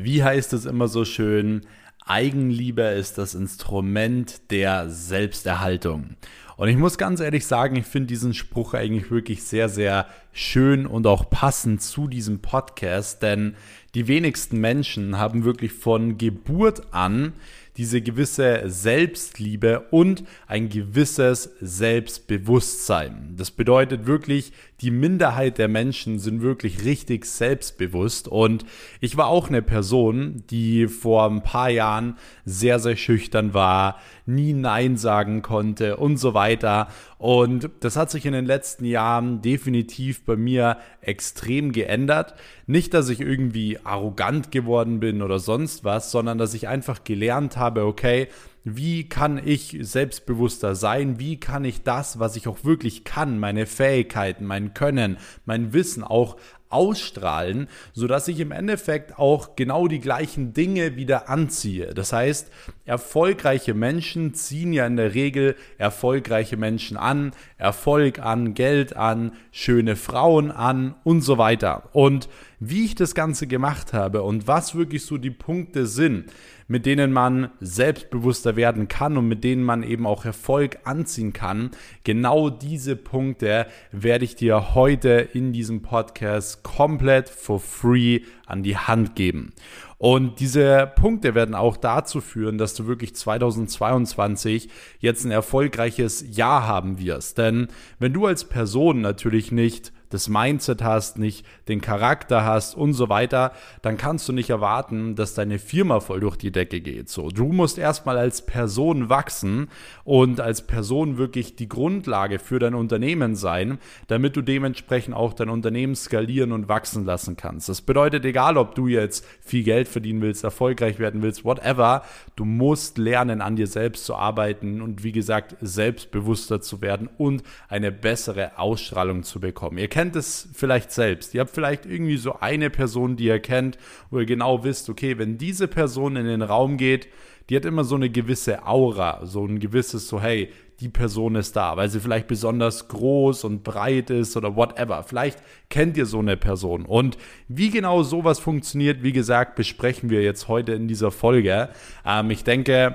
Wie 0.00 0.22
heißt 0.22 0.52
es 0.52 0.64
immer 0.64 0.86
so 0.86 1.04
schön? 1.04 1.62
Eigenliebe 2.06 2.82
ist 2.82 3.18
das 3.18 3.34
Instrument 3.34 4.50
der 4.50 4.88
Selbsterhaltung. 4.88 6.16
Und 6.56 6.68
ich 6.68 6.76
muss 6.76 6.98
ganz 6.98 7.20
ehrlich 7.20 7.46
sagen, 7.46 7.76
ich 7.76 7.86
finde 7.86 8.06
diesen 8.06 8.32
Spruch 8.32 8.74
eigentlich 8.74 9.10
wirklich 9.10 9.42
sehr, 9.42 9.68
sehr 9.68 10.06
schön 10.32 10.86
und 10.86 11.06
auch 11.06 11.30
passend 11.30 11.82
zu 11.82 12.08
diesem 12.08 12.40
Podcast, 12.40 13.22
denn 13.22 13.54
die 13.94 14.08
wenigsten 14.08 14.60
Menschen 14.60 15.18
haben 15.18 15.44
wirklich 15.44 15.72
von 15.72 16.16
Geburt 16.16 16.92
an 16.92 17.32
diese 17.78 18.02
gewisse 18.02 18.64
Selbstliebe 18.66 19.86
und 19.92 20.24
ein 20.48 20.68
gewisses 20.68 21.50
Selbstbewusstsein. 21.60 23.34
Das 23.36 23.52
bedeutet 23.52 24.06
wirklich, 24.06 24.52
die 24.80 24.90
Minderheit 24.90 25.58
der 25.58 25.68
Menschen 25.68 26.18
sind 26.18 26.42
wirklich 26.42 26.84
richtig 26.84 27.24
selbstbewusst 27.24 28.28
und 28.28 28.64
ich 29.00 29.16
war 29.16 29.26
auch 29.26 29.48
eine 29.48 29.62
Person, 29.62 30.42
die 30.50 30.88
vor 30.88 31.28
ein 31.28 31.42
paar 31.42 31.70
Jahren 31.70 32.16
sehr, 32.44 32.78
sehr 32.78 32.96
schüchtern 32.96 33.54
war, 33.54 33.98
nie 34.26 34.52
Nein 34.52 34.96
sagen 34.96 35.42
konnte 35.42 35.96
und 35.96 36.18
so 36.18 36.34
weiter. 36.34 36.88
Und 37.18 37.70
das 37.80 37.96
hat 37.96 38.10
sich 38.10 38.26
in 38.26 38.32
den 38.32 38.44
letzten 38.44 38.84
Jahren 38.84 39.42
definitiv 39.42 40.24
bei 40.24 40.36
mir 40.36 40.76
extrem 41.00 41.72
geändert. 41.72 42.34
Nicht, 42.66 42.94
dass 42.94 43.08
ich 43.08 43.20
irgendwie 43.20 43.78
arrogant 43.82 44.52
geworden 44.52 45.00
bin 45.00 45.22
oder 45.22 45.40
sonst 45.40 45.82
was, 45.82 46.12
sondern 46.12 46.38
dass 46.38 46.54
ich 46.54 46.68
einfach 46.68 47.02
gelernt 47.02 47.56
habe, 47.56 47.67
okay, 47.76 48.28
wie 48.64 49.08
kann 49.08 49.40
ich 49.42 49.78
selbstbewusster 49.80 50.74
sein? 50.74 51.18
Wie 51.18 51.40
kann 51.40 51.64
ich 51.64 51.82
das, 51.82 52.18
was 52.18 52.36
ich 52.36 52.48
auch 52.48 52.64
wirklich 52.64 53.04
kann, 53.04 53.38
meine 53.38 53.66
Fähigkeiten, 53.66 54.44
mein 54.44 54.74
Können, 54.74 55.16
mein 55.46 55.72
Wissen 55.72 56.04
auch 56.04 56.36
ausstrahlen, 56.70 57.68
sodass 57.94 58.28
ich 58.28 58.40
im 58.40 58.52
Endeffekt 58.52 59.18
auch 59.18 59.56
genau 59.56 59.88
die 59.88 60.00
gleichen 60.00 60.52
Dinge 60.52 60.96
wieder 60.96 61.28
anziehe. 61.28 61.94
Das 61.94 62.12
heißt, 62.12 62.50
erfolgreiche 62.84 63.74
Menschen 63.74 64.34
ziehen 64.34 64.72
ja 64.72 64.86
in 64.86 64.96
der 64.96 65.14
Regel 65.14 65.56
erfolgreiche 65.78 66.56
Menschen 66.56 66.96
an, 66.96 67.32
Erfolg 67.56 68.18
an, 68.18 68.54
Geld 68.54 68.96
an, 68.96 69.32
schöne 69.50 69.96
Frauen 69.96 70.50
an 70.50 70.94
und 71.04 71.22
so 71.22 71.38
weiter. 71.38 71.88
Und 71.92 72.28
wie 72.60 72.84
ich 72.84 72.94
das 72.94 73.14
Ganze 73.14 73.46
gemacht 73.46 73.92
habe 73.92 74.22
und 74.22 74.46
was 74.46 74.74
wirklich 74.74 75.06
so 75.06 75.16
die 75.16 75.30
Punkte 75.30 75.86
sind, 75.86 76.30
mit 76.68 76.86
denen 76.86 77.12
man 77.12 77.50
selbstbewusster 77.60 78.54
werden 78.54 78.88
kann 78.88 79.16
und 79.16 79.26
mit 79.26 79.42
denen 79.42 79.64
man 79.64 79.82
eben 79.82 80.06
auch 80.06 80.24
Erfolg 80.24 80.78
anziehen 80.84 81.32
kann. 81.32 81.70
Genau 82.04 82.50
diese 82.50 82.94
Punkte 82.94 83.66
werde 83.90 84.24
ich 84.24 84.36
dir 84.36 84.74
heute 84.74 85.10
in 85.32 85.52
diesem 85.52 85.82
Podcast 85.82 86.62
komplett 86.62 87.28
for 87.28 87.58
free 87.58 88.20
an 88.46 88.62
die 88.62 88.76
Hand 88.76 89.16
geben. 89.16 89.52
Und 89.96 90.38
diese 90.38 90.92
Punkte 90.94 91.34
werden 91.34 91.56
auch 91.56 91.76
dazu 91.76 92.20
führen, 92.20 92.56
dass 92.56 92.74
du 92.74 92.86
wirklich 92.86 93.16
2022 93.16 94.68
jetzt 95.00 95.24
ein 95.24 95.32
erfolgreiches 95.32 96.36
Jahr 96.36 96.68
haben 96.68 97.00
wirst. 97.00 97.38
Denn 97.38 97.66
wenn 97.98 98.12
du 98.12 98.26
als 98.26 98.44
Person 98.44 99.00
natürlich 99.00 99.50
nicht 99.50 99.92
das 100.10 100.28
Mindset 100.28 100.82
hast, 100.82 101.18
nicht 101.18 101.44
den 101.68 101.80
Charakter 101.80 102.44
hast 102.44 102.74
und 102.74 102.94
so 102.94 103.08
weiter, 103.08 103.52
dann 103.82 103.96
kannst 103.96 104.28
du 104.28 104.32
nicht 104.32 104.50
erwarten, 104.50 105.14
dass 105.14 105.34
deine 105.34 105.58
Firma 105.58 106.00
voll 106.00 106.20
durch 106.20 106.36
die 106.36 106.50
Decke 106.50 106.80
geht. 106.80 107.08
So, 107.08 107.28
du 107.28 107.52
musst 107.52 107.78
erstmal 107.78 108.18
als 108.18 108.44
Person 108.44 109.08
wachsen 109.08 109.68
und 110.04 110.40
als 110.40 110.62
Person 110.62 111.18
wirklich 111.18 111.56
die 111.56 111.68
Grundlage 111.68 112.38
für 112.38 112.58
dein 112.58 112.74
Unternehmen 112.74 113.36
sein, 113.36 113.78
damit 114.06 114.36
du 114.36 114.42
dementsprechend 114.42 115.14
auch 115.14 115.32
dein 115.34 115.48
Unternehmen 115.48 115.94
skalieren 115.94 116.52
und 116.52 116.68
wachsen 116.68 117.04
lassen 117.04 117.36
kannst. 117.36 117.68
Das 117.68 117.82
bedeutet, 117.82 118.24
egal 118.24 118.56
ob 118.56 118.74
du 118.74 118.86
jetzt 118.86 119.26
viel 119.40 119.62
Geld 119.62 119.88
verdienen 119.88 120.22
willst, 120.22 120.44
erfolgreich 120.44 120.98
werden 120.98 121.22
willst, 121.22 121.44
whatever, 121.44 122.02
du 122.36 122.44
musst 122.44 122.98
lernen, 122.98 123.40
an 123.40 123.56
dir 123.56 123.66
selbst 123.66 124.04
zu 124.04 124.14
arbeiten 124.14 124.80
und 124.80 125.02
wie 125.04 125.12
gesagt, 125.12 125.56
selbstbewusster 125.60 126.60
zu 126.60 126.80
werden 126.80 127.08
und 127.18 127.42
eine 127.68 127.92
bessere 127.92 128.58
Ausstrahlung 128.58 129.22
zu 129.22 129.40
bekommen. 129.40 129.78
Ihr 129.78 129.88
kennt 129.98 130.14
es 130.14 130.48
vielleicht 130.52 130.92
selbst. 130.92 131.34
Ihr 131.34 131.40
habt 131.40 131.50
vielleicht 131.50 131.84
irgendwie 131.84 132.18
so 132.18 132.38
eine 132.38 132.70
Person, 132.70 133.16
die 133.16 133.24
ihr 133.24 133.40
kennt, 133.40 133.78
wo 134.12 134.20
ihr 134.20 134.26
genau 134.26 134.62
wisst, 134.62 134.88
okay, 134.88 135.18
wenn 135.18 135.38
diese 135.38 135.66
Person 135.66 136.14
in 136.14 136.24
den 136.24 136.42
Raum 136.42 136.76
geht, 136.76 137.08
die 137.48 137.56
hat 137.56 137.64
immer 137.64 137.82
so 137.82 137.96
eine 137.96 138.08
gewisse 138.08 138.64
Aura, 138.64 139.26
so 139.26 139.44
ein 139.44 139.58
gewisses 139.58 140.06
so, 140.06 140.20
hey, 140.20 140.52
die 140.78 140.88
Person 140.88 141.34
ist 141.34 141.56
da, 141.56 141.76
weil 141.76 141.88
sie 141.88 141.98
vielleicht 141.98 142.28
besonders 142.28 142.86
groß 142.86 143.42
und 143.42 143.64
breit 143.64 144.10
ist 144.10 144.36
oder 144.36 144.54
whatever. 144.54 145.02
Vielleicht 145.02 145.42
kennt 145.68 145.96
ihr 145.96 146.06
so 146.06 146.20
eine 146.20 146.36
Person. 146.36 146.84
Und 146.84 147.18
wie 147.48 147.70
genau 147.70 148.04
sowas 148.04 148.38
funktioniert, 148.38 149.02
wie 149.02 149.10
gesagt, 149.10 149.56
besprechen 149.56 150.10
wir 150.10 150.22
jetzt 150.22 150.46
heute 150.46 150.74
in 150.74 150.86
dieser 150.86 151.10
Folge. 151.10 151.70
Ähm, 152.06 152.30
ich 152.30 152.44
denke, 152.44 152.94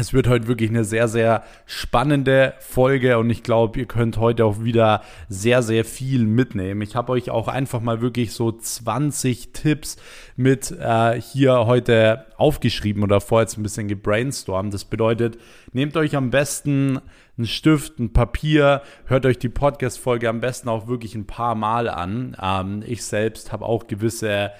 es 0.00 0.14
wird 0.14 0.28
heute 0.28 0.48
wirklich 0.48 0.70
eine 0.70 0.84
sehr, 0.84 1.08
sehr 1.08 1.44
spannende 1.66 2.54
Folge 2.58 3.18
und 3.18 3.28
ich 3.28 3.42
glaube, 3.42 3.78
ihr 3.78 3.86
könnt 3.86 4.16
heute 4.16 4.46
auch 4.46 4.64
wieder 4.64 5.02
sehr, 5.28 5.62
sehr 5.62 5.84
viel 5.84 6.24
mitnehmen. 6.24 6.80
Ich 6.80 6.96
habe 6.96 7.12
euch 7.12 7.30
auch 7.30 7.48
einfach 7.48 7.80
mal 7.80 8.00
wirklich 8.00 8.32
so 8.32 8.50
20 8.50 9.52
Tipps 9.52 9.96
mit 10.36 10.70
äh, 10.70 11.20
hier 11.20 11.66
heute 11.66 12.26
aufgeschrieben 12.38 13.02
oder 13.02 13.20
vorher 13.20 13.44
jetzt 13.44 13.58
ein 13.58 13.62
bisschen 13.62 13.88
gebrainstormt. 13.88 14.72
Das 14.72 14.86
bedeutet, 14.86 15.38
nehmt 15.72 15.96
euch 15.96 16.16
am 16.16 16.30
besten 16.30 17.00
einen 17.36 17.46
Stift, 17.46 17.98
ein 17.98 18.12
Papier, 18.12 18.82
hört 19.04 19.26
euch 19.26 19.38
die 19.38 19.48
Podcast-Folge 19.48 20.28
am 20.28 20.40
besten 20.40 20.68
auch 20.70 20.88
wirklich 20.88 21.14
ein 21.14 21.26
paar 21.26 21.54
Mal 21.54 21.88
an. 21.88 22.36
Ähm, 22.42 22.82
ich 22.86 23.04
selbst 23.04 23.52
habe 23.52 23.66
auch 23.66 23.86
gewisse 23.86 24.50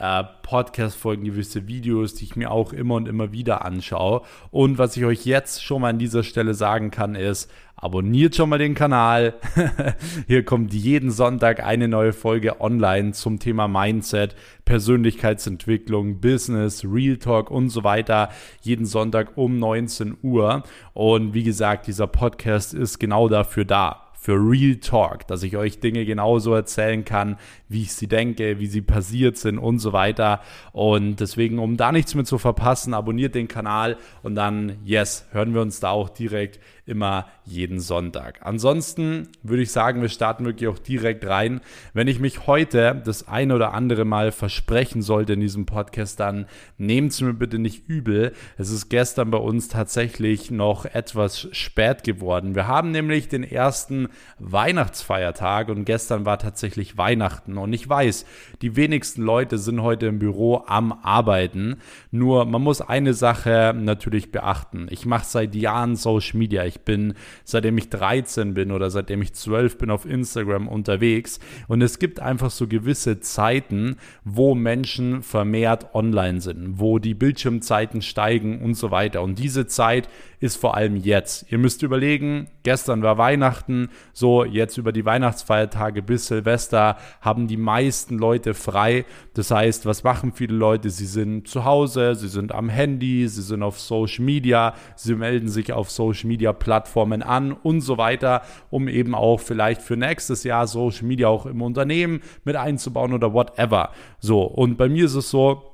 äh, 0.00 0.24
Podcast-Folgen, 0.42 1.24
gewisse 1.24 1.68
Videos, 1.68 2.14
die 2.14 2.24
ich 2.24 2.34
mir 2.34 2.50
auch 2.50 2.72
immer 2.72 2.94
und 2.94 3.06
immer 3.06 3.32
wieder 3.32 3.64
anschaue. 3.64 4.22
Und 4.50 4.78
was 4.78 4.96
ich 4.96 5.04
euch 5.04 5.26
jetzt 5.26 5.62
schon 5.62 5.82
mal 5.82 5.90
an 5.90 5.98
dieser 5.98 6.22
Stelle 6.22 6.54
sagen 6.54 6.90
kann, 6.90 7.14
ist, 7.14 7.50
abonniert 7.76 8.34
schon 8.34 8.48
mal 8.48 8.58
den 8.58 8.74
Kanal. 8.74 9.34
Hier 10.26 10.44
kommt 10.44 10.72
jeden 10.72 11.10
Sonntag 11.10 11.62
eine 11.62 11.88
neue 11.88 12.12
Folge 12.12 12.60
online 12.60 13.12
zum 13.12 13.38
Thema 13.38 13.68
Mindset, 13.68 14.34
Persönlichkeitsentwicklung, 14.64 16.20
Business, 16.20 16.84
Real 16.84 17.16
Talk 17.18 17.50
und 17.50 17.68
so 17.68 17.84
weiter. 17.84 18.30
Jeden 18.62 18.86
Sonntag 18.86 19.36
um 19.36 19.58
19 19.58 20.16
Uhr. 20.22 20.62
Und 20.94 21.34
wie 21.34 21.44
gesagt, 21.44 21.86
dieser 21.86 22.06
Podcast 22.06 22.74
ist 22.74 22.98
genau 22.98 23.28
dafür 23.28 23.64
da 23.64 24.09
für 24.20 24.34
Real 24.34 24.76
Talk, 24.76 25.26
dass 25.28 25.42
ich 25.42 25.56
euch 25.56 25.80
Dinge 25.80 26.04
genauso 26.04 26.52
erzählen 26.52 27.06
kann, 27.06 27.38
wie 27.70 27.82
ich 27.82 27.94
sie 27.94 28.06
denke, 28.06 28.58
wie 28.58 28.66
sie 28.66 28.82
passiert 28.82 29.38
sind 29.38 29.56
und 29.56 29.78
so 29.78 29.94
weiter. 29.94 30.42
Und 30.72 31.20
deswegen, 31.20 31.58
um 31.58 31.78
da 31.78 31.90
nichts 31.90 32.14
mehr 32.14 32.26
zu 32.26 32.36
verpassen, 32.36 32.92
abonniert 32.92 33.34
den 33.34 33.48
Kanal 33.48 33.96
und 34.22 34.34
dann, 34.34 34.76
yes, 34.84 35.26
hören 35.32 35.54
wir 35.54 35.62
uns 35.62 35.80
da 35.80 35.88
auch 35.88 36.10
direkt 36.10 36.60
immer 36.86 37.26
jeden 37.44 37.80
Sonntag. 37.80 38.40
Ansonsten 38.42 39.28
würde 39.42 39.62
ich 39.62 39.72
sagen, 39.72 40.02
wir 40.02 40.08
starten 40.08 40.44
wirklich 40.44 40.68
auch 40.68 40.78
direkt 40.78 41.26
rein. 41.26 41.60
Wenn 41.94 42.08
ich 42.08 42.20
mich 42.20 42.46
heute 42.46 43.00
das 43.04 43.28
eine 43.28 43.54
oder 43.54 43.74
andere 43.74 44.04
Mal 44.04 44.32
versprechen 44.32 45.02
sollte 45.02 45.34
in 45.34 45.40
diesem 45.40 45.66
Podcast, 45.66 46.20
dann 46.20 46.46
nehmt 46.78 47.12
es 47.12 47.20
mir 47.20 47.34
bitte 47.34 47.58
nicht 47.58 47.88
übel. 47.88 48.32
Es 48.56 48.70
ist 48.70 48.88
gestern 48.88 49.30
bei 49.30 49.38
uns 49.38 49.68
tatsächlich 49.68 50.50
noch 50.50 50.84
etwas 50.84 51.48
spät 51.52 52.04
geworden. 52.04 52.54
Wir 52.54 52.66
haben 52.66 52.90
nämlich 52.90 53.28
den 53.28 53.44
ersten 53.44 54.08
Weihnachtsfeiertag 54.38 55.68
und 55.68 55.84
gestern 55.84 56.24
war 56.24 56.38
tatsächlich 56.38 56.96
Weihnachten. 56.96 57.58
Und 57.58 57.72
ich 57.72 57.88
weiß, 57.88 58.24
die 58.62 58.76
wenigsten 58.76 59.22
Leute 59.22 59.58
sind 59.58 59.82
heute 59.82 60.06
im 60.06 60.18
Büro 60.18 60.64
am 60.66 60.92
Arbeiten. 61.02 61.76
Nur 62.10 62.44
man 62.44 62.62
muss 62.62 62.80
eine 62.80 63.14
Sache 63.14 63.74
natürlich 63.76 64.32
beachten. 64.32 64.86
Ich 64.90 65.06
mache 65.06 65.26
seit 65.26 65.54
Jahren 65.54 65.96
Social 65.96 66.38
Media. 66.38 66.64
Ich 66.70 66.80
bin, 66.80 67.14
seitdem 67.44 67.76
ich 67.78 67.90
13 67.90 68.54
bin 68.54 68.70
oder 68.70 68.90
seitdem 68.90 69.22
ich 69.22 69.34
12 69.34 69.78
bin, 69.78 69.90
auf 69.90 70.06
Instagram 70.06 70.68
unterwegs. 70.68 71.40
Und 71.68 71.82
es 71.82 71.98
gibt 71.98 72.20
einfach 72.20 72.50
so 72.50 72.66
gewisse 72.66 73.20
Zeiten, 73.20 73.96
wo 74.24 74.54
Menschen 74.54 75.22
vermehrt 75.22 75.94
online 75.94 76.40
sind, 76.40 76.78
wo 76.78 76.98
die 76.98 77.14
Bildschirmzeiten 77.14 78.02
steigen 78.02 78.62
und 78.62 78.74
so 78.74 78.90
weiter. 78.90 79.22
Und 79.22 79.38
diese 79.38 79.66
Zeit 79.66 80.08
ist 80.40 80.56
vor 80.56 80.74
allem 80.74 80.96
jetzt. 80.96 81.52
Ihr 81.52 81.58
müsst 81.58 81.82
überlegen, 81.82 82.48
gestern 82.62 83.02
war 83.02 83.18
Weihnachten, 83.18 83.90
so 84.14 84.44
jetzt 84.44 84.78
über 84.78 84.90
die 84.90 85.04
Weihnachtsfeiertage 85.04 86.02
bis 86.02 86.28
Silvester 86.28 86.96
haben 87.20 87.46
die 87.46 87.58
meisten 87.58 88.18
Leute 88.18 88.54
frei. 88.54 89.04
Das 89.34 89.50
heißt, 89.50 89.84
was 89.84 90.02
machen 90.02 90.32
viele 90.32 90.54
Leute? 90.54 90.88
Sie 90.88 91.06
sind 91.06 91.46
zu 91.46 91.64
Hause, 91.66 92.14
sie 92.14 92.28
sind 92.28 92.52
am 92.52 92.70
Handy, 92.70 93.28
sie 93.28 93.42
sind 93.42 93.62
auf 93.62 93.78
Social 93.78 94.24
Media, 94.24 94.74
sie 94.96 95.14
melden 95.14 95.48
sich 95.48 95.72
auf 95.72 95.90
Social 95.90 96.28
Media 96.28 96.54
Plattformen 96.60 97.22
an 97.22 97.52
und 97.52 97.80
so 97.80 97.98
weiter, 97.98 98.42
um 98.70 98.86
eben 98.86 99.16
auch 99.16 99.40
vielleicht 99.40 99.82
für 99.82 99.96
nächstes 99.96 100.44
Jahr 100.44 100.68
Social 100.68 101.06
Media 101.06 101.26
auch 101.26 101.46
im 101.46 101.60
Unternehmen 101.62 102.20
mit 102.44 102.54
einzubauen 102.54 103.12
oder 103.12 103.34
whatever. 103.34 103.90
So, 104.20 104.42
und 104.42 104.76
bei 104.76 104.88
mir 104.88 105.06
ist 105.06 105.16
es 105.16 105.30
so, 105.30 105.69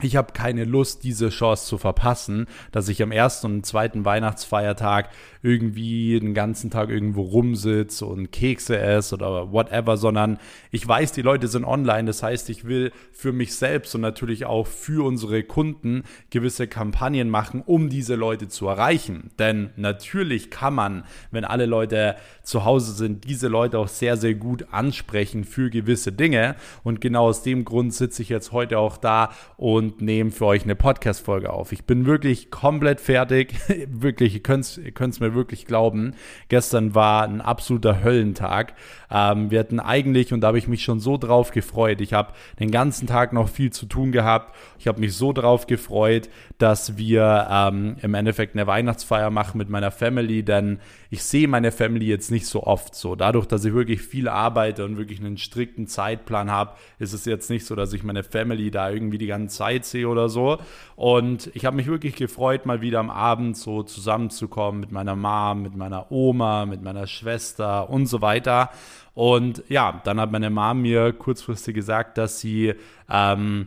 ich 0.00 0.16
habe 0.16 0.32
keine 0.32 0.64
Lust, 0.64 1.04
diese 1.04 1.28
Chance 1.28 1.66
zu 1.66 1.78
verpassen, 1.78 2.46
dass 2.72 2.88
ich 2.88 3.02
am 3.02 3.12
ersten 3.12 3.46
und 3.46 3.66
zweiten 3.66 4.04
Weihnachtsfeiertag 4.04 5.10
irgendwie 5.42 6.18
den 6.18 6.34
ganzen 6.34 6.70
Tag 6.70 6.88
irgendwo 6.88 7.22
rumsitze 7.22 8.06
und 8.06 8.30
Kekse 8.32 8.78
esse 8.78 9.14
oder 9.16 9.52
whatever, 9.52 9.96
sondern 9.96 10.38
ich 10.70 10.86
weiß, 10.86 11.12
die 11.12 11.22
Leute 11.22 11.48
sind 11.48 11.64
online. 11.64 12.04
Das 12.04 12.22
heißt, 12.22 12.50
ich 12.50 12.64
will 12.64 12.92
für 13.12 13.32
mich 13.32 13.54
selbst 13.54 13.94
und 13.94 14.00
natürlich 14.00 14.44
auch 14.44 14.66
für 14.66 15.04
unsere 15.04 15.42
Kunden 15.42 16.04
gewisse 16.30 16.66
Kampagnen 16.66 17.30
machen, 17.30 17.62
um 17.64 17.88
diese 17.88 18.14
Leute 18.14 18.48
zu 18.48 18.68
erreichen. 18.68 19.30
Denn 19.38 19.70
natürlich 19.76 20.50
kann 20.50 20.74
man, 20.74 21.04
wenn 21.30 21.44
alle 21.44 21.66
Leute 21.66 22.16
zu 22.42 22.64
Hause 22.64 22.92
sind, 22.92 23.24
diese 23.24 23.48
Leute 23.48 23.78
auch 23.78 23.88
sehr, 23.88 24.16
sehr 24.16 24.34
gut 24.34 24.66
ansprechen 24.70 25.44
für 25.44 25.70
gewisse 25.70 26.12
Dinge. 26.12 26.56
Und 26.82 27.00
genau 27.00 27.26
aus 27.28 27.42
dem 27.42 27.64
Grund 27.64 27.94
sitze 27.94 28.22
ich 28.22 28.28
jetzt 28.28 28.52
heute 28.52 28.78
auch 28.78 28.96
da 28.96 29.30
und 29.56 29.91
nehme 30.00 30.30
für 30.30 30.46
euch 30.46 30.62
eine 30.64 30.74
Podcast-Folge 30.74 31.52
auf. 31.52 31.72
Ich 31.72 31.84
bin 31.84 32.06
wirklich 32.06 32.50
komplett 32.50 33.00
fertig. 33.00 33.54
wirklich, 33.88 34.34
ihr 34.34 34.42
könnt 34.42 34.64
es 34.64 35.20
mir 35.20 35.34
wirklich 35.34 35.66
glauben. 35.66 36.14
Gestern 36.48 36.94
war 36.94 37.24
ein 37.24 37.40
absoluter 37.40 38.02
Höllentag. 38.02 38.74
Ähm, 39.10 39.50
wir 39.50 39.60
hatten 39.60 39.80
eigentlich, 39.80 40.32
und 40.32 40.40
da 40.40 40.48
habe 40.48 40.58
ich 40.58 40.68
mich 40.68 40.82
schon 40.82 41.00
so 41.00 41.18
drauf 41.18 41.50
gefreut, 41.50 42.00
ich 42.00 42.12
habe 42.12 42.32
den 42.58 42.70
ganzen 42.70 43.06
Tag 43.06 43.32
noch 43.32 43.48
viel 43.48 43.70
zu 43.70 43.86
tun 43.86 44.12
gehabt. 44.12 44.54
Ich 44.78 44.88
habe 44.88 45.00
mich 45.00 45.14
so 45.14 45.32
drauf 45.32 45.66
gefreut, 45.66 46.30
dass 46.58 46.96
wir 46.96 47.48
ähm, 47.50 47.96
im 48.00 48.14
Endeffekt 48.14 48.54
eine 48.54 48.66
Weihnachtsfeier 48.66 49.30
machen 49.30 49.58
mit 49.58 49.68
meiner 49.68 49.90
Family, 49.90 50.42
denn 50.42 50.78
ich 51.12 51.24
sehe 51.24 51.46
meine 51.46 51.72
Family 51.72 52.06
jetzt 52.06 52.30
nicht 52.30 52.46
so 52.46 52.62
oft 52.62 52.94
so. 52.94 53.16
Dadurch, 53.16 53.44
dass 53.44 53.66
ich 53.66 53.74
wirklich 53.74 54.00
viel 54.00 54.28
arbeite 54.28 54.82
und 54.82 54.96
wirklich 54.96 55.20
einen 55.20 55.36
strikten 55.36 55.86
Zeitplan 55.86 56.50
habe, 56.50 56.72
ist 56.98 57.12
es 57.12 57.26
jetzt 57.26 57.50
nicht 57.50 57.66
so, 57.66 57.76
dass 57.76 57.92
ich 57.92 58.02
meine 58.02 58.22
Family 58.22 58.70
da 58.70 58.88
irgendwie 58.88 59.18
die 59.18 59.26
ganze 59.26 59.58
Zeit 59.58 59.84
sehe 59.84 60.08
oder 60.08 60.30
so. 60.30 60.56
Und 60.96 61.50
ich 61.52 61.66
habe 61.66 61.76
mich 61.76 61.86
wirklich 61.86 62.16
gefreut, 62.16 62.64
mal 62.64 62.80
wieder 62.80 62.98
am 62.98 63.10
Abend 63.10 63.58
so 63.58 63.82
zusammenzukommen 63.82 64.80
mit 64.80 64.90
meiner 64.90 65.14
Mom, 65.14 65.60
mit 65.60 65.76
meiner 65.76 66.10
Oma, 66.10 66.64
mit 66.64 66.80
meiner 66.80 67.06
Schwester 67.06 67.90
und 67.90 68.06
so 68.06 68.22
weiter. 68.22 68.70
Und 69.12 69.64
ja, 69.68 70.00
dann 70.04 70.18
hat 70.18 70.32
meine 70.32 70.48
Mom 70.48 70.80
mir 70.80 71.12
kurzfristig 71.12 71.74
gesagt, 71.74 72.16
dass 72.16 72.40
sie 72.40 72.72
ähm, 73.10 73.66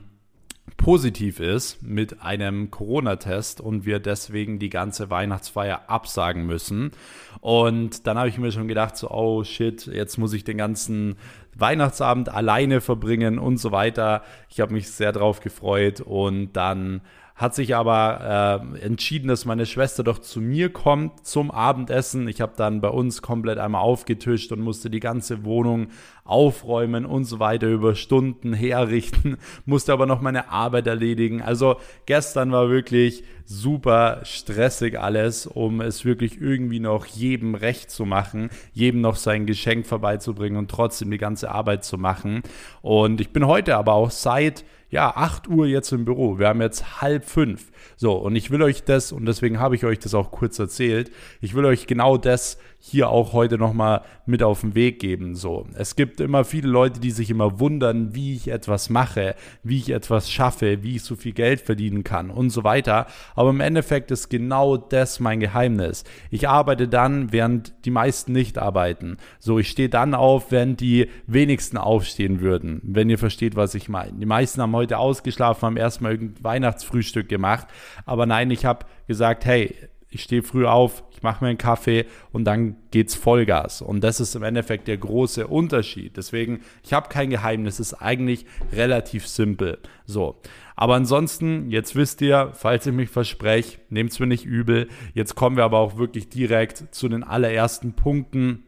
positiv 0.78 1.40
ist 1.40 1.82
mit 1.82 2.22
einem 2.22 2.70
Corona-Test 2.70 3.62
und 3.62 3.86
wir 3.86 4.00
deswegen 4.00 4.60
die 4.60 4.70
ganze 4.70 5.10
Weihnachtsfeier 5.10 5.90
absagen 5.90 6.46
müssen. 6.46 6.92
Und 7.42 8.08
dann 8.08 8.18
habe 8.18 8.30
ich 8.30 8.38
mir 8.38 8.52
schon 8.52 8.68
gedacht, 8.68 8.98
so, 8.98 9.10
oh 9.10 9.44
shit, 9.44 9.88
jetzt 9.88 10.18
muss 10.18 10.34
ich 10.34 10.44
den 10.44 10.58
ganzen 10.58 11.16
Weihnachtsabend 11.56 12.30
alleine 12.30 12.82
verbringen 12.82 13.40
und 13.40 13.58
so 13.58 13.72
weiter. 13.72 14.24
Ich 14.50 14.60
habe 14.60 14.74
mich 14.74 14.90
sehr 14.90 15.12
drauf 15.12 15.40
gefreut 15.40 16.02
und 16.02 16.54
dann 16.54 17.02
hat 17.36 17.54
sich 17.54 17.76
aber 17.76 18.72
äh, 18.80 18.86
entschieden, 18.86 19.28
dass 19.28 19.44
meine 19.44 19.66
Schwester 19.66 20.04
doch 20.04 20.20
zu 20.20 20.40
mir 20.40 20.72
kommt 20.72 21.26
zum 21.28 21.52
Abendessen. 21.52 22.30
Ich 22.30 22.40
habe 22.40 22.54
dann 22.56 22.80
bei 22.80 22.88
uns 22.88 23.22
komplett 23.22 23.58
einmal 23.58 23.82
aufgetischt 23.82 24.54
und 24.54 24.62
musste 24.62 24.90
die 24.90 25.02
ganze 25.02 25.44
Wohnung 25.44 25.88
aufräumen 26.26 27.06
und 27.06 27.26
so 27.26 27.40
weiter 27.40 27.68
über 27.68 27.96
Stunden 27.96 28.52
herrichten, 28.54 29.38
musste 29.66 29.94
aber 29.94 30.08
noch 30.08 30.22
meine 30.22 30.50
Arbeit 30.50 30.88
erledigen. 30.88 31.42
Also 31.42 31.78
gestern 32.08 32.52
war 32.52 32.70
wirklich 32.70 33.24
super 33.46 34.22
stressig 34.24 35.00
alles, 35.00 35.46
um 35.46 35.82
es 35.82 36.04
wirklich 36.04 36.42
irgendwie 36.42 36.80
noch 36.80 37.06
jedem 37.06 37.54
recht 37.54 37.92
zu 37.92 38.06
machen, 38.06 38.50
jedem 38.74 39.02
noch 39.02 39.16
sein 39.16 39.46
Geschenk 39.46 39.86
vorbeizubringen 39.86 40.58
und 40.58 40.72
trotzdem 40.72 41.12
die 41.12 41.20
ganze 41.20 41.52
Arbeit 41.52 41.86
zu 41.86 41.98
machen. 42.00 42.42
Und 42.82 43.22
ich 43.22 43.32
bin 43.32 43.46
heute 43.46 43.78
aber 43.78 43.94
auch 43.94 44.10
seit 44.10 44.66
ja, 44.90 45.16
8 45.16 45.48
Uhr 45.48 45.68
jetzt 45.68 45.92
im 45.92 46.06
Büro. 46.06 46.40
Wir 46.40 46.48
haben 46.48 46.62
jetzt 46.62 47.02
halb 47.02 47.26
fünf. 47.26 47.72
So, 47.98 48.14
und 48.14 48.36
ich 48.36 48.50
will 48.50 48.62
euch 48.62 48.84
das, 48.84 49.12
und 49.12 49.26
deswegen 49.26 49.60
habe 49.60 49.76
ich 49.76 49.84
euch 49.84 50.00
das 50.00 50.14
auch 50.14 50.32
kurz 50.32 50.58
erzählt, 50.58 51.12
ich 51.42 51.54
will 51.54 51.66
euch 51.66 51.86
genau 51.86 52.18
das 52.18 52.58
hier 52.80 53.10
auch 53.10 53.34
heute 53.34 53.58
nochmal 53.58 54.02
mit 54.26 54.44
auf 54.44 54.62
den 54.62 54.76
Weg 54.76 55.00
geben. 55.00 55.36
So, 55.36 55.66
es 55.74 55.96
gibt 55.96 56.20
immer 56.20 56.46
viele 56.46 56.68
Leute, 56.68 57.00
die 57.00 57.12
sich 57.12 57.30
immer 57.30 57.60
wundern, 57.60 58.14
wie 58.14 58.36
ich 58.36 58.48
etwas 58.48 58.90
mache, 58.90 59.36
wie 59.64 59.78
ich 59.78 59.90
etwas 59.90 60.32
schaffe, 60.32 60.84
wie 60.84 60.98
ich 60.98 61.04
so 61.04 61.16
viel 61.16 61.34
Geld 61.34 61.62
verdienen 61.62 62.04
kann 62.04 62.30
und 62.30 62.52
so 62.52 62.64
weiter. 62.64 63.08
Aber 63.36 63.50
im 63.50 63.60
Endeffekt 63.60 64.12
ist 64.12 64.30
genau 64.30 64.78
das 64.78 65.20
mein 65.20 65.40
Geheimnis. 65.40 66.04
Ich 66.30 66.48
arbeite 66.48 66.88
dann, 66.88 67.32
während 67.32 67.74
die 67.86 67.92
meisten 67.92 68.34
nicht 68.34 68.58
arbeiten. 68.58 69.18
So, 69.40 69.58
ich 69.58 69.70
stehe 69.70 69.90
dann 69.90 70.14
auf, 70.14 70.52
während 70.52 70.80
die 70.80 71.10
wenigsten 71.26 71.78
aufstehen 71.78 72.42
würden, 72.42 72.82
wenn 72.84 73.10
ihr 73.10 73.18
versteht, 73.18 73.56
was 73.56 73.74
ich 73.74 73.90
meine. 73.90 74.20
Die 74.20 74.26
meisten 74.26 74.62
haben 74.62 74.76
heute 74.76 75.00
ausgeschlafen, 75.00 75.66
haben 75.66 75.78
erstmal 75.78 76.12
irgendein 76.12 76.44
Weihnachtsfrühstück 76.44 77.30
gemacht. 77.30 77.68
Aber 78.06 78.26
nein, 78.26 78.52
ich 78.52 78.66
habe 78.66 78.86
gesagt, 79.08 79.46
hey, 79.46 79.74
ich 80.10 80.24
stehe 80.24 80.44
früh 80.44 80.66
auf, 80.66 81.04
mache 81.26 81.44
mir 81.44 81.50
einen 81.50 81.58
Kaffee 81.58 82.06
und 82.32 82.46
dann 82.46 82.78
geht's 82.92 83.16
Vollgas. 83.16 83.82
Und 83.82 84.02
das 84.02 84.20
ist 84.20 84.36
im 84.36 84.44
Endeffekt 84.44 84.88
der 84.88 84.98
große 84.98 85.48
Unterschied. 85.48 86.16
Deswegen, 86.16 86.62
ich 86.84 86.94
habe 86.94 87.10
kein 87.10 87.30
Geheimnis, 87.30 87.82
ist 87.82 87.96
eigentlich 87.96 88.46
relativ 88.72 89.28
simpel. 89.28 89.80
So. 90.06 90.40
Aber 90.78 90.96
ansonsten, 90.96 91.70
jetzt 91.72 91.96
wisst 91.96 92.22
ihr, 92.22 92.52
falls 92.54 92.86
ich 92.86 92.94
mich 92.94 93.10
verspreche, 93.10 93.80
nehmt 93.90 94.12
es 94.12 94.20
mir 94.20 94.28
nicht 94.28 94.46
übel. 94.46 94.88
Jetzt 95.14 95.36
kommen 95.36 95.58
wir 95.58 95.64
aber 95.64 95.80
auch 95.80 95.98
wirklich 95.98 96.30
direkt 96.30 96.94
zu 96.94 97.10
den 97.10 97.24
allerersten 97.24 97.94
Punkten, 97.94 98.64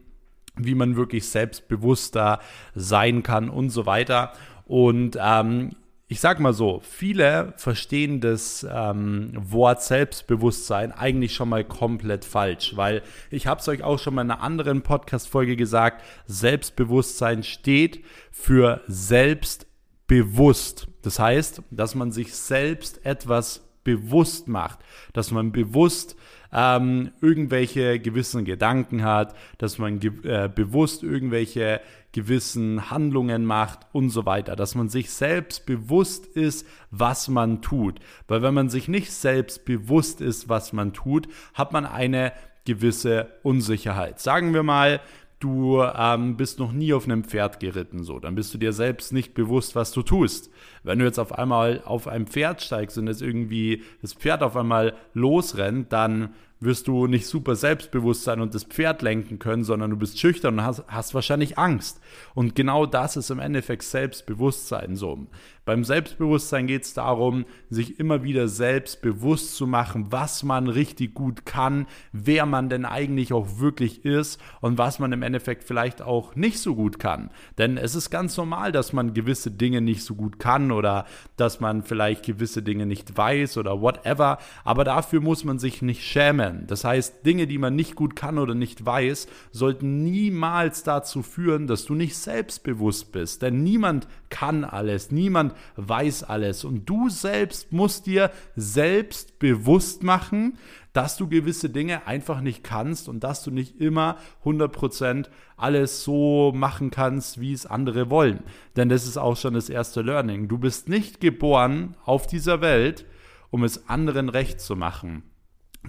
wie 0.56 0.74
man 0.74 0.96
wirklich 0.96 1.28
selbstbewusster 1.28 2.40
sein 2.74 3.22
kann 3.22 3.48
und 3.48 3.70
so 3.70 3.86
weiter. 3.86 4.32
Und 4.66 5.18
ähm, 5.20 5.70
ich 6.10 6.20
sag 6.20 6.40
mal 6.40 6.54
so, 6.54 6.80
viele 6.82 7.52
verstehen 7.58 8.22
das 8.22 8.66
ähm, 8.68 9.32
Wort 9.34 9.82
Selbstbewusstsein 9.82 10.90
eigentlich 10.90 11.34
schon 11.34 11.50
mal 11.50 11.64
komplett 11.64 12.24
falsch, 12.24 12.76
weil 12.76 13.02
ich 13.30 13.46
habe 13.46 13.60
es 13.60 13.68
euch 13.68 13.82
auch 13.82 13.98
schon 13.98 14.14
mal 14.14 14.22
in 14.22 14.30
einer 14.30 14.40
anderen 14.40 14.80
Podcast-Folge 14.80 15.54
gesagt, 15.54 16.02
Selbstbewusstsein 16.26 17.42
steht 17.42 18.04
für 18.30 18.80
selbstbewusst. 18.86 20.88
Das 21.02 21.18
heißt, 21.18 21.60
dass 21.70 21.94
man 21.94 22.10
sich 22.10 22.34
selbst 22.34 23.04
etwas 23.04 23.68
bewusst 23.84 24.48
macht, 24.48 24.78
dass 25.12 25.30
man 25.30 25.52
bewusst 25.52 26.16
ähm, 26.52 27.12
irgendwelche 27.20 27.98
gewissen 28.00 28.44
Gedanken 28.44 29.04
hat, 29.04 29.34
dass 29.58 29.78
man 29.78 30.00
ge 30.00 30.12
äh, 30.24 30.48
bewusst 30.48 31.02
irgendwelche 31.02 31.80
gewissen 32.12 32.90
Handlungen 32.90 33.44
macht 33.44 33.80
und 33.92 34.10
so 34.10 34.24
weiter, 34.24 34.56
dass 34.56 34.74
man 34.74 34.88
sich 34.88 35.10
selbst 35.10 35.66
bewusst 35.66 36.26
ist, 36.26 36.66
was 36.90 37.28
man 37.28 37.60
tut. 37.60 38.00
Weil 38.26 38.42
wenn 38.42 38.54
man 38.54 38.70
sich 38.70 38.88
nicht 38.88 39.12
selbst 39.12 39.64
bewusst 39.64 40.20
ist, 40.20 40.48
was 40.48 40.72
man 40.72 40.92
tut, 40.92 41.28
hat 41.54 41.72
man 41.72 41.84
eine 41.84 42.32
gewisse 42.64 43.28
Unsicherheit. 43.42 44.20
Sagen 44.20 44.54
wir 44.54 44.62
mal, 44.62 45.00
du 45.40 45.82
ähm, 45.82 46.36
bist 46.36 46.58
noch 46.58 46.72
nie 46.72 46.92
auf 46.92 47.04
einem 47.04 47.24
Pferd 47.24 47.60
geritten, 47.60 48.02
so, 48.02 48.18
dann 48.18 48.34
bist 48.34 48.52
du 48.54 48.58
dir 48.58 48.72
selbst 48.72 49.12
nicht 49.12 49.34
bewusst, 49.34 49.74
was 49.74 49.92
du 49.92 50.02
tust. 50.02 50.50
Wenn 50.82 50.98
du 50.98 51.04
jetzt 51.04 51.18
auf 51.18 51.32
einmal 51.32 51.82
auf 51.84 52.08
ein 52.08 52.26
Pferd 52.26 52.62
steigst 52.62 52.98
und 52.98 53.06
jetzt 53.06 53.22
irgendwie 53.22 53.82
das 54.02 54.14
Pferd 54.14 54.42
auf 54.42 54.56
einmal 54.56 54.94
losrennt, 55.14 55.92
dann 55.92 56.30
wirst 56.60 56.88
du 56.88 57.06
nicht 57.06 57.26
super 57.26 57.54
selbstbewusst 57.54 58.24
sein 58.24 58.40
und 58.40 58.54
das 58.54 58.64
Pferd 58.64 59.02
lenken 59.02 59.38
können, 59.38 59.62
sondern 59.62 59.90
du 59.90 59.96
bist 59.96 60.18
schüchtern 60.18 60.58
und 60.58 60.64
hast, 60.64 60.84
hast 60.88 61.14
wahrscheinlich 61.14 61.56
Angst. 61.56 62.00
Und 62.34 62.56
genau 62.56 62.84
das 62.86 63.16
ist 63.16 63.30
im 63.30 63.38
Endeffekt 63.38 63.84
Selbstbewusstsein 63.84 64.96
so. 64.96 65.26
Beim 65.68 65.84
Selbstbewusstsein 65.84 66.66
geht 66.66 66.84
es 66.84 66.94
darum, 66.94 67.44
sich 67.68 68.00
immer 68.00 68.22
wieder 68.22 68.48
selbst 68.48 69.02
bewusst 69.02 69.54
zu 69.54 69.66
machen, 69.66 70.06
was 70.08 70.42
man 70.42 70.66
richtig 70.66 71.12
gut 71.12 71.44
kann, 71.44 71.86
wer 72.10 72.46
man 72.46 72.70
denn 72.70 72.86
eigentlich 72.86 73.34
auch 73.34 73.58
wirklich 73.58 74.02
ist 74.02 74.40
und 74.62 74.78
was 74.78 74.98
man 74.98 75.12
im 75.12 75.20
Endeffekt 75.20 75.64
vielleicht 75.64 76.00
auch 76.00 76.34
nicht 76.34 76.58
so 76.58 76.74
gut 76.74 76.98
kann. 76.98 77.28
Denn 77.58 77.76
es 77.76 77.94
ist 77.94 78.08
ganz 78.08 78.34
normal, 78.38 78.72
dass 78.72 78.94
man 78.94 79.12
gewisse 79.12 79.50
Dinge 79.50 79.82
nicht 79.82 80.04
so 80.04 80.14
gut 80.14 80.38
kann 80.38 80.72
oder 80.72 81.04
dass 81.36 81.60
man 81.60 81.82
vielleicht 81.82 82.24
gewisse 82.24 82.62
Dinge 82.62 82.86
nicht 82.86 83.18
weiß 83.18 83.58
oder 83.58 83.82
whatever. 83.82 84.38
Aber 84.64 84.84
dafür 84.84 85.20
muss 85.20 85.44
man 85.44 85.58
sich 85.58 85.82
nicht 85.82 86.02
schämen. 86.02 86.66
Das 86.66 86.84
heißt, 86.84 87.26
Dinge, 87.26 87.46
die 87.46 87.58
man 87.58 87.76
nicht 87.76 87.94
gut 87.94 88.16
kann 88.16 88.38
oder 88.38 88.54
nicht 88.54 88.86
weiß, 88.86 89.28
sollten 89.50 90.02
niemals 90.02 90.82
dazu 90.82 91.20
führen, 91.20 91.66
dass 91.66 91.84
du 91.84 91.94
nicht 91.94 92.16
selbstbewusst 92.16 93.12
bist. 93.12 93.42
Denn 93.42 93.62
niemand 93.62 94.08
kann 94.30 94.64
alles, 94.64 95.10
niemand 95.10 95.54
weiß 95.76 96.24
alles. 96.24 96.64
Und 96.64 96.86
du 96.86 97.08
selbst 97.08 97.72
musst 97.72 98.06
dir 98.06 98.30
selbst 98.56 99.38
bewusst 99.38 100.02
machen, 100.02 100.58
dass 100.92 101.16
du 101.16 101.28
gewisse 101.28 101.70
Dinge 101.70 102.06
einfach 102.06 102.40
nicht 102.40 102.64
kannst 102.64 103.08
und 103.08 103.22
dass 103.22 103.42
du 103.42 103.50
nicht 103.50 103.80
immer 103.80 104.16
100% 104.44 105.28
alles 105.56 106.02
so 106.02 106.52
machen 106.54 106.90
kannst, 106.90 107.40
wie 107.40 107.52
es 107.52 107.66
andere 107.66 108.10
wollen. 108.10 108.42
Denn 108.76 108.88
das 108.88 109.06
ist 109.06 109.16
auch 109.16 109.36
schon 109.36 109.54
das 109.54 109.68
erste 109.68 110.02
Learning. 110.02 110.48
Du 110.48 110.58
bist 110.58 110.88
nicht 110.88 111.20
geboren 111.20 111.96
auf 112.04 112.26
dieser 112.26 112.60
Welt, 112.60 113.06
um 113.50 113.64
es 113.64 113.88
anderen 113.88 114.28
recht 114.28 114.60
zu 114.60 114.76
machen. 114.76 115.22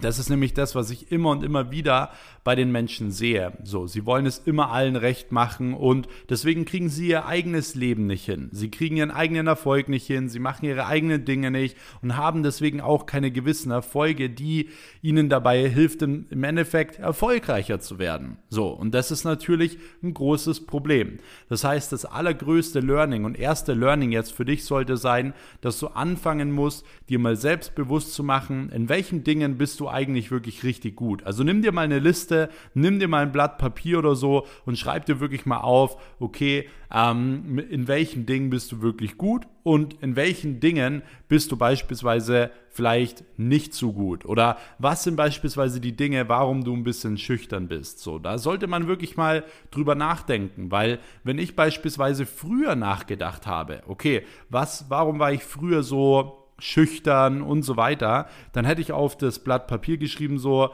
Das 0.01 0.19
ist 0.19 0.29
nämlich 0.29 0.53
das, 0.53 0.75
was 0.75 0.91
ich 0.91 1.11
immer 1.11 1.31
und 1.31 1.43
immer 1.43 1.71
wieder 1.71 2.11
bei 2.43 2.55
den 2.55 2.71
Menschen 2.71 3.11
sehe. 3.11 3.53
So, 3.63 3.85
sie 3.87 4.05
wollen 4.05 4.25
es 4.25 4.37
immer 4.37 4.71
allen 4.71 4.95
recht 4.95 5.31
machen 5.31 5.73
und 5.73 6.07
deswegen 6.29 6.63
kriegen 6.63 6.89
sie 6.89 7.09
ihr 7.09 7.25
eigenes 7.25 7.75
Leben 7.75 8.07
nicht 8.07 8.23
hin. 8.23 8.49
Sie 8.53 8.71
kriegen 8.71 8.97
ihren 8.97 9.11
eigenen 9.11 9.47
Erfolg 9.47 9.89
nicht 9.89 10.07
hin, 10.07 10.29
sie 10.29 10.39
machen 10.39 10.65
ihre 10.65 10.85
eigenen 10.85 11.25
Dinge 11.25 11.51
nicht 11.51 11.75
und 12.01 12.15
haben 12.15 12.43
deswegen 12.43 12.81
auch 12.81 13.07
keine 13.07 13.31
gewissen 13.31 13.71
Erfolge, 13.71 14.29
die 14.29 14.69
ihnen 15.01 15.27
dabei 15.27 15.67
hilft, 15.67 16.01
im 16.01 16.43
Endeffekt 16.43 16.99
erfolgreicher 16.99 17.79
zu 17.79 17.99
werden. 17.99 18.37
So, 18.49 18.69
und 18.69 18.93
das 18.93 19.11
ist 19.11 19.25
natürlich 19.25 19.79
ein 20.01 20.13
großes 20.13 20.65
Problem. 20.65 21.17
Das 21.49 21.63
heißt, 21.63 21.91
das 21.91 22.05
allergrößte 22.05 22.79
Learning 22.79 23.25
und 23.25 23.37
erste 23.37 23.73
Learning 23.73 24.11
jetzt 24.11 24.31
für 24.31 24.45
dich 24.45 24.63
sollte 24.63 24.97
sein, 24.97 25.33
dass 25.61 25.79
du 25.79 25.87
anfangen 25.87 26.51
musst, 26.51 26.85
dir 27.09 27.19
mal 27.19 27.35
selbstbewusst 27.35 28.13
zu 28.13 28.23
machen, 28.23 28.69
in 28.69 28.87
welchen 28.87 29.23
Dingen 29.23 29.57
bist 29.57 29.78
du 29.79 29.89
eigentlich 29.89 30.31
wirklich 30.31 30.63
richtig 30.63 30.95
gut. 30.95 31.23
Also 31.23 31.43
nimm 31.43 31.61
dir 31.61 31.71
mal 31.71 31.83
eine 31.83 31.99
Liste, 31.99 32.49
nimm 32.73 32.99
dir 32.99 33.07
mal 33.07 33.23
ein 33.23 33.31
Blatt 33.31 33.57
Papier 33.57 33.99
oder 33.99 34.15
so 34.15 34.45
und 34.65 34.77
schreib 34.77 35.05
dir 35.05 35.19
wirklich 35.19 35.45
mal 35.45 35.59
auf, 35.59 35.97
okay, 36.19 36.69
ähm, 36.91 37.59
in 37.69 37.87
welchen 37.87 38.25
Dingen 38.25 38.49
bist 38.49 38.71
du 38.71 38.81
wirklich 38.81 39.17
gut 39.17 39.47
und 39.63 40.01
in 40.01 40.15
welchen 40.15 40.59
Dingen 40.59 41.03
bist 41.27 41.51
du 41.51 41.57
beispielsweise 41.57 42.51
vielleicht 42.69 43.23
nicht 43.37 43.73
so 43.73 43.93
gut 43.93 44.25
oder 44.25 44.57
was 44.77 45.03
sind 45.03 45.15
beispielsweise 45.15 45.79
die 45.79 45.95
Dinge, 45.95 46.29
warum 46.29 46.63
du 46.63 46.73
ein 46.73 46.83
bisschen 46.83 47.17
schüchtern 47.17 47.67
bist. 47.67 47.99
So, 47.99 48.19
da 48.19 48.37
sollte 48.37 48.67
man 48.67 48.87
wirklich 48.87 49.17
mal 49.17 49.43
drüber 49.71 49.95
nachdenken, 49.95 50.71
weil 50.71 50.99
wenn 51.23 51.37
ich 51.37 51.55
beispielsweise 51.55 52.25
früher 52.25 52.75
nachgedacht 52.75 53.45
habe, 53.45 53.83
okay, 53.87 54.23
was, 54.49 54.85
warum 54.89 55.19
war 55.19 55.31
ich 55.31 55.43
früher 55.43 55.83
so 55.83 56.48
schüchtern 56.59 57.41
und 57.41 57.63
so 57.63 57.77
weiter, 57.77 58.27
dann 58.53 58.65
hätte 58.65 58.81
ich 58.81 58.91
auf 58.91 59.17
das 59.17 59.39
Blatt 59.39 59.67
Papier 59.67 59.97
geschrieben 59.97 60.37
so, 60.37 60.69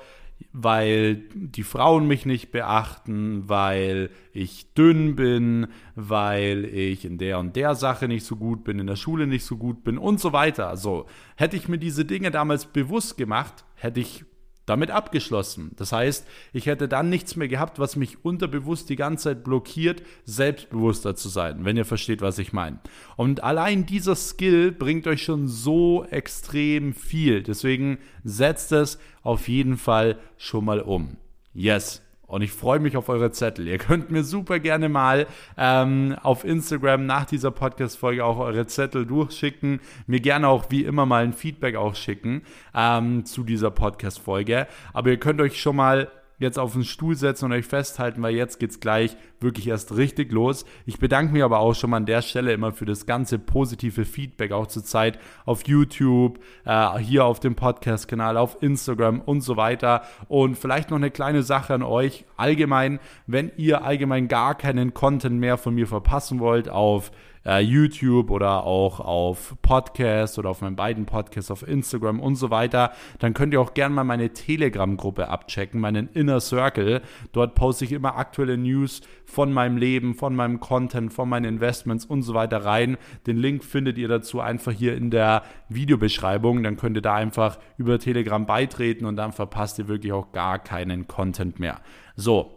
weil 0.51 1.24
die 1.34 1.63
Frauen 1.63 2.08
mich 2.08 2.25
nicht 2.25 2.51
beachten, 2.51 3.48
weil 3.48 4.10
ich 4.34 4.74
dünn 4.74 5.15
bin, 5.15 5.68
weil 5.96 6.65
ich 6.65 7.06
in 7.06 7.18
der 7.18 7.39
und 7.39 7.56
der 7.56 7.75
Sache 7.75 8.08
nicht 8.08 8.25
so 8.25 8.36
gut 8.36 8.63
bin, 8.63 8.80
in 8.80 8.88
der 8.88 8.96
Schule 8.96 9.27
nicht 9.27 9.46
so 9.46 9.58
gut 9.58 9.84
bin 9.84 9.98
und 9.98 10.20
so 10.20 10.34
weiter. 10.34 10.68
Also 10.68 11.06
hätte 11.36 11.56
ich 11.56 11.70
mir 11.70 11.77
diese 11.77 12.06
Dinge 12.06 12.32
damals 12.32 12.65
bewusst 12.65 13.18
gemacht, 13.18 13.65
hätte 13.75 14.00
ich 14.00 14.25
damit 14.65 14.91
abgeschlossen. 14.91 15.72
Das 15.75 15.91
heißt, 15.91 16.25
ich 16.53 16.65
hätte 16.65 16.88
dann 16.88 17.10
nichts 17.10 17.36
mehr 17.36 17.48
gehabt, 17.48 17.79
was 17.79 17.95
mich 17.95 18.24
unterbewusst 18.24 18.89
die 18.89 18.95
ganze 18.95 19.25
Zeit 19.25 19.43
blockiert, 19.43 20.03
selbstbewusster 20.25 21.15
zu 21.15 21.29
sein, 21.29 21.65
wenn 21.65 21.77
ihr 21.77 21.86
versteht, 21.86 22.22
was 22.22 22.39
ich 22.39 22.53
meine. 22.53 22.79
Und 23.15 23.43
allein 23.43 23.86
dieser 23.86 24.15
Skill 24.15 24.72
bringt 24.72 25.07
euch 25.07 25.24
schon 25.24 25.48
so 25.48 26.05
extrem 26.05 26.93
viel. 26.93 27.43
Deswegen 27.43 28.00
setzt 28.24 28.72
es 28.72 29.00
auf 29.24 29.48
jeden 29.48 29.77
Fall 29.77 30.17
schon 30.38 30.65
mal 30.65 30.81
um. 30.81 31.17
Yes. 31.53 32.04
Und 32.27 32.41
ich 32.41 32.51
freue 32.51 32.79
mich 32.79 32.98
auf 32.98 33.10
eure 33.10 33.32
Zettel. 33.32 33.67
Ihr 33.67 33.77
könnt 33.77 34.10
mir 34.10 34.24
super 34.24 34.60
gerne 34.60 34.89
mal 34.89 35.27
ähm, 35.58 36.15
auf 36.22 36.44
Instagram 36.44 37.05
nach 37.05 37.25
dieser 37.25 37.51
Podcast-Folge 37.51 38.25
auch 38.25 38.39
eure 38.39 38.65
Zettel 38.67 39.05
durchschicken. 39.05 39.79
Mir 40.08 40.20
gerne 40.20 40.48
auch 40.48 40.65
wie 40.70 40.84
immer 40.84 41.05
mal 41.05 41.24
ein 41.24 41.34
Feedback 41.34 41.75
auch 41.75 41.96
schicken 41.96 42.41
ähm, 42.74 43.25
zu 43.25 43.44
dieser 43.44 43.72
Podcast-Folge. 43.72 44.67
Aber 44.94 45.10
ihr 45.10 45.20
könnt 45.20 45.39
euch 45.41 45.62
schon 45.62 45.75
mal 45.75 46.10
jetzt 46.38 46.60
auf 46.60 46.74
den 46.74 46.84
Stuhl 46.84 47.15
setzen 47.15 47.46
und 47.46 47.51
euch 47.54 47.65
festhalten, 47.65 48.22
weil 48.22 48.36
jetzt 48.36 48.60
geht's 48.60 48.80
gleich 48.80 49.15
wirklich 49.39 49.68
erst 49.68 49.96
richtig 49.96 50.32
los. 50.32 50.65
Ich 50.86 51.00
bedanke 51.00 51.34
mich 51.34 51.44
aber 51.44 51.60
auch 51.60 51.74
schon 51.74 51.89
mal 51.89 51.98
an 51.98 52.06
der 52.06 52.22
Stelle 52.22 52.54
immer 52.54 52.72
für 52.72 52.86
das 52.86 53.06
ganze 53.06 53.39
positive 53.39 54.06
Feedback, 54.06 54.51
auch 54.51 54.68
zur 54.68 54.84
Zeit 54.84 55.20
auf 55.46 55.68
YouTube, 55.68 56.39
äh, 56.65 56.98
hier 57.00 57.25
auf 57.25 57.39
dem 57.39 57.56
Podcast-Kanal, 57.56 58.38
auf 58.38 58.62
Instagram 58.62 59.22
und 59.22 59.42
so 59.42 59.58
weiter. 59.58 60.04
Und 60.27 60.58
vielleicht 60.58 60.89
noch 60.89 60.98
eine 60.98 61.12
kleine 61.12 61.44
Sache 61.44 61.74
an 61.74 61.84
euch. 61.84 62.25
Allgemein, 62.38 63.00
wenn 63.27 63.51
ihr 63.58 63.84
allgemein 63.84 64.27
gar 64.27 64.56
keinen 64.56 64.94
Content 64.94 65.39
mehr 65.39 65.58
von 65.58 65.75
mir 65.75 65.88
verpassen 65.88 66.39
wollt 66.39 66.70
auf 66.70 67.12
äh, 67.46 67.60
YouTube 67.60 68.32
oder 68.32 68.64
auch 68.64 69.00
auf 69.00 69.56
Podcast 69.62 70.40
oder 70.40 70.50
auf 70.50 70.62
meinen 70.62 70.75
beiden 70.75 71.06
Podcasts 71.06 71.52
auf 71.52 71.68
Instagram 71.68 72.20
und 72.20 72.36
so 72.36 72.50
weiter, 72.50 72.92
dann 73.20 73.34
könnt 73.34 73.54
ihr 73.54 73.62
auch 73.62 73.74
gerne 73.74 73.94
mal 73.96 74.04
meine 74.04 74.34
Telegram-Gruppe 74.34 75.30
abchecken, 75.30 75.80
meinen 75.80 76.10
Inner 76.14 76.40
Circle. 76.40 77.02
Dort 77.32 77.56
poste 77.56 77.86
ich 77.86 77.92
immer 77.92 78.18
aktuelle 78.18 78.58
News 78.58 79.02
von 79.25 79.54
meinem 79.54 79.78
Leben, 79.78 80.16
von 80.16 80.36
meinem 80.36 80.60
Content, 80.60 81.14
von 81.14 81.30
meinen 81.30 81.46
Investments 81.46 82.06
und 82.06 82.22
so 82.24 82.34
weiter 82.34 82.66
rein. 82.66 82.98
Den 83.28 83.38
Link 83.38 83.64
findet 83.64 83.98
ihr 83.98 84.08
dazu 84.08 84.40
einfach 84.40 84.72
hier 84.72 84.96
in 84.96 85.12
der 85.12 85.44
Videobeschreibung. 85.70 86.64
Dann 86.64 86.78
könnt 86.78 86.98
ihr 86.98 87.02
da 87.02 87.16
einfach 87.16 87.60
über 87.78 88.00
Telegram 88.00 88.46
beitreten 88.46 89.06
und 89.06 89.16
dann 89.16 89.32
verpasst 89.32 89.80
ihr 89.80 89.88
wirklich 89.88 90.14
auch 90.14 90.32
gar 90.32 90.60
keinen 90.60 91.08
Content 91.08 91.60
mehr. 91.60 91.82
So, 92.16 92.54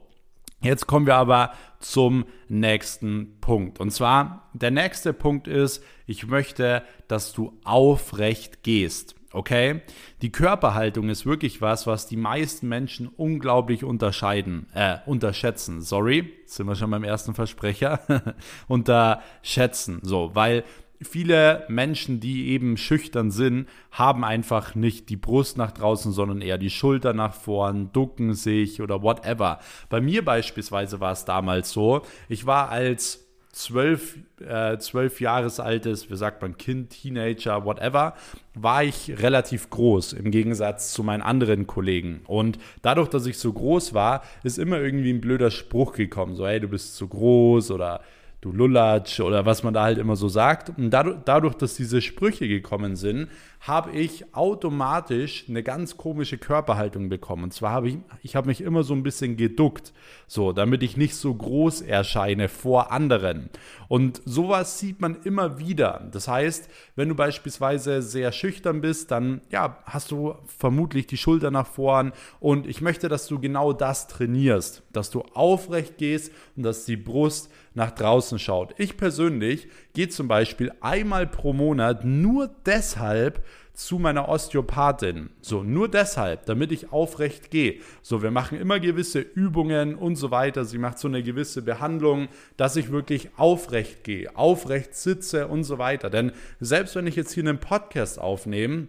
Jetzt 0.60 0.86
kommen 0.86 1.06
wir 1.06 1.16
aber 1.16 1.52
zum 1.78 2.24
nächsten 2.48 3.38
Punkt. 3.40 3.78
Und 3.78 3.90
zwar, 3.90 4.48
der 4.52 4.72
nächste 4.72 5.12
Punkt 5.12 5.46
ist, 5.46 5.84
ich 6.06 6.26
möchte, 6.26 6.82
dass 7.06 7.32
du 7.32 7.58
aufrecht 7.64 8.64
gehst. 8.64 9.14
Okay? 9.32 9.82
Die 10.22 10.32
Körperhaltung 10.32 11.10
ist 11.10 11.26
wirklich 11.26 11.60
was, 11.60 11.86
was 11.86 12.06
die 12.06 12.16
meisten 12.16 12.66
Menschen 12.66 13.08
unglaublich 13.08 13.84
unterscheiden, 13.84 14.66
äh, 14.74 14.96
unterschätzen. 15.06 15.80
Sorry, 15.80 16.32
sind 16.46 16.66
wir 16.66 16.74
schon 16.74 16.90
beim 16.90 17.04
ersten 17.04 17.34
Versprecher. 17.34 18.00
unterschätzen. 18.68 20.00
So, 20.02 20.34
weil 20.34 20.64
viele 21.00 21.64
Menschen, 21.68 22.20
die 22.20 22.48
eben 22.48 22.76
schüchtern 22.76 23.30
sind, 23.30 23.68
haben 23.90 24.24
einfach 24.24 24.74
nicht 24.74 25.08
die 25.08 25.16
Brust 25.16 25.56
nach 25.56 25.72
draußen, 25.72 26.12
sondern 26.12 26.40
eher 26.40 26.58
die 26.58 26.70
Schulter 26.70 27.12
nach 27.12 27.34
vorn, 27.34 27.92
ducken 27.92 28.34
sich 28.34 28.80
oder 28.80 29.02
whatever. 29.02 29.60
Bei 29.88 30.00
mir 30.00 30.24
beispielsweise 30.24 31.00
war 31.00 31.12
es 31.12 31.24
damals 31.24 31.70
so, 31.70 32.02
ich 32.28 32.46
war 32.46 32.70
als 32.70 33.28
zwölf, 33.52 34.18
äh, 34.46 34.78
zwölf 34.78 35.20
Jahres 35.20 35.58
altes, 35.58 36.10
wie 36.10 36.16
sagt 36.16 36.42
man, 36.42 36.56
Kind, 36.56 36.90
Teenager, 36.90 37.64
whatever, 37.64 38.14
war 38.54 38.84
ich 38.84 39.20
relativ 39.20 39.70
groß 39.70 40.12
im 40.12 40.30
Gegensatz 40.30 40.92
zu 40.92 41.02
meinen 41.02 41.22
anderen 41.22 41.66
Kollegen. 41.66 42.20
Und 42.26 42.58
dadurch, 42.82 43.08
dass 43.08 43.26
ich 43.26 43.38
so 43.38 43.52
groß 43.52 43.94
war, 43.94 44.22
ist 44.44 44.58
immer 44.58 44.78
irgendwie 44.78 45.12
ein 45.12 45.20
blöder 45.20 45.50
Spruch 45.50 45.92
gekommen, 45.92 46.36
so, 46.36 46.46
hey, 46.46 46.60
du 46.60 46.68
bist 46.68 46.96
zu 46.96 47.08
groß 47.08 47.70
oder 47.70 48.00
du 48.40 48.52
Lullatsch 48.52 49.20
oder 49.20 49.46
was 49.46 49.62
man 49.62 49.74
da 49.74 49.84
halt 49.84 49.98
immer 49.98 50.16
so 50.16 50.28
sagt. 50.28 50.70
Und 50.70 50.90
dadurch, 50.90 51.18
dadurch 51.24 51.54
dass 51.54 51.74
diese 51.74 52.00
Sprüche 52.00 52.48
gekommen 52.48 52.96
sind, 52.96 53.28
habe 53.60 53.90
ich 53.90 54.34
automatisch 54.34 55.46
eine 55.48 55.62
ganz 55.62 55.96
komische 55.96 56.38
Körperhaltung 56.38 57.08
bekommen. 57.08 57.44
Und 57.44 57.54
zwar 57.54 57.72
habe 57.72 57.88
ich, 57.88 57.98
ich 58.22 58.36
habe 58.36 58.46
mich 58.46 58.60
immer 58.60 58.84
so 58.84 58.94
ein 58.94 59.02
bisschen 59.02 59.36
geduckt, 59.36 59.92
so, 60.26 60.52
damit 60.52 60.82
ich 60.82 60.96
nicht 60.96 61.16
so 61.16 61.34
groß 61.34 61.80
erscheine 61.82 62.48
vor 62.48 62.92
anderen. 62.92 63.50
Und 63.88 64.22
sowas 64.24 64.78
sieht 64.78 65.00
man 65.00 65.16
immer 65.22 65.58
wieder. 65.58 66.08
Das 66.12 66.28
heißt, 66.28 66.68
wenn 66.94 67.08
du 67.08 67.14
beispielsweise 67.14 68.02
sehr 68.02 68.32
schüchtern 68.32 68.80
bist, 68.80 69.10
dann 69.10 69.40
ja, 69.50 69.78
hast 69.84 70.10
du 70.10 70.36
vermutlich 70.46 71.06
die 71.06 71.16
Schulter 71.16 71.50
nach 71.50 71.66
vorn. 71.66 72.12
Und 72.40 72.66
ich 72.66 72.80
möchte, 72.80 73.08
dass 73.08 73.26
du 73.26 73.40
genau 73.40 73.72
das 73.72 74.06
trainierst, 74.06 74.82
dass 74.92 75.10
du 75.10 75.22
aufrecht 75.34 75.98
gehst 75.98 76.32
und 76.56 76.62
dass 76.62 76.84
die 76.84 76.96
Brust 76.96 77.50
nach 77.74 77.90
draußen 77.92 78.38
schaut. 78.38 78.74
Ich 78.76 78.96
persönlich 78.96 79.68
gehe 79.98 80.08
zum 80.08 80.28
Beispiel 80.28 80.70
einmal 80.80 81.26
pro 81.26 81.52
Monat 81.52 82.04
nur 82.04 82.48
deshalb 82.64 83.44
zu 83.74 83.98
meiner 83.98 84.28
Osteopathin. 84.28 85.30
So, 85.40 85.64
nur 85.64 85.88
deshalb, 85.88 86.46
damit 86.46 86.70
ich 86.70 86.92
aufrecht 86.92 87.50
gehe. 87.50 87.80
So, 88.00 88.22
wir 88.22 88.30
machen 88.30 88.60
immer 88.60 88.78
gewisse 88.78 89.18
Übungen 89.18 89.96
und 89.96 90.14
so 90.14 90.30
weiter. 90.30 90.64
Sie 90.64 90.78
macht 90.78 91.00
so 91.00 91.08
eine 91.08 91.24
gewisse 91.24 91.62
Behandlung, 91.62 92.28
dass 92.56 92.76
ich 92.76 92.92
wirklich 92.92 93.30
aufrecht 93.36 94.04
gehe, 94.04 94.36
aufrecht 94.36 94.94
sitze 94.94 95.48
und 95.48 95.64
so 95.64 95.78
weiter. 95.78 96.10
Denn 96.10 96.30
selbst 96.60 96.94
wenn 96.94 97.08
ich 97.08 97.16
jetzt 97.16 97.32
hier 97.32 97.42
einen 97.42 97.58
Podcast 97.58 98.20
aufnehme, 98.20 98.86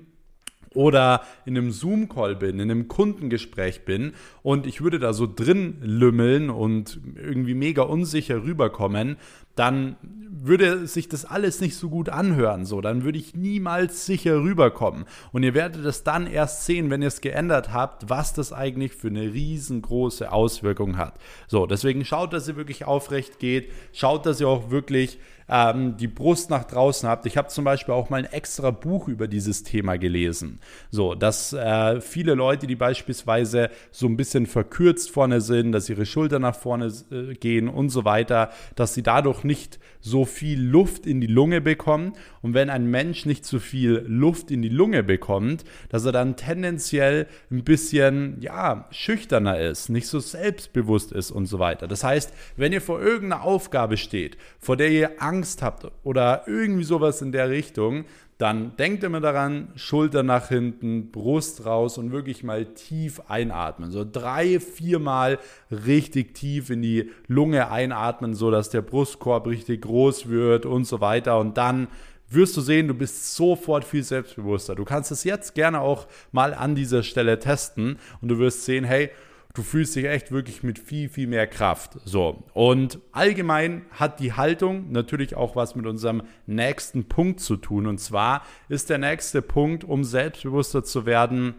oder 0.74 1.24
in 1.46 1.58
einem 1.58 1.72
Zoom-Call 1.72 2.36
bin, 2.36 2.60
in 2.60 2.70
einem 2.70 2.88
Kundengespräch 2.88 3.86
bin 3.86 4.14
und 4.44 4.68
ich 4.68 4.82
würde 4.82 5.00
da 5.00 5.14
so 5.14 5.28
drin 5.28 5.78
lümmeln 5.82 6.50
und 6.50 7.00
irgendwie 7.16 7.56
mega 7.56 7.82
unsicher 7.82 8.44
rüberkommen, 8.44 9.18
dann 9.60 9.98
würde 10.42 10.88
sich 10.88 11.10
das 11.10 11.26
alles 11.26 11.60
nicht 11.60 11.76
so 11.76 11.90
gut 11.90 12.08
anhören. 12.08 12.66
So, 12.66 12.80
dann 12.80 13.04
würde 13.04 13.18
ich 13.18 13.36
niemals 13.36 14.06
sicher 14.06 14.42
rüberkommen. 14.42 15.04
Und 15.34 15.44
ihr 15.44 15.54
werdet 15.54 15.84
es 15.84 16.04
dann 16.04 16.28
erst 16.28 16.66
sehen, 16.66 16.90
wenn 16.90 17.02
ihr 17.02 17.10
es 17.10 17.20
geändert 17.20 17.74
habt, 17.74 18.10
was 18.10 18.34
das 18.34 18.54
eigentlich 18.54 18.94
für 18.94 19.10
eine 19.10 19.34
riesengroße 19.34 20.32
Auswirkung 20.32 20.98
hat. 20.98 21.16
So, 21.48 21.66
deswegen 21.66 22.06
schaut, 22.06 22.32
dass 22.32 22.48
ihr 22.48 22.56
wirklich 22.56 22.86
aufrecht 22.86 23.40
geht. 23.40 23.72
Schaut, 23.92 24.26
dass 24.26 24.40
ihr 24.40 24.48
auch 24.48 24.72
wirklich 24.72 25.20
ähm, 25.50 25.98
die 25.98 26.08
Brust 26.08 26.50
nach 26.50 26.64
draußen 26.64 27.08
habt. 27.08 27.26
Ich 27.26 27.38
habe 27.38 27.48
zum 27.48 27.64
Beispiel 27.64 27.94
auch 27.94 28.10
mal 28.10 28.18
ein 28.18 28.32
extra 28.32 28.72
Buch 28.72 29.08
über 29.08 29.28
dieses 29.28 29.64
Thema 29.64 29.98
gelesen. 29.98 30.60
So, 30.92 31.16
dass 31.16 31.54
äh, 31.54 32.02
viele 32.02 32.36
Leute, 32.36 32.68
die 32.68 32.76
beispielsweise 32.76 33.70
so 33.92 34.08
ein 34.08 34.18
bisschen 34.18 34.46
verkürzt 34.46 35.12
vorne 35.12 35.42
sind, 35.42 35.72
dass 35.72 35.90
ihre 35.90 36.06
Schultern 36.06 36.44
nach 36.44 36.56
vorne 36.56 36.92
äh, 37.12 37.34
gehen 37.34 37.68
und 37.68 37.90
so 37.90 38.06
weiter, 38.06 38.52
dass 38.76 38.94
sie 38.94 39.04
dadurch 39.04 39.44
nicht 39.44 39.80
so 40.02 40.26
viel 40.26 40.62
Luft 40.62 41.06
in 41.06 41.22
die 41.22 41.28
Lunge 41.28 41.62
bekommen. 41.62 42.14
Und 42.42 42.54
wenn 42.54 42.70
ein 42.70 42.86
Mensch 42.90 43.26
nicht 43.26 43.46
so 43.46 43.60
viel 43.60 44.04
Luft 44.08 44.52
in 44.52 44.62
die 44.62 44.70
Lunge 44.70 45.04
bekommt, 45.04 45.64
dass 45.90 46.06
er 46.06 46.12
dann 46.12 46.36
tendenziell 46.36 47.28
ein 47.52 47.64
bisschen, 47.64 48.38
ja, 48.42 48.88
schüchterner 48.92 49.60
ist, 49.60 49.90
nicht 49.90 50.08
so 50.08 50.20
selbstbewusst 50.20 51.12
ist 51.12 51.32
und 51.32 51.48
so 51.48 51.60
weiter. 51.60 51.88
Das 51.88 52.04
heißt, 52.04 52.34
wenn 52.56 52.74
ihr 52.74 52.82
vor 52.82 53.02
irgendeiner 53.02 53.44
Aufgabe 53.44 53.98
steht, 53.98 54.38
vor 54.60 54.78
der 54.78 54.90
ihr 54.90 55.22
Angst 55.22 55.62
habt 55.62 55.92
oder 56.04 56.44
irgendwie 56.48 56.84
sowas 56.84 57.22
in 57.22 57.32
der 57.32 57.50
Richtung, 57.50 58.06
dann 58.40 58.78
denkt 58.78 59.04
immer 59.04 59.20
daran, 59.20 59.68
Schulter 59.76 60.24
nach 60.24 60.48
hinten, 60.48 61.12
Brust 61.12 61.66
raus 61.66 61.98
und 61.98 62.14
wirklich 62.14 62.42
mal 62.42 62.68
tief 62.68 63.22
einatmen. 63.28 63.92
So 63.92 64.06
drei, 64.10 64.62
viermal 64.62 65.40
richtig 65.70 66.36
tief 66.36 66.70
in 66.70 66.82
die 66.82 67.12
Lunge 67.28 67.70
einatmen, 67.70 68.34
so 68.34 68.50
dass 68.50 68.70
der 68.70 68.82
Brustkorb 68.82 69.46
richtig 69.46 69.82
groß 69.82 70.30
wird 70.30 70.66
und 70.66 70.86
so 70.86 71.02
weiter. 71.02 71.38
Und 71.38 71.58
dann 71.58 71.90
wirst 72.30 72.56
du 72.56 72.62
sehen, 72.62 72.88
du 72.88 72.94
bist 72.94 73.36
sofort 73.36 73.84
viel 73.84 74.04
selbstbewusster. 74.04 74.74
Du 74.74 74.86
kannst 74.86 75.12
es 75.12 75.26
jetzt 75.26 75.54
gerne 75.54 75.82
auch 75.82 76.08
mal 76.32 76.54
an 76.54 76.76
dieser 76.76 77.04
Stelle 77.04 77.40
testen 77.40 78.00
und 78.22 78.30
du 78.30 78.40
wirst 78.40 78.64
sehen, 78.64 78.86
hey, 78.86 79.10
du 79.54 79.64
fühlst 79.64 79.96
dich 79.96 80.06
echt 80.06 80.32
wirklich 80.32 80.64
mit 80.64 80.80
viel, 80.80 81.10
viel 81.10 81.28
mehr 81.28 81.48
Kraft. 81.48 81.98
So. 82.06 82.44
Und 82.54 83.00
allgemein 83.12 83.86
hat 83.92 84.20
die 84.20 84.34
Haltung 84.34 84.92
natürlich 84.92 85.36
auch 85.36 85.56
was 85.56 85.76
mit 85.76 85.86
unserem 85.86 86.24
nächsten 86.46 87.08
Punkt 87.08 87.40
zu 87.40 87.58
tun. 87.58 87.88
Und 87.88 88.00
zwar 88.00 88.44
ist 88.68 88.90
der 88.90 89.00
nächste 89.00 89.42
Punkt, 89.42 89.84
um 89.84 90.04
selbstbewusster 90.04 90.84
zu 90.84 91.06
werden, 91.06 91.56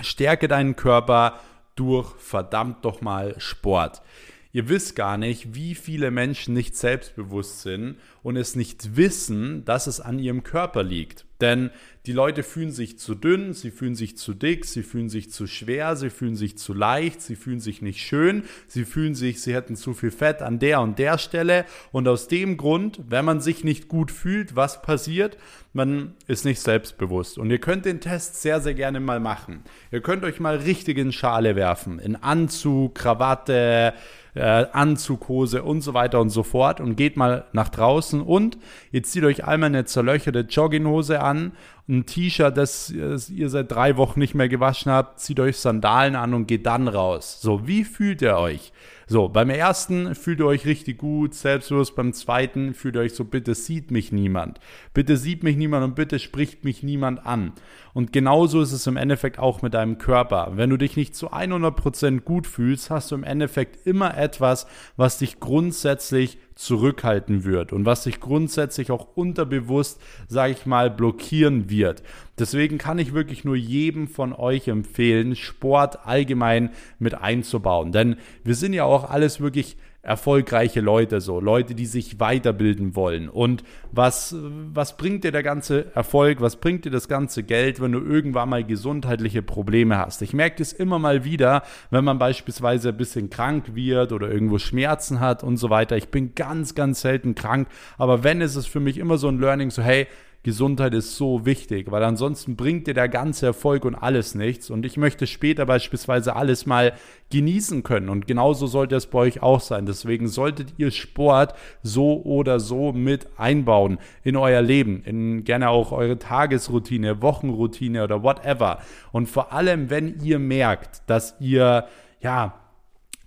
stärke 0.00 0.48
deinen 0.48 0.76
Körper 0.76 1.38
durch 1.76 2.14
verdammt 2.16 2.84
doch 2.84 3.00
mal 3.00 3.34
Sport. 3.38 4.02
Ihr 4.52 4.68
wisst 4.68 4.96
gar 4.96 5.16
nicht, 5.16 5.54
wie 5.54 5.74
viele 5.74 6.10
Menschen 6.10 6.54
nicht 6.54 6.76
selbstbewusst 6.76 7.62
sind 7.62 7.96
und 8.22 8.36
es 8.36 8.56
nicht 8.56 8.96
wissen, 8.96 9.64
dass 9.64 9.86
es 9.86 10.00
an 10.00 10.18
ihrem 10.18 10.42
Körper 10.42 10.82
liegt. 10.82 11.24
Denn 11.40 11.70
die 12.06 12.12
Leute 12.12 12.42
fühlen 12.42 12.70
sich 12.70 12.98
zu 12.98 13.14
dünn, 13.14 13.54
sie 13.54 13.70
fühlen 13.70 13.94
sich 13.94 14.16
zu 14.16 14.34
dick, 14.34 14.64
sie 14.64 14.82
fühlen 14.82 15.08
sich 15.08 15.30
zu 15.30 15.46
schwer, 15.46 15.96
sie 15.96 16.10
fühlen 16.10 16.36
sich 16.36 16.58
zu 16.58 16.74
leicht, 16.74 17.22
sie 17.22 17.36
fühlen 17.36 17.60
sich 17.60 17.80
nicht 17.80 18.00
schön, 18.00 18.44
sie 18.66 18.84
fühlen 18.84 19.14
sich, 19.14 19.40
sie 19.40 19.54
hätten 19.54 19.76
zu 19.76 19.94
viel 19.94 20.10
Fett 20.10 20.42
an 20.42 20.58
der 20.58 20.80
und 20.80 20.98
der 20.98 21.16
Stelle. 21.18 21.64
Und 21.92 22.08
aus 22.08 22.28
dem 22.28 22.56
Grund, 22.56 23.00
wenn 23.08 23.24
man 23.24 23.40
sich 23.40 23.64
nicht 23.64 23.88
gut 23.88 24.10
fühlt, 24.10 24.56
was 24.56 24.82
passiert? 24.82 25.38
Man 25.72 26.14
ist 26.26 26.44
nicht 26.44 26.60
selbstbewusst. 26.60 27.38
Und 27.38 27.50
ihr 27.50 27.60
könnt 27.60 27.84
den 27.84 28.00
Test 28.00 28.42
sehr, 28.42 28.60
sehr 28.60 28.74
gerne 28.74 29.00
mal 29.00 29.20
machen. 29.20 29.62
Ihr 29.90 30.00
könnt 30.00 30.24
euch 30.24 30.40
mal 30.40 30.56
richtig 30.56 30.98
in 30.98 31.12
Schale 31.12 31.54
werfen. 31.54 31.98
In 32.00 32.16
Anzug, 32.16 32.96
Krawatte, 32.96 33.94
äh, 34.34 34.66
Anzughose 34.72 35.62
und 35.62 35.80
so 35.80 35.94
weiter 35.94 36.20
und 36.20 36.30
so 36.30 36.42
fort 36.42 36.80
und 36.80 36.96
geht 36.96 37.16
mal 37.16 37.46
nach 37.52 37.68
draußen 37.68 38.20
und 38.20 38.58
ihr 38.92 39.02
zieht 39.02 39.24
euch 39.24 39.44
einmal 39.44 39.68
eine 39.68 39.84
zerlöcherte 39.84 40.40
Jogginghose 40.40 41.20
an, 41.20 41.52
ein 41.88 42.06
T-Shirt, 42.06 42.56
das 42.56 42.90
ihr 42.90 43.48
seit 43.48 43.72
drei 43.72 43.96
Wochen 43.96 44.20
nicht 44.20 44.34
mehr 44.34 44.48
gewaschen 44.48 44.92
habt, 44.92 45.18
zieht 45.18 45.40
euch 45.40 45.56
Sandalen 45.56 46.14
an 46.14 46.34
und 46.34 46.46
geht 46.46 46.66
dann 46.66 46.86
raus. 46.86 47.40
So, 47.42 47.66
wie 47.66 47.84
fühlt 47.84 48.22
ihr 48.22 48.36
euch? 48.36 48.72
So, 49.08 49.28
beim 49.28 49.50
ersten 49.50 50.14
fühlt 50.14 50.38
ihr 50.38 50.46
euch 50.46 50.66
richtig 50.66 50.98
gut, 50.98 51.34
selbstbewusst. 51.34 51.96
Beim 51.96 52.12
zweiten 52.12 52.74
fühlt 52.74 52.94
ihr 52.94 53.00
euch 53.00 53.14
so, 53.14 53.24
bitte 53.24 53.56
sieht 53.56 53.90
mich 53.90 54.12
niemand. 54.12 54.60
Bitte 54.94 55.16
sieht 55.16 55.42
mich 55.42 55.56
niemand 55.56 55.82
und 55.84 55.96
bitte 55.96 56.20
spricht 56.20 56.62
mich 56.62 56.84
niemand 56.84 57.26
an. 57.26 57.52
Und 57.92 58.12
genauso 58.12 58.60
ist 58.60 58.72
es 58.72 58.86
im 58.86 58.96
Endeffekt 58.96 59.38
auch 59.38 59.62
mit 59.62 59.74
deinem 59.74 59.98
Körper. 59.98 60.52
Wenn 60.54 60.70
du 60.70 60.76
dich 60.76 60.96
nicht 60.96 61.14
zu 61.14 61.32
100% 61.32 62.20
gut 62.20 62.46
fühlst, 62.46 62.90
hast 62.90 63.10
du 63.10 63.14
im 63.14 63.24
Endeffekt 63.24 63.86
immer 63.86 64.16
etwas, 64.16 64.66
was 64.96 65.18
dich 65.18 65.40
grundsätzlich 65.40 66.38
zurückhalten 66.54 67.44
wird 67.44 67.72
und 67.72 67.86
was 67.86 68.04
sich 68.04 68.20
grundsätzlich 68.20 68.90
auch 68.90 69.08
unterbewusst, 69.16 70.00
sage 70.28 70.52
ich 70.52 70.66
mal, 70.66 70.90
blockieren 70.90 71.70
wird. 71.70 72.02
Deswegen 72.38 72.78
kann 72.78 72.98
ich 72.98 73.14
wirklich 73.14 73.44
nur 73.44 73.56
jedem 73.56 74.08
von 74.08 74.32
euch 74.32 74.68
empfehlen, 74.68 75.36
Sport 75.36 76.06
allgemein 76.06 76.70
mit 76.98 77.14
einzubauen. 77.14 77.92
Denn 77.92 78.16
wir 78.44 78.54
sind 78.54 78.74
ja 78.74 78.84
auch 78.84 79.08
alles 79.08 79.40
wirklich 79.40 79.76
erfolgreiche 80.02 80.80
Leute 80.80 81.20
so, 81.20 81.40
Leute, 81.40 81.74
die 81.74 81.84
sich 81.84 82.18
weiterbilden 82.18 82.96
wollen. 82.96 83.28
Und 83.28 83.64
was, 83.92 84.34
was 84.38 84.96
bringt 84.96 85.24
dir 85.24 85.32
der 85.32 85.42
ganze 85.42 85.94
Erfolg, 85.94 86.40
was 86.40 86.56
bringt 86.56 86.86
dir 86.86 86.90
das 86.90 87.06
ganze 87.06 87.42
Geld, 87.42 87.80
wenn 87.80 87.92
du 87.92 88.00
irgendwann 88.00 88.48
mal 88.48 88.64
gesundheitliche 88.64 89.42
Probleme 89.42 89.98
hast? 89.98 90.22
Ich 90.22 90.32
merke 90.32 90.56
das 90.58 90.72
immer 90.72 90.98
mal 90.98 91.24
wieder, 91.24 91.62
wenn 91.90 92.04
man 92.04 92.18
beispielsweise 92.18 92.90
ein 92.90 92.96
bisschen 92.96 93.28
krank 93.28 93.74
wird 93.74 94.12
oder 94.12 94.30
irgendwo 94.30 94.58
Schmerzen 94.58 95.20
hat 95.20 95.44
und 95.44 95.58
so 95.58 95.68
weiter. 95.68 95.96
Ich 95.96 96.08
bin 96.08 96.34
ganz, 96.34 96.74
ganz 96.74 97.02
selten 97.02 97.34
krank, 97.34 97.68
aber 97.98 98.24
wenn 98.24 98.40
ist 98.40 98.56
es 98.56 98.66
für 98.66 98.80
mich 98.80 98.96
immer 98.96 99.18
so 99.18 99.28
ein 99.28 99.38
Learning, 99.38 99.70
so 99.70 99.82
hey, 99.82 100.06
Gesundheit 100.42 100.94
ist 100.94 101.16
so 101.16 101.44
wichtig, 101.44 101.90
weil 101.90 102.02
ansonsten 102.02 102.56
bringt 102.56 102.86
dir 102.86 102.94
der 102.94 103.10
ganze 103.10 103.44
Erfolg 103.44 103.84
und 103.84 103.94
alles 103.94 104.34
nichts. 104.34 104.70
Und 104.70 104.86
ich 104.86 104.96
möchte 104.96 105.26
später 105.26 105.66
beispielsweise 105.66 106.34
alles 106.34 106.64
mal 106.64 106.94
genießen 107.30 107.82
können. 107.82 108.08
Und 108.08 108.26
genauso 108.26 108.66
sollte 108.66 108.96
es 108.96 109.06
bei 109.06 109.18
euch 109.18 109.42
auch 109.42 109.60
sein. 109.60 109.84
Deswegen 109.84 110.28
solltet 110.28 110.72
ihr 110.78 110.92
Sport 110.92 111.54
so 111.82 112.22
oder 112.22 112.58
so 112.58 112.92
mit 112.92 113.28
einbauen 113.36 113.98
in 114.24 114.36
euer 114.36 114.62
Leben, 114.62 115.02
in 115.04 115.44
gerne 115.44 115.68
auch 115.68 115.92
eure 115.92 116.18
Tagesroutine, 116.18 117.20
Wochenroutine 117.20 118.02
oder 118.02 118.22
whatever. 118.22 118.78
Und 119.12 119.28
vor 119.28 119.52
allem, 119.52 119.90
wenn 119.90 120.20
ihr 120.22 120.38
merkt, 120.38 121.02
dass 121.06 121.36
ihr 121.38 121.86
ja 122.22 122.59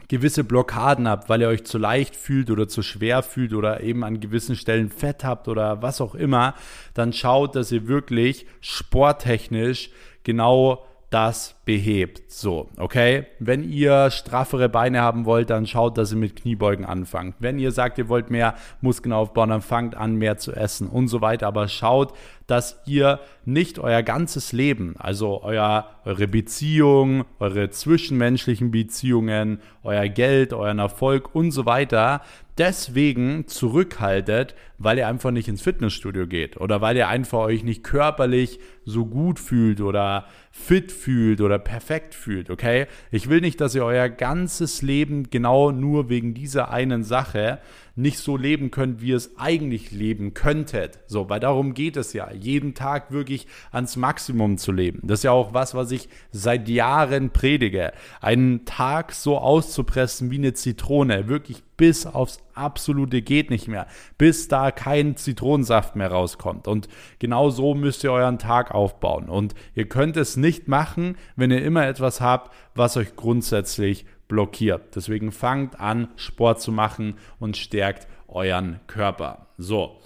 gewisse 0.08 0.44
Blockaden 0.44 1.08
habt, 1.08 1.30
weil 1.30 1.42
ihr 1.42 1.48
euch 1.48 1.66
zu 1.66 1.78
leicht 1.78 2.16
fühlt 2.16 2.52
oder 2.52 2.68
zu 2.68 2.82
schwer 2.82 3.24
fühlt 3.24 3.54
oder 3.54 3.82
eben 3.82 4.04
an 4.04 4.20
gewissen 4.20 4.56
Stellen 4.56 4.90
Fett 4.90 5.24
habt 5.24 5.48
oder 5.48 5.82
was 5.82 6.02
auch 6.02 6.16
immer, 6.16 6.56
dann 6.94 7.14
schaut, 7.14 7.56
dass 7.56 7.72
ihr 7.72 7.88
wirklich 7.88 8.46
sporttechnisch 8.62 9.90
genau 10.24 10.86
das 11.14 11.56
behebt. 11.64 12.32
So, 12.32 12.70
okay? 12.78 13.28
Wenn 13.38 13.64
ihr 13.64 14.10
straffere 14.10 14.68
Beine 14.68 15.02
haben 15.02 15.26
wollt, 15.26 15.52
dann 15.52 15.68
schaut, 15.68 15.98
dass 15.98 16.12
ihr 16.12 16.18
mit 16.18 16.36
Kniebeugen 16.36 16.86
anfangt. 16.86 17.36
Wenn 17.38 17.60
ihr 17.60 17.72
sagt, 17.72 18.00
ihr 18.00 18.10
wollt 18.10 18.32
mehr 18.32 18.56
Muskeln 18.82 19.14
aufbauen, 19.14 19.50
dann 19.50 19.62
fangt 19.62 19.96
an, 19.96 20.16
mehr 20.16 20.38
zu 20.38 20.54
essen 20.54 20.88
und 20.88 21.10
so 21.10 21.22
weiter. 21.22 21.46
Aber 21.46 21.68
schaut, 21.68 22.14
dass 22.48 22.82
ihr 22.88 23.20
nicht 23.46 23.78
euer 23.78 24.02
ganzes 24.02 24.54
Leben, 24.54 24.96
also 24.98 25.44
euer, 25.44 25.88
eure 26.04 26.28
Beziehung, 26.28 27.26
eure 27.40 27.70
zwischenmenschlichen 27.70 28.72
Beziehungen, 28.72 29.60
euer 29.84 30.10
Geld, 30.10 30.52
euren 30.52 30.80
Erfolg 30.80 31.36
und 31.36 31.52
so 31.52 31.66
weiter, 31.66 32.22
deswegen 32.58 33.48
zurückhaltet, 33.48 34.56
weil 34.78 34.98
ihr 34.98 35.08
einfach 35.08 35.32
nicht 35.32 35.48
ins 35.48 35.62
Fitnessstudio 35.62 36.28
geht 36.28 36.58
oder 36.58 36.82
weil 36.82 36.98
ihr 36.98 37.08
einfach 37.08 37.40
euch 37.40 37.64
nicht 37.64 37.84
körperlich 37.84 38.60
so 38.86 39.06
gut 39.06 39.40
fühlt 39.40 39.82
oder 39.82 40.26
fit 40.52 40.92
fühlt 40.92 41.42
oder 41.42 41.58
perfekt 41.58 42.14
fühlt, 42.14 42.50
okay? 42.50 42.88
Ich 43.12 43.28
will 43.28 43.42
nicht, 43.42 43.60
dass 43.60 43.74
ihr 43.74 43.84
euer 43.84 44.08
ganzes 44.08 44.82
Leben 44.82 45.30
genau 45.30 45.72
nur 45.72 46.10
wegen 46.10 46.34
dieser 46.34 46.70
einen 46.70 47.04
Sache 47.04 47.60
nicht 47.96 48.18
so 48.18 48.38
leben 48.38 48.72
könnt, 48.72 49.02
wie 49.02 49.10
ihr 49.10 49.18
es 49.18 49.38
eigentlich 49.38 49.92
leben 49.92 50.34
könntet. 50.34 51.00
So, 51.06 51.30
weil 51.30 51.40
darum 51.40 51.74
geht 51.74 51.96
es 51.96 52.14
ja, 52.14 52.32
jeden 52.32 52.74
Tag 52.74 53.12
wirklich 53.12 53.48
ans 53.72 53.96
Maximum 53.96 54.58
zu 54.58 54.72
leben. 54.72 55.00
Das 55.04 55.20
ist 55.20 55.24
ja 55.24 55.32
auch 55.32 55.54
was, 55.54 55.76
was 55.76 55.92
ich 55.92 56.10
seit 56.32 56.68
Jahren 56.70 57.30
predige. 57.30 57.94
Einen 58.20 58.66
Tag 58.66 59.12
so 59.12 59.38
auszupressen 59.38 60.32
wie 60.32 60.38
eine 60.38 60.54
Zitrone, 60.54 61.28
wirklich 61.28 61.64
bis 61.78 62.06
aufs 62.06 62.40
absolute 62.54 63.22
geht 63.22 63.50
nicht 63.50 63.68
mehr, 63.68 63.88
bis 64.18 64.48
da 64.48 64.72
kein 64.72 65.18
Zitronensaft 65.18 65.96
mehr 65.96 66.12
rauskommt. 66.12 66.68
Und 66.68 66.88
genau 67.20 67.50
so 67.50 67.74
müsst 67.76 68.04
ihr 68.04 68.12
euren 68.12 68.40
Tag 68.40 68.73
aufbauen. 68.74 69.30
Und 69.30 69.56
ihr 69.76 69.88
könnt 69.88 70.18
es 70.18 70.38
nicht 70.38 70.68
machen, 70.68 71.18
wenn 71.36 71.52
ihr 71.52 71.64
immer 71.64 71.88
etwas 71.88 72.22
habt, 72.22 72.54
was 72.76 72.98
euch 72.98 73.16
grundsätzlich 73.16 74.06
blockiert. 74.28 74.96
Deswegen 74.96 75.32
fangt 75.32 75.80
an, 75.80 76.08
Sport 76.16 76.62
zu 76.62 76.72
machen 76.72 77.16
und 77.40 77.58
stärkt 77.58 78.08
euren 78.28 78.80
Körper. 78.88 79.48
So, 79.58 80.00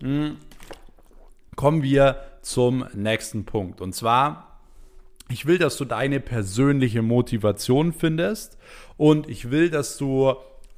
hm. 0.00 0.36
kommen 1.56 1.82
wir 1.82 2.16
zum 2.42 2.84
nächsten 2.94 3.44
Punkt. 3.44 3.80
Und 3.80 3.94
zwar, 3.94 4.60
ich 5.28 5.46
will, 5.46 5.58
dass 5.58 5.76
du 5.76 5.84
deine 5.84 6.20
persönliche 6.20 7.02
Motivation 7.02 7.92
findest 7.92 8.58
und 8.96 9.28
ich 9.28 9.50
will, 9.50 9.70
dass 9.70 9.96
du 9.96 10.34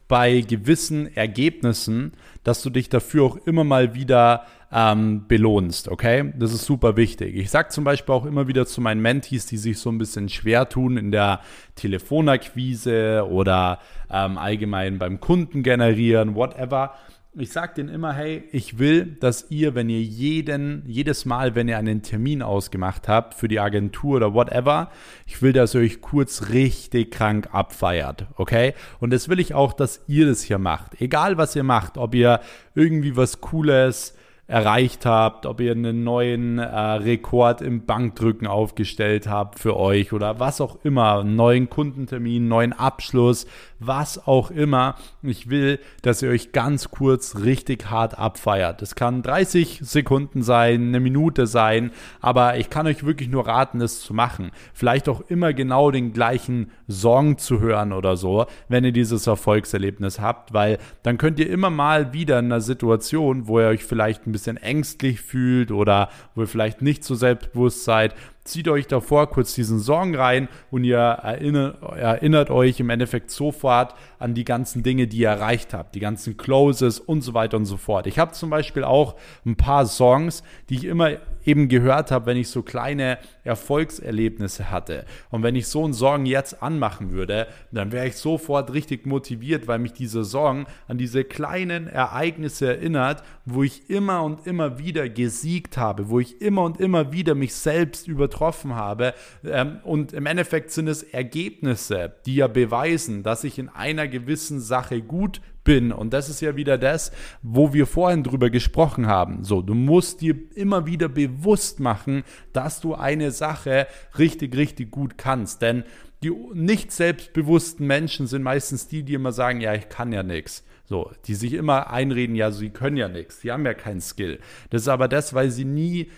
bei 0.08 0.40
gewissen 0.42 1.16
Ergebnissen, 1.16 2.12
dass 2.44 2.62
du 2.62 2.68
dich 2.68 2.90
dafür 2.90 3.24
auch 3.24 3.36
immer 3.46 3.64
mal 3.64 3.94
wieder 3.94 4.46
ähm, 4.72 5.26
belohnst, 5.28 5.88
okay? 5.88 6.32
Das 6.38 6.52
ist 6.52 6.64
super 6.64 6.96
wichtig. 6.96 7.36
Ich 7.36 7.50
sage 7.50 7.68
zum 7.68 7.84
Beispiel 7.84 8.14
auch 8.14 8.24
immer 8.24 8.48
wieder 8.48 8.66
zu 8.66 8.80
meinen 8.80 9.02
Mentees, 9.02 9.46
die 9.46 9.58
sich 9.58 9.78
so 9.78 9.90
ein 9.90 9.98
bisschen 9.98 10.28
schwer 10.28 10.68
tun 10.68 10.96
in 10.96 11.12
der 11.12 11.40
Telefonakquise 11.76 13.26
oder 13.28 13.78
ähm, 14.10 14.38
allgemein 14.38 14.98
beim 14.98 15.20
Kunden 15.20 15.62
generieren, 15.62 16.34
whatever 16.34 16.94
ich 17.34 17.50
sage 17.50 17.74
denen 17.76 17.88
immer, 17.88 18.12
hey, 18.12 18.44
ich 18.52 18.78
will, 18.78 19.06
dass 19.06 19.50
ihr, 19.50 19.74
wenn 19.74 19.88
ihr 19.88 20.02
jeden, 20.02 20.82
jedes 20.86 21.24
Mal, 21.24 21.54
wenn 21.54 21.66
ihr 21.66 21.78
einen 21.78 22.02
Termin 22.02 22.42
ausgemacht 22.42 23.08
habt 23.08 23.32
für 23.32 23.48
die 23.48 23.58
Agentur 23.58 24.16
oder 24.16 24.34
whatever, 24.34 24.90
ich 25.26 25.40
will, 25.40 25.54
dass 25.54 25.74
ihr 25.74 25.80
euch 25.80 26.02
kurz 26.02 26.50
richtig 26.50 27.10
krank 27.10 27.48
abfeiert, 27.52 28.26
okay? 28.36 28.74
Und 29.00 29.14
das 29.14 29.30
will 29.30 29.40
ich 29.40 29.54
auch, 29.54 29.72
dass 29.72 30.02
ihr 30.08 30.26
das 30.26 30.42
hier 30.42 30.58
macht. 30.58 31.00
Egal, 31.00 31.38
was 31.38 31.56
ihr 31.56 31.62
macht, 31.62 31.96
ob 31.96 32.14
ihr 32.14 32.40
irgendwie 32.74 33.16
was 33.16 33.40
Cooles, 33.40 34.14
erreicht 34.48 35.06
habt, 35.06 35.46
ob 35.46 35.60
ihr 35.60 35.72
einen 35.72 36.02
neuen 36.02 36.58
äh, 36.58 36.64
Rekord 36.64 37.62
im 37.62 37.86
Bankdrücken 37.86 38.46
aufgestellt 38.46 39.28
habt 39.28 39.58
für 39.58 39.76
euch 39.76 40.12
oder 40.12 40.40
was 40.40 40.60
auch 40.60 40.84
immer, 40.84 41.20
einen 41.20 41.36
neuen 41.36 41.70
Kundentermin, 41.70 42.48
neuen 42.48 42.72
Abschluss, 42.72 43.46
was 43.78 44.26
auch 44.26 44.50
immer. 44.50 44.96
Ich 45.22 45.48
will, 45.48 45.78
dass 46.02 46.22
ihr 46.22 46.30
euch 46.30 46.52
ganz 46.52 46.90
kurz 46.90 47.36
richtig 47.36 47.90
hart 47.90 48.18
abfeiert. 48.18 48.82
Das 48.82 48.96
kann 48.96 49.22
30 49.22 49.80
Sekunden 49.82 50.42
sein, 50.42 50.88
eine 50.88 51.00
Minute 51.00 51.46
sein, 51.46 51.92
aber 52.20 52.58
ich 52.58 52.68
kann 52.68 52.86
euch 52.86 53.04
wirklich 53.04 53.28
nur 53.28 53.46
raten, 53.46 53.80
es 53.80 54.00
zu 54.00 54.12
machen. 54.12 54.50
Vielleicht 54.74 55.08
auch 55.08 55.22
immer 55.28 55.52
genau 55.52 55.90
den 55.92 56.12
gleichen 56.12 56.72
Song 56.88 57.38
zu 57.38 57.60
hören 57.60 57.92
oder 57.92 58.16
so, 58.16 58.46
wenn 58.68 58.84
ihr 58.84 58.92
dieses 58.92 59.26
Erfolgserlebnis 59.26 60.20
habt, 60.20 60.52
weil 60.52 60.78
dann 61.04 61.16
könnt 61.16 61.38
ihr 61.38 61.48
immer 61.48 61.70
mal 61.70 62.12
wieder 62.12 62.40
in 62.40 62.46
einer 62.46 62.60
Situation, 62.60 63.46
wo 63.46 63.60
ihr 63.60 63.68
euch 63.68 63.84
vielleicht 63.84 64.26
ein 64.26 64.31
bisschen 64.32 64.56
bisschen 64.56 64.56
ängstlich 64.56 65.20
fühlt 65.20 65.70
oder 65.70 66.10
wo 66.34 66.42
ihr 66.42 66.48
vielleicht 66.48 66.82
nicht 66.82 67.04
so 67.04 67.14
selbstbewusst 67.14 67.84
seid, 67.84 68.14
zieht 68.44 68.68
euch 68.68 68.86
davor 68.86 69.30
kurz 69.30 69.54
diesen 69.54 69.78
Song 69.78 70.14
rein 70.14 70.48
und 70.70 70.84
ihr 70.84 70.98
erinnert, 70.98 71.82
erinnert, 71.96 72.50
euch 72.50 72.80
im 72.80 72.90
Endeffekt 72.90 73.30
sofort 73.30 73.94
an 74.18 74.34
die 74.34 74.44
ganzen 74.44 74.82
Dinge, 74.82 75.06
die 75.06 75.18
ihr 75.18 75.28
erreicht 75.28 75.74
habt, 75.74 75.94
die 75.94 76.00
ganzen 76.00 76.36
Closes 76.36 76.98
und 76.98 77.22
so 77.22 77.34
weiter 77.34 77.56
und 77.56 77.66
so 77.66 77.76
fort. 77.76 78.06
Ich 78.06 78.18
habe 78.18 78.32
zum 78.32 78.50
Beispiel 78.50 78.84
auch 78.84 79.16
ein 79.44 79.56
paar 79.56 79.86
Songs, 79.86 80.42
die 80.68 80.74
ich 80.74 80.84
immer 80.84 81.18
eben 81.44 81.68
gehört 81.68 82.10
habe, 82.10 82.26
wenn 82.26 82.36
ich 82.36 82.48
so 82.48 82.62
kleine 82.62 83.18
Erfolgserlebnisse 83.44 84.70
hatte. 84.70 85.04
Und 85.30 85.42
wenn 85.42 85.56
ich 85.56 85.66
so 85.66 85.84
einen 85.84 85.94
Song 85.94 86.26
jetzt 86.26 86.62
anmachen 86.62 87.10
würde, 87.10 87.48
dann 87.72 87.92
wäre 87.92 88.06
ich 88.06 88.16
sofort 88.16 88.72
richtig 88.72 89.06
motiviert, 89.06 89.66
weil 89.66 89.78
mich 89.78 89.92
dieser 89.92 90.24
Song 90.24 90.66
an 90.88 90.98
diese 90.98 91.24
kleinen 91.24 91.88
Ereignisse 91.88 92.76
erinnert, 92.76 93.22
wo 93.44 93.62
ich 93.62 93.90
immer 93.90 94.22
und 94.22 94.46
immer 94.46 94.78
wieder 94.78 95.08
gesiegt 95.08 95.76
habe, 95.76 96.08
wo 96.08 96.20
ich 96.20 96.40
immer 96.40 96.62
und 96.62 96.78
immer 96.80 97.12
wieder 97.12 97.34
mich 97.34 97.54
selbst 97.54 98.06
übertroffen 98.32 98.74
habe. 98.74 99.14
Ähm, 99.44 99.80
und 99.84 100.12
im 100.12 100.26
Endeffekt 100.26 100.70
sind 100.70 100.88
es 100.88 101.02
Ergebnisse, 101.02 102.14
die 102.26 102.36
ja 102.36 102.48
beweisen, 102.48 103.22
dass 103.22 103.44
ich 103.44 103.58
in 103.58 103.68
einer 103.68 104.08
gewissen 104.08 104.60
Sache 104.60 105.02
gut 105.02 105.40
bin. 105.64 105.92
Und 105.92 106.12
das 106.12 106.28
ist 106.28 106.40
ja 106.40 106.56
wieder 106.56 106.78
das, 106.78 107.12
wo 107.42 107.72
wir 107.72 107.86
vorhin 107.86 108.24
drüber 108.24 108.50
gesprochen 108.50 109.06
haben. 109.06 109.44
So, 109.44 109.62
du 109.62 109.74
musst 109.74 110.20
dir 110.20 110.34
immer 110.54 110.86
wieder 110.86 111.08
bewusst 111.08 111.78
machen, 111.78 112.24
dass 112.52 112.80
du 112.80 112.94
eine 112.94 113.30
Sache 113.30 113.86
richtig, 114.18 114.56
richtig 114.56 114.90
gut 114.90 115.18
kannst. 115.18 115.62
Denn 115.62 115.84
die 116.22 116.30
nicht 116.54 116.92
selbstbewussten 116.92 117.86
Menschen 117.86 118.26
sind 118.26 118.42
meistens 118.42 118.88
die, 118.88 119.02
die 119.02 119.14
immer 119.14 119.32
sagen, 119.32 119.60
ja, 119.60 119.74
ich 119.74 119.88
kann 119.88 120.12
ja 120.12 120.22
nichts. 120.22 120.64
So, 120.84 121.10
die 121.26 121.34
sich 121.34 121.54
immer 121.54 121.90
einreden, 121.90 122.36
ja, 122.36 122.50
sie 122.50 122.70
können 122.70 122.96
ja 122.96 123.08
nichts, 123.08 123.40
sie 123.40 123.50
haben 123.50 123.64
ja 123.64 123.72
keinen 123.72 124.00
Skill. 124.00 124.40
Das 124.70 124.82
ist 124.82 124.88
aber 124.88 125.08
das, 125.08 125.32
weil 125.32 125.50
sie 125.50 125.64
nie 125.64 126.10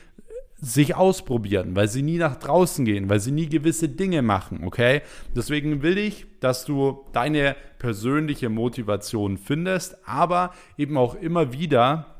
sich 0.65 0.95
ausprobieren, 0.95 1.77
weil 1.77 1.89
sie 1.89 2.03
nie 2.03 2.17
nach 2.17 2.37
draußen 2.37 2.85
gehen, 2.85 3.11
weil 3.11 3.21
sie 3.21 3.33
nie 3.33 3.49
gewisse 3.49 3.89
Dinge 3.89 4.23
machen, 4.23 4.65
okay? 4.65 5.03
Deswegen 5.37 5.83
will 5.83 5.99
ich, 5.99 6.27
dass 6.41 6.65
du 6.65 7.05
deine 7.13 7.55
persönliche 7.79 8.49
Motivation 8.49 9.37
findest, 9.37 9.97
aber 10.09 10.55
eben 10.79 10.97
auch 10.97 11.15
immer 11.17 11.53
wieder 11.53 12.14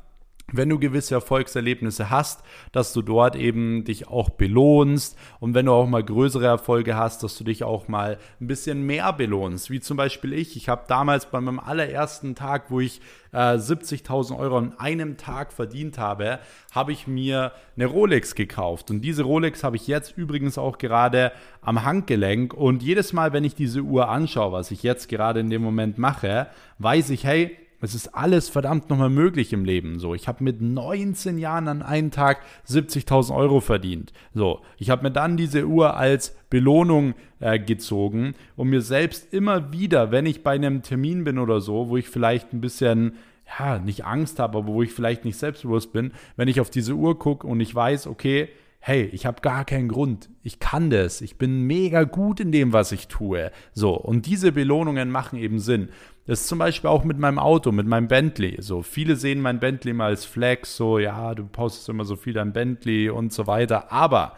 wenn 0.57 0.69
du 0.69 0.79
gewisse 0.79 1.15
Erfolgserlebnisse 1.15 2.09
hast, 2.09 2.43
dass 2.71 2.93
du 2.93 3.01
dort 3.01 3.35
eben 3.35 3.83
dich 3.83 4.07
auch 4.07 4.29
belohnst. 4.29 5.17
Und 5.39 5.53
wenn 5.53 5.65
du 5.65 5.71
auch 5.71 5.87
mal 5.87 6.03
größere 6.03 6.45
Erfolge 6.45 6.95
hast, 6.95 7.23
dass 7.23 7.37
du 7.37 7.43
dich 7.43 7.63
auch 7.63 7.87
mal 7.87 8.17
ein 8.39 8.47
bisschen 8.47 8.85
mehr 8.85 9.13
belohnst, 9.13 9.69
wie 9.69 9.79
zum 9.79 9.97
Beispiel 9.97 10.33
ich. 10.33 10.55
Ich 10.55 10.69
habe 10.69 10.83
damals 10.87 11.27
bei 11.27 11.41
meinem 11.41 11.59
allerersten 11.59 12.35
Tag, 12.35 12.69
wo 12.69 12.79
ich 12.79 13.01
äh, 13.31 13.57
70.000 13.57 14.37
Euro 14.37 14.57
an 14.57 14.73
einem 14.77 15.17
Tag 15.17 15.51
verdient 15.51 15.97
habe, 15.97 16.39
habe 16.71 16.91
ich 16.91 17.05
mir 17.05 17.51
eine 17.75 17.85
Rolex 17.85 18.35
gekauft. 18.35 18.89
Und 18.89 19.01
diese 19.01 19.23
Rolex 19.23 19.63
habe 19.63 19.75
ich 19.75 19.87
jetzt 19.87 20.17
übrigens 20.17 20.57
auch 20.57 20.77
gerade 20.77 21.31
am 21.61 21.83
Handgelenk. 21.83 22.53
Und 22.53 22.81
jedes 22.81 23.13
Mal, 23.13 23.33
wenn 23.33 23.43
ich 23.43 23.55
diese 23.55 23.81
Uhr 23.81 24.09
anschaue, 24.09 24.51
was 24.51 24.71
ich 24.71 24.83
jetzt 24.83 25.09
gerade 25.09 25.41
in 25.41 25.49
dem 25.49 25.61
Moment 25.61 25.97
mache, 25.97 26.47
weiß 26.79 27.09
ich, 27.09 27.25
hey, 27.25 27.57
es 27.85 27.95
ist 27.95 28.15
alles 28.15 28.49
verdammt 28.49 28.89
nochmal 28.89 29.09
möglich 29.09 29.53
im 29.53 29.63
Leben. 29.63 29.99
So, 29.99 30.13
ich 30.13 30.27
habe 30.27 30.43
mit 30.43 30.61
19 30.61 31.37
Jahren 31.37 31.67
an 31.67 31.81
einem 31.81 32.11
Tag 32.11 32.39
70.000 32.67 33.33
Euro 33.33 33.61
verdient. 33.61 34.11
So, 34.33 34.61
ich 34.77 34.89
habe 34.89 35.03
mir 35.03 35.11
dann 35.11 35.37
diese 35.37 35.65
Uhr 35.65 35.95
als 35.95 36.35
Belohnung 36.49 37.13
äh, 37.39 37.59
gezogen, 37.59 38.33
um 38.55 38.69
mir 38.69 38.81
selbst 38.81 39.33
immer 39.33 39.71
wieder, 39.71 40.11
wenn 40.11 40.25
ich 40.25 40.43
bei 40.43 40.51
einem 40.51 40.81
Termin 40.81 41.23
bin 41.23 41.39
oder 41.39 41.61
so, 41.61 41.89
wo 41.89 41.97
ich 41.97 42.09
vielleicht 42.09 42.51
ein 42.53 42.61
bisschen 42.61 43.13
ja, 43.59 43.77
nicht 43.77 44.03
Angst 44.03 44.39
habe, 44.39 44.57
aber 44.57 44.67
wo 44.67 44.81
ich 44.81 44.91
vielleicht 44.91 45.23
nicht 45.23 45.37
selbstbewusst 45.37 45.93
bin, 45.93 46.11
wenn 46.35 46.47
ich 46.47 46.59
auf 46.59 46.71
diese 46.71 46.93
Uhr 46.93 47.19
gucke 47.19 47.45
und 47.45 47.59
ich 47.59 47.73
weiß, 47.73 48.07
okay, 48.07 48.49
hey, 48.79 49.09
ich 49.13 49.25
habe 49.25 49.41
gar 49.41 49.65
keinen 49.65 49.87
Grund, 49.87 50.29
ich 50.43 50.59
kann 50.59 50.91
das, 50.91 51.21
ich 51.21 51.39
bin 51.39 51.61
mega 51.63 52.03
gut 52.03 52.39
in 52.39 52.51
dem, 52.51 52.71
was 52.71 52.91
ich 52.91 53.07
tue. 53.07 53.51
So, 53.73 53.95
und 53.95 54.27
diese 54.27 54.51
Belohnungen 54.51 55.09
machen 55.09 55.39
eben 55.39 55.57
Sinn. 55.57 55.89
Das 56.27 56.41
ist 56.41 56.47
zum 56.47 56.57
Beispiel 56.57 56.89
auch 56.89 57.03
mit 57.03 57.19
meinem 57.19 57.37
Auto, 57.37 57.71
mit 57.71 57.85
meinem 57.85 58.07
Bentley. 58.07 58.57
So, 58.59 58.81
viele 58.81 59.15
sehen 59.15 59.41
mein 59.41 59.59
Bentley 59.59 59.93
mal 59.93 60.07
als 60.07 60.25
Flex, 60.25 60.75
so, 60.75 60.97
ja, 60.97 61.35
du 61.35 61.45
postest 61.45 61.87
immer 61.89 62.03
so 62.03 62.15
viel 62.15 62.33
dein 62.33 62.51
Bentley 62.51 63.09
und 63.09 63.31
so 63.31 63.45
weiter. 63.45 63.91
Aber 63.91 64.35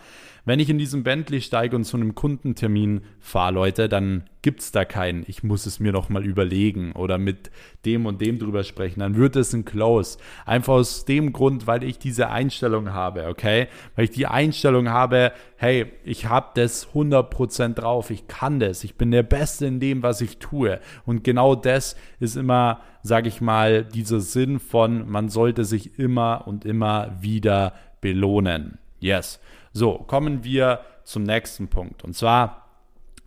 wenn 0.47 0.61
ich 0.61 0.69
in 0.69 0.77
diesen 0.77 1.03
Bentley 1.03 1.41
steige 1.41 1.75
und 1.75 1.83
zu 1.83 1.97
einem 1.97 2.15
Kundentermin 2.15 3.01
fahre, 3.19 3.53
Leute, 3.53 3.89
dann 3.89 4.23
gibt 4.41 4.61
es 4.61 4.71
da 4.71 4.85
keinen, 4.85 5.25
ich 5.27 5.43
muss 5.43 5.65
es 5.65 5.81
mir 5.81 5.91
noch 5.91 6.07
mal 6.07 6.25
überlegen 6.25 6.93
oder 6.93 7.17
mit 7.17 7.51
dem 7.83 8.05
und 8.05 8.21
dem 8.21 8.39
drüber 8.39 8.63
sprechen. 8.63 9.01
Dann 9.01 9.17
wird 9.17 9.35
es 9.35 9.51
ein 9.51 9.65
Close. 9.65 10.17
Einfach 10.45 10.75
aus 10.75 11.03
dem 11.03 11.33
Grund, 11.33 11.67
weil 11.67 11.83
ich 11.83 11.99
diese 11.99 12.29
Einstellung 12.29 12.93
habe, 12.93 13.27
okay? 13.27 13.67
Weil 13.97 14.05
ich 14.05 14.11
die 14.11 14.25
Einstellung 14.25 14.87
habe, 14.87 15.33
hey, 15.57 15.91
ich 16.05 16.27
habe 16.27 16.51
das 16.55 16.93
100% 16.93 17.73
drauf, 17.73 18.09
ich 18.09 18.29
kann 18.29 18.61
das, 18.61 18.85
ich 18.85 18.95
bin 18.95 19.11
der 19.11 19.23
Beste 19.23 19.65
in 19.65 19.81
dem, 19.81 20.01
was 20.01 20.21
ich 20.21 20.37
tue. 20.37 20.79
Und 21.05 21.25
genau 21.25 21.55
das 21.55 21.97
ist 22.21 22.37
immer, 22.37 22.79
sage 23.03 23.27
ich 23.27 23.41
mal, 23.41 23.83
dieser 23.83 24.21
Sinn 24.21 24.61
von, 24.61 25.09
man 25.09 25.27
sollte 25.27 25.65
sich 25.65 25.99
immer 25.99 26.47
und 26.47 26.63
immer 26.63 27.17
wieder 27.19 27.73
belohnen. 27.99 28.77
Yes. 29.01 29.41
So, 29.77 29.99
kommen 30.07 30.43
wir 30.43 30.79
zum 31.03 31.21
nächsten 31.21 31.67
Punkt. 31.67 32.03
Und 32.03 32.15
zwar 32.15 32.65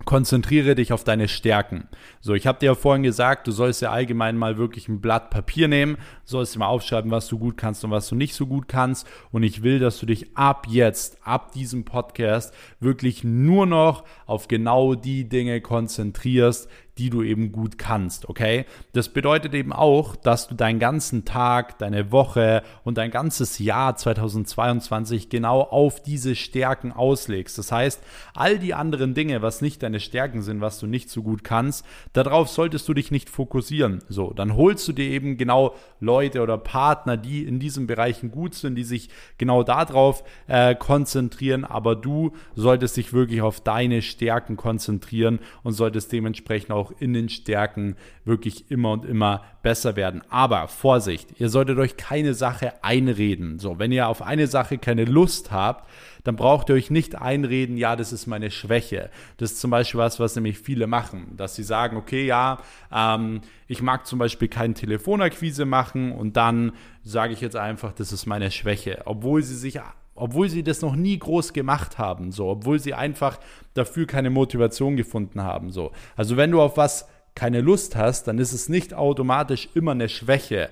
konzentriere 0.04 0.74
dich 0.74 0.92
auf 0.92 1.04
deine 1.04 1.28
Stärken. 1.28 1.86
So, 2.20 2.34
ich 2.34 2.48
habe 2.48 2.58
dir 2.58 2.66
ja 2.66 2.74
vorhin 2.74 3.04
gesagt, 3.04 3.46
du 3.46 3.52
sollst 3.52 3.82
ja 3.82 3.92
allgemein 3.92 4.36
mal 4.36 4.58
wirklich 4.58 4.88
ein 4.88 5.00
Blatt 5.00 5.30
Papier 5.30 5.68
nehmen, 5.68 5.96
sollst 6.24 6.56
dir 6.56 6.58
mal 6.58 6.66
aufschreiben, 6.66 7.12
was 7.12 7.28
du 7.28 7.38
gut 7.38 7.56
kannst 7.56 7.84
und 7.84 7.92
was 7.92 8.08
du 8.08 8.16
nicht 8.16 8.34
so 8.34 8.48
gut 8.48 8.66
kannst. 8.66 9.06
Und 9.30 9.44
ich 9.44 9.62
will, 9.62 9.78
dass 9.78 10.00
du 10.00 10.06
dich 10.06 10.36
ab 10.36 10.66
jetzt, 10.68 11.24
ab 11.24 11.52
diesem 11.52 11.84
Podcast, 11.84 12.52
wirklich 12.80 13.22
nur 13.22 13.66
noch 13.66 14.02
auf 14.26 14.48
genau 14.48 14.96
die 14.96 15.28
Dinge 15.28 15.60
konzentrierst, 15.60 16.68
die 16.98 17.11
du 17.11 17.22
eben 17.22 17.53
gut 17.53 17.79
kannst, 17.79 18.29
okay? 18.29 18.64
Das 18.92 19.09
bedeutet 19.09 19.55
eben 19.55 19.72
auch, 19.72 20.16
dass 20.16 20.48
du 20.48 20.55
deinen 20.55 20.79
ganzen 20.79 21.24
Tag, 21.24 21.79
deine 21.79 22.12
Woche 22.12 22.62
und 22.85 22.98
dein 22.98 23.11
ganzes 23.11 23.59
Jahr 23.59 23.96
2022 23.96 25.29
genau 25.29 25.62
auf 25.62 26.03
diese 26.03 26.35
Stärken 26.35 26.92
auslegst. 26.92 27.59
Das 27.59 27.72
heißt, 27.72 28.03
all 28.35 28.59
die 28.59 28.74
anderen 28.74 29.14
Dinge, 29.14 29.42
was 29.42 29.62
nicht 29.62 29.83
deine 29.83 30.00
Stärken 30.00 30.42
sind, 30.42 30.61
was 30.61 30.79
du 30.79 30.87
nicht 30.87 31.11
so 31.11 31.22
gut 31.22 31.44
kannst, 31.44 31.85
darauf 32.12 32.48
solltest 32.48 32.88
du 32.88 32.94
dich 32.94 33.11
nicht 33.11 33.31
fokussieren. 33.31 34.00
So, 34.09 34.33
dann 34.33 34.57
holst 34.57 34.87
du 34.88 34.92
dir 34.92 35.11
eben 35.11 35.37
genau 35.37 35.74
Leute 36.00 36.42
oder 36.42 36.59
Partner, 36.59 37.16
die 37.16 37.44
in 37.44 37.59
diesen 37.61 37.87
Bereichen 37.87 38.31
gut 38.31 38.55
sind, 38.55 38.74
die 38.74 38.85
sich 38.85 39.09
genau 39.38 39.62
darauf 39.62 40.24
äh, 40.46 40.74
konzentrieren, 40.74 41.64
aber 41.64 41.96
du 41.96 42.33
solltest 42.55 42.96
dich 42.96 43.12
wirklich 43.12 43.42
auf 43.42 43.61
deine 43.61 44.03
Stärken 44.03 44.57
konzentrieren 44.57 45.40
und 45.62 45.72
solltest 45.72 46.12
dementsprechend 46.12 46.72
auch 46.80 46.92
in 46.98 47.12
den 47.12 47.28
Stärken 47.28 47.96
wirklich 48.24 48.70
immer 48.70 48.92
und 48.92 49.04
immer 49.04 49.44
besser 49.62 49.96
werden. 49.96 50.22
Aber 50.30 50.68
Vorsicht, 50.68 51.38
ihr 51.38 51.48
solltet 51.48 51.78
euch 51.78 51.96
keine 51.96 52.34
Sache 52.34 52.82
einreden. 52.82 53.58
So, 53.58 53.78
wenn 53.78 53.92
ihr 53.92 54.08
auf 54.08 54.22
eine 54.22 54.46
Sache 54.46 54.78
keine 54.78 55.04
Lust 55.04 55.52
habt, 55.52 55.88
dann 56.24 56.36
braucht 56.36 56.68
ihr 56.68 56.74
euch 56.74 56.90
nicht 56.90 57.14
einreden, 57.16 57.76
ja, 57.76 57.96
das 57.96 58.12
ist 58.12 58.26
meine 58.26 58.50
Schwäche. 58.50 59.10
Das 59.38 59.52
ist 59.52 59.60
zum 59.60 59.70
Beispiel 59.70 60.00
was, 60.00 60.20
was 60.20 60.34
nämlich 60.34 60.58
viele 60.58 60.86
machen, 60.86 61.34
dass 61.36 61.54
sie 61.54 61.62
sagen, 61.62 61.96
okay, 61.96 62.26
ja, 62.26 62.58
ähm, 62.92 63.40
ich 63.68 63.82
mag 63.82 64.06
zum 64.06 64.18
Beispiel 64.18 64.48
keine 64.48 64.74
Telefonakquise 64.74 65.64
machen 65.64 66.12
und 66.12 66.36
dann 66.36 66.72
sage 67.04 67.32
ich 67.32 67.40
jetzt 67.40 67.56
einfach, 67.56 67.92
das 67.92 68.12
ist 68.12 68.26
meine 68.26 68.50
Schwäche, 68.50 69.02
obwohl 69.04 69.42
sie 69.42 69.56
sich 69.56 69.80
obwohl 70.20 70.50
sie 70.50 70.62
das 70.62 70.82
noch 70.82 70.96
nie 70.96 71.18
groß 71.18 71.54
gemacht 71.54 71.96
haben, 71.96 72.30
so, 72.30 72.48
obwohl 72.48 72.78
sie 72.78 72.92
einfach 72.92 73.38
dafür 73.74 74.06
keine 74.06 74.30
Motivation 74.30 74.96
gefunden 74.96 75.42
haben, 75.42 75.70
so. 75.70 75.92
Also 76.16 76.37
wenn 76.37 76.50
du 76.50 76.61
auf 76.61 76.76
was 76.76 77.09
keine 77.35 77.61
Lust 77.61 77.96
hast, 77.96 78.24
dann 78.24 78.38
ist 78.38 78.52
es 78.52 78.68
nicht 78.68 78.94
automatisch 78.94 79.68
immer 79.74 79.92
eine 79.92 80.09
Schwäche. 80.09 80.68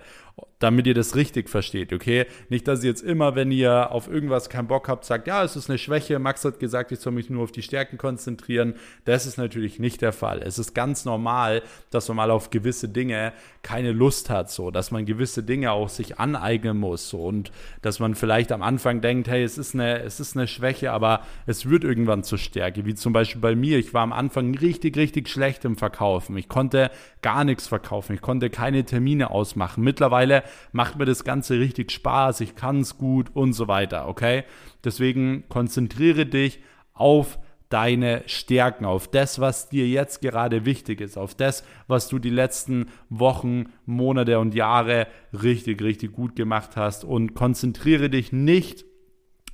Damit 0.58 0.86
ihr 0.86 0.94
das 0.94 1.14
richtig 1.14 1.48
versteht, 1.48 1.92
okay? 1.92 2.26
Nicht, 2.48 2.66
dass 2.66 2.82
ihr 2.82 2.90
jetzt 2.90 3.02
immer, 3.02 3.36
wenn 3.36 3.52
ihr 3.52 3.92
auf 3.92 4.08
irgendwas 4.08 4.48
keinen 4.48 4.66
Bock 4.66 4.88
habt, 4.88 5.04
sagt, 5.04 5.28
ja, 5.28 5.44
es 5.44 5.54
ist 5.54 5.70
eine 5.70 5.78
Schwäche. 5.78 6.18
Max 6.18 6.44
hat 6.44 6.58
gesagt, 6.58 6.90
ich 6.90 6.98
soll 6.98 7.12
mich 7.12 7.30
nur 7.30 7.44
auf 7.44 7.52
die 7.52 7.62
Stärken 7.62 7.96
konzentrieren. 7.96 8.74
Das 9.04 9.26
ist 9.26 9.38
natürlich 9.38 9.78
nicht 9.78 10.02
der 10.02 10.12
Fall. 10.12 10.42
Es 10.42 10.58
ist 10.58 10.74
ganz 10.74 11.04
normal, 11.04 11.62
dass 11.90 12.08
man 12.08 12.16
mal 12.16 12.30
auf 12.30 12.50
gewisse 12.50 12.88
Dinge 12.88 13.32
keine 13.62 13.92
Lust 13.92 14.30
hat, 14.30 14.50
so, 14.50 14.70
dass 14.70 14.90
man 14.90 15.06
gewisse 15.06 15.42
Dinge 15.42 15.72
auch 15.72 15.88
sich 15.88 16.18
aneignen 16.18 16.78
muss, 16.78 17.08
so, 17.08 17.24
und 17.26 17.52
dass 17.82 18.00
man 18.00 18.14
vielleicht 18.14 18.50
am 18.50 18.62
Anfang 18.62 19.00
denkt, 19.00 19.28
hey, 19.28 19.44
es 19.44 19.58
ist 19.58 19.74
eine, 19.74 20.02
es 20.02 20.20
ist 20.20 20.36
eine 20.36 20.48
Schwäche, 20.48 20.90
aber 20.90 21.22
es 21.46 21.68
wird 21.68 21.84
irgendwann 21.84 22.24
zur 22.24 22.38
Stärke, 22.38 22.84
wie 22.84 22.94
zum 22.94 23.12
Beispiel 23.12 23.40
bei 23.40 23.54
mir. 23.54 23.78
Ich 23.78 23.94
war 23.94 24.02
am 24.02 24.12
Anfang 24.12 24.56
richtig, 24.56 24.96
richtig 24.96 25.28
schlecht 25.28 25.64
im 25.64 25.76
Verkaufen. 25.76 26.36
Ich 26.36 26.48
konnte 26.48 26.90
gar 27.22 27.44
nichts 27.44 27.68
verkaufen. 27.68 28.14
Ich 28.14 28.20
konnte 28.20 28.50
keine 28.50 28.84
Termine 28.84 29.30
ausmachen. 29.30 29.84
Mittlerweile 29.84 30.27
macht 30.72 30.96
mir 30.96 31.04
das 31.04 31.24
Ganze 31.24 31.58
richtig 31.58 31.90
Spaß, 31.90 32.40
ich 32.40 32.54
kann 32.54 32.80
es 32.80 32.98
gut 32.98 33.30
und 33.34 33.52
so 33.52 33.68
weiter, 33.68 34.08
okay? 34.08 34.44
Deswegen 34.84 35.44
konzentriere 35.48 36.26
dich 36.26 36.60
auf 36.94 37.38
deine 37.68 38.22
Stärken, 38.26 38.84
auf 38.84 39.08
das, 39.08 39.40
was 39.40 39.68
dir 39.68 39.86
jetzt 39.86 40.20
gerade 40.22 40.64
wichtig 40.64 41.00
ist, 41.00 41.18
auf 41.18 41.34
das, 41.34 41.64
was 41.86 42.08
du 42.08 42.18
die 42.18 42.30
letzten 42.30 42.86
Wochen, 43.10 43.66
Monate 43.84 44.38
und 44.38 44.54
Jahre 44.54 45.06
richtig, 45.32 45.82
richtig 45.82 46.12
gut 46.12 46.34
gemacht 46.34 46.76
hast 46.76 47.04
und 47.04 47.34
konzentriere 47.34 48.08
dich 48.08 48.32
nicht 48.32 48.86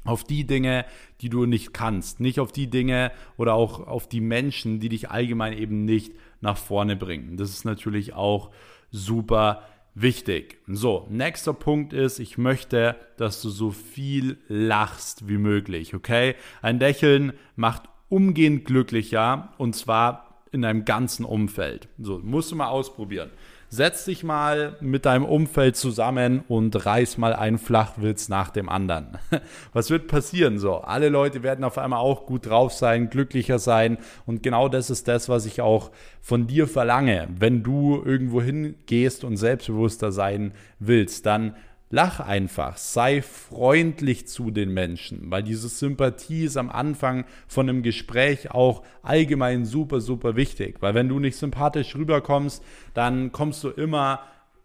auf 0.05 0.23
die 0.23 0.47
Dinge, 0.47 0.85
die 1.23 1.29
du 1.31 1.47
nicht 1.47 1.73
kannst, 1.73 2.21
nicht 2.21 2.39
auf 2.39 2.53
die 2.53 2.69
Dinge 2.69 3.11
oder 3.37 3.55
auch 3.55 3.87
auf 3.87 4.09
die 4.09 4.21
Menschen, 4.21 4.79
die 4.79 4.91
dich 4.91 5.11
allgemein 5.11 5.57
eben 5.57 5.85
nicht 5.85 6.13
nach 6.41 6.59
vorne 6.59 6.95
bringen. 6.95 7.37
Das 7.37 7.51
ist 7.51 7.65
natürlich 7.65 8.13
auch 8.13 8.51
super 8.91 9.63
wichtig. 9.95 10.59
So, 10.67 11.07
nächster 11.11 11.53
Punkt 11.53 11.93
ist, 11.93 12.19
ich 12.19 12.39
möchte, 12.39 12.97
dass 13.17 13.41
du 13.43 13.49
so 13.49 13.71
viel 13.71 14.39
lachst 14.49 15.29
wie 15.29 15.39
möglich, 15.39 15.95
okay? 15.95 16.35
Ein 16.63 16.79
Lächeln 16.79 17.33
macht 17.57 17.85
umgehend 18.09 18.65
glücklicher 18.65 19.53
und 19.59 19.75
zwar 19.75 20.43
in 20.53 20.63
deinem 20.63 20.85
ganzen 20.85 21.25
Umfeld. 21.25 21.89
So, 21.99 22.19
musst 22.19 22.53
du 22.53 22.57
mal 22.57 22.69
ausprobieren. 22.69 23.31
Setz 23.75 24.05
dich 24.05 24.23
mal 24.23 24.77
mit 24.81 25.05
deinem 25.05 25.25
Umfeld 25.25 25.75
zusammen 25.75 26.45
und 26.47 26.87
reiß 26.87 27.19
mal 27.19 27.33
einen 27.33 27.59
Flachwitz 27.59 28.29
nach 28.29 28.51
dem 28.51 28.69
anderen. 28.69 29.19
Was 29.73 29.91
wird 29.91 30.07
passieren 30.07 30.61
so? 30.61 30.77
Alle 30.77 31.09
Leute 31.09 31.43
werden 31.43 31.65
auf 31.65 31.77
einmal 31.77 31.99
auch 31.99 32.25
gut 32.25 32.47
drauf 32.47 32.73
sein, 32.73 33.11
glücklicher 33.11 33.59
sein 33.59 33.99
und 34.27 34.45
genau 34.45 34.69
das 34.69 34.91
ist 34.91 35.09
das, 35.09 35.29
was 35.29 35.45
ich 35.45 35.61
auch 35.61 35.91
von 36.21 36.47
dir 36.47 36.69
verlange. 36.69 37.27
Wenn 37.37 37.65
du 37.65 38.01
irgendwo 38.05 38.41
hingehst 38.41 39.25
und 39.25 39.39
selbstbewusster 39.39 40.13
sein 40.13 40.53
willst, 40.79 41.27
dann 41.27 41.57
Lach 41.91 42.19
einfach, 42.19 42.77
sei 42.77 43.23
freundlich 43.23 44.27
zu 44.27 44.51
den 44.51 44.73
Menschen, 44.73 45.31
weil 45.31 45.43
diese 45.43 45.69
Sympathie 45.69 46.45
ist 46.45 46.57
am 46.57 46.71
Anfang 46.71 47.25
von 47.47 47.69
einem 47.69 47.83
Gespräch 47.83 48.51
auch 48.51 48.83
allgemein 49.03 49.65
super, 49.65 50.01
super 50.01 50.35
wichtig. 50.35 50.77
Weil 50.81 50.95
wenn 50.95 51.09
du 51.09 51.21
nicht 51.21 51.37
sympathisch 51.37 51.95
rüberkommst, 51.95 52.65
dann 52.95 53.31
kommst 53.33 53.63
du 53.63 53.69
immer 53.69 54.21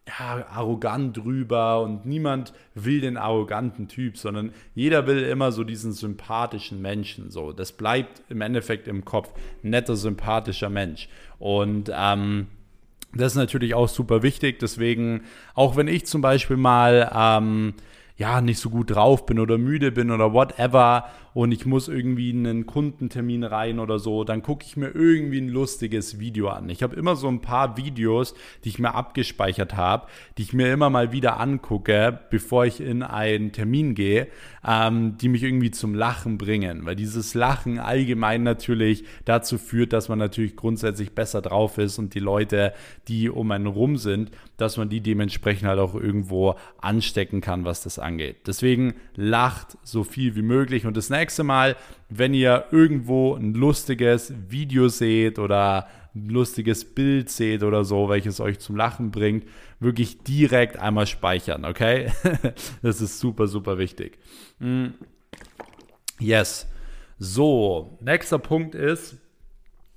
ja, 0.08 0.46
arrogant 0.50 1.24
rüber 1.24 1.82
und 1.82 2.06
niemand 2.06 2.54
will 2.74 3.02
den 3.02 3.18
arroganten 3.18 3.88
Typ, 3.88 4.18
sondern 4.18 4.54
jeder 4.74 5.06
will 5.06 5.24
immer 5.24 5.52
so 5.52 5.64
diesen 5.64 5.92
sympathischen 5.94 6.82
Menschen. 6.82 7.30
So, 7.30 7.52
das 7.52 7.74
bleibt 7.74 8.24
im 8.30 8.42
Endeffekt 8.42 8.88
im 8.88 9.06
Kopf. 9.06 9.32
Netter, 9.62 9.96
sympathischer 9.96 10.70
Mensch. 10.70 11.10
Und 11.38 11.92
ähm, 11.94 12.48
das 13.14 13.34
ist 13.34 13.38
natürlich 13.38 13.74
auch 13.74 13.88
super 13.88 14.24
wichtig. 14.24 14.60
Deswegen, 14.60 15.22
auch 15.56 15.76
wenn 15.76 15.88
ich 15.88 16.06
zum 16.06 16.22
Beispiel 16.22 16.58
mal 16.58 17.12
ähm, 17.16 17.74
ja 18.18 18.42
nicht 18.42 18.60
so 18.60 18.70
gut 18.70 18.92
drauf 18.92 19.26
bin 19.26 19.40
oder 19.40 19.58
müde 19.58 19.92
bin 19.92 20.12
oder 20.12 20.34
whatever 20.34 21.06
und 21.40 21.54
ich 21.54 21.66
muss 21.66 21.88
irgendwie 21.88 22.32
einen 22.32 22.66
Kundentermin 22.66 23.46
rein 23.46 23.80
oder 23.80 23.98
so, 23.98 24.26
dann 24.26 24.42
gucke 24.42 24.66
ich 24.68 24.76
mir 24.76 24.90
irgendwie 24.90 25.40
ein 25.40 25.48
lustiges 25.48 26.20
Video 26.20 26.50
an. 26.50 26.68
Ich 26.68 26.84
habe 26.84 26.98
immer 26.98 27.16
so 27.16 27.30
ein 27.30 27.40
paar 27.40 27.78
Videos, 27.78 28.34
die 28.66 28.70
ich 28.70 28.78
mir 28.78 28.94
abgespeichert 28.94 29.78
habe, 29.78 30.08
die 30.38 30.42
ich 30.42 30.52
mir 30.52 30.74
immer 30.74 30.90
mal 30.90 31.14
wieder 31.14 31.40
angucke, 31.40 32.20
bevor 32.30 32.66
ich 32.66 32.82
in 32.82 33.04
einen 33.04 33.54
Termin 33.54 33.96
gehe, 33.96 34.28
ähm, 34.68 35.18
die 35.18 35.30
mich 35.30 35.42
irgendwie 35.44 35.72
zum 35.72 35.96
Lachen 35.96 36.38
bringen, 36.38 36.86
weil 36.86 36.98
dieses 36.98 37.34
Lachen 37.36 37.80
allgemein 37.80 38.44
natürlich 38.44 39.06
dazu 39.24 39.58
führt, 39.58 39.94
dass 39.94 40.10
man 40.10 40.20
natürlich 40.20 40.58
grundsätzlich 40.58 41.14
besser 41.14 41.42
drauf 41.42 41.78
ist 41.78 42.00
und 42.00 42.16
die 42.16 42.20
Leute, 42.20 42.74
die 43.08 43.30
um 43.30 43.50
einen 43.52 43.68
rum 43.68 43.96
sind, 43.96 44.30
dass 44.58 44.76
man 44.76 44.90
die 44.90 45.00
dementsprechend 45.00 45.70
halt 45.70 45.80
auch 45.80 45.96
irgendwo 45.96 46.56
anstecken 46.82 47.40
kann, 47.40 47.64
was 47.64 47.82
das 47.82 47.98
angeht. 47.98 48.46
Deswegen 48.46 48.96
lacht 49.16 49.78
so 49.84 50.04
viel 50.04 50.36
wie 50.36 50.42
möglich 50.42 50.86
und 50.86 50.98
das 50.98 51.10
nächste 51.10 51.29
Mal, 51.38 51.76
wenn 52.10 52.34
ihr 52.34 52.66
irgendwo 52.72 53.36
ein 53.36 53.54
lustiges 53.54 54.34
Video 54.50 54.90
seht 54.90 55.40
oder 55.40 55.88
ein 56.16 56.30
lustiges 56.30 56.86
Bild 56.86 57.30
seht 57.30 57.64
oder 57.64 57.84
so, 57.86 58.10
welches 58.10 58.40
euch 58.40 58.60
zum 58.60 58.76
Lachen 58.76 59.12
bringt, 59.12 59.46
wirklich 59.80 60.24
direkt 60.24 60.78
einmal 60.78 61.08
speichern, 61.08 61.66
okay? 61.66 62.12
das 62.82 63.02
ist 63.02 63.20
super, 63.20 63.48
super 63.48 63.78
wichtig. 63.78 64.18
Mm. 64.60 64.88
Yes. 66.20 66.68
So, 67.18 67.98
nächster 68.02 68.40
Punkt 68.40 68.76
ist, 68.76 69.18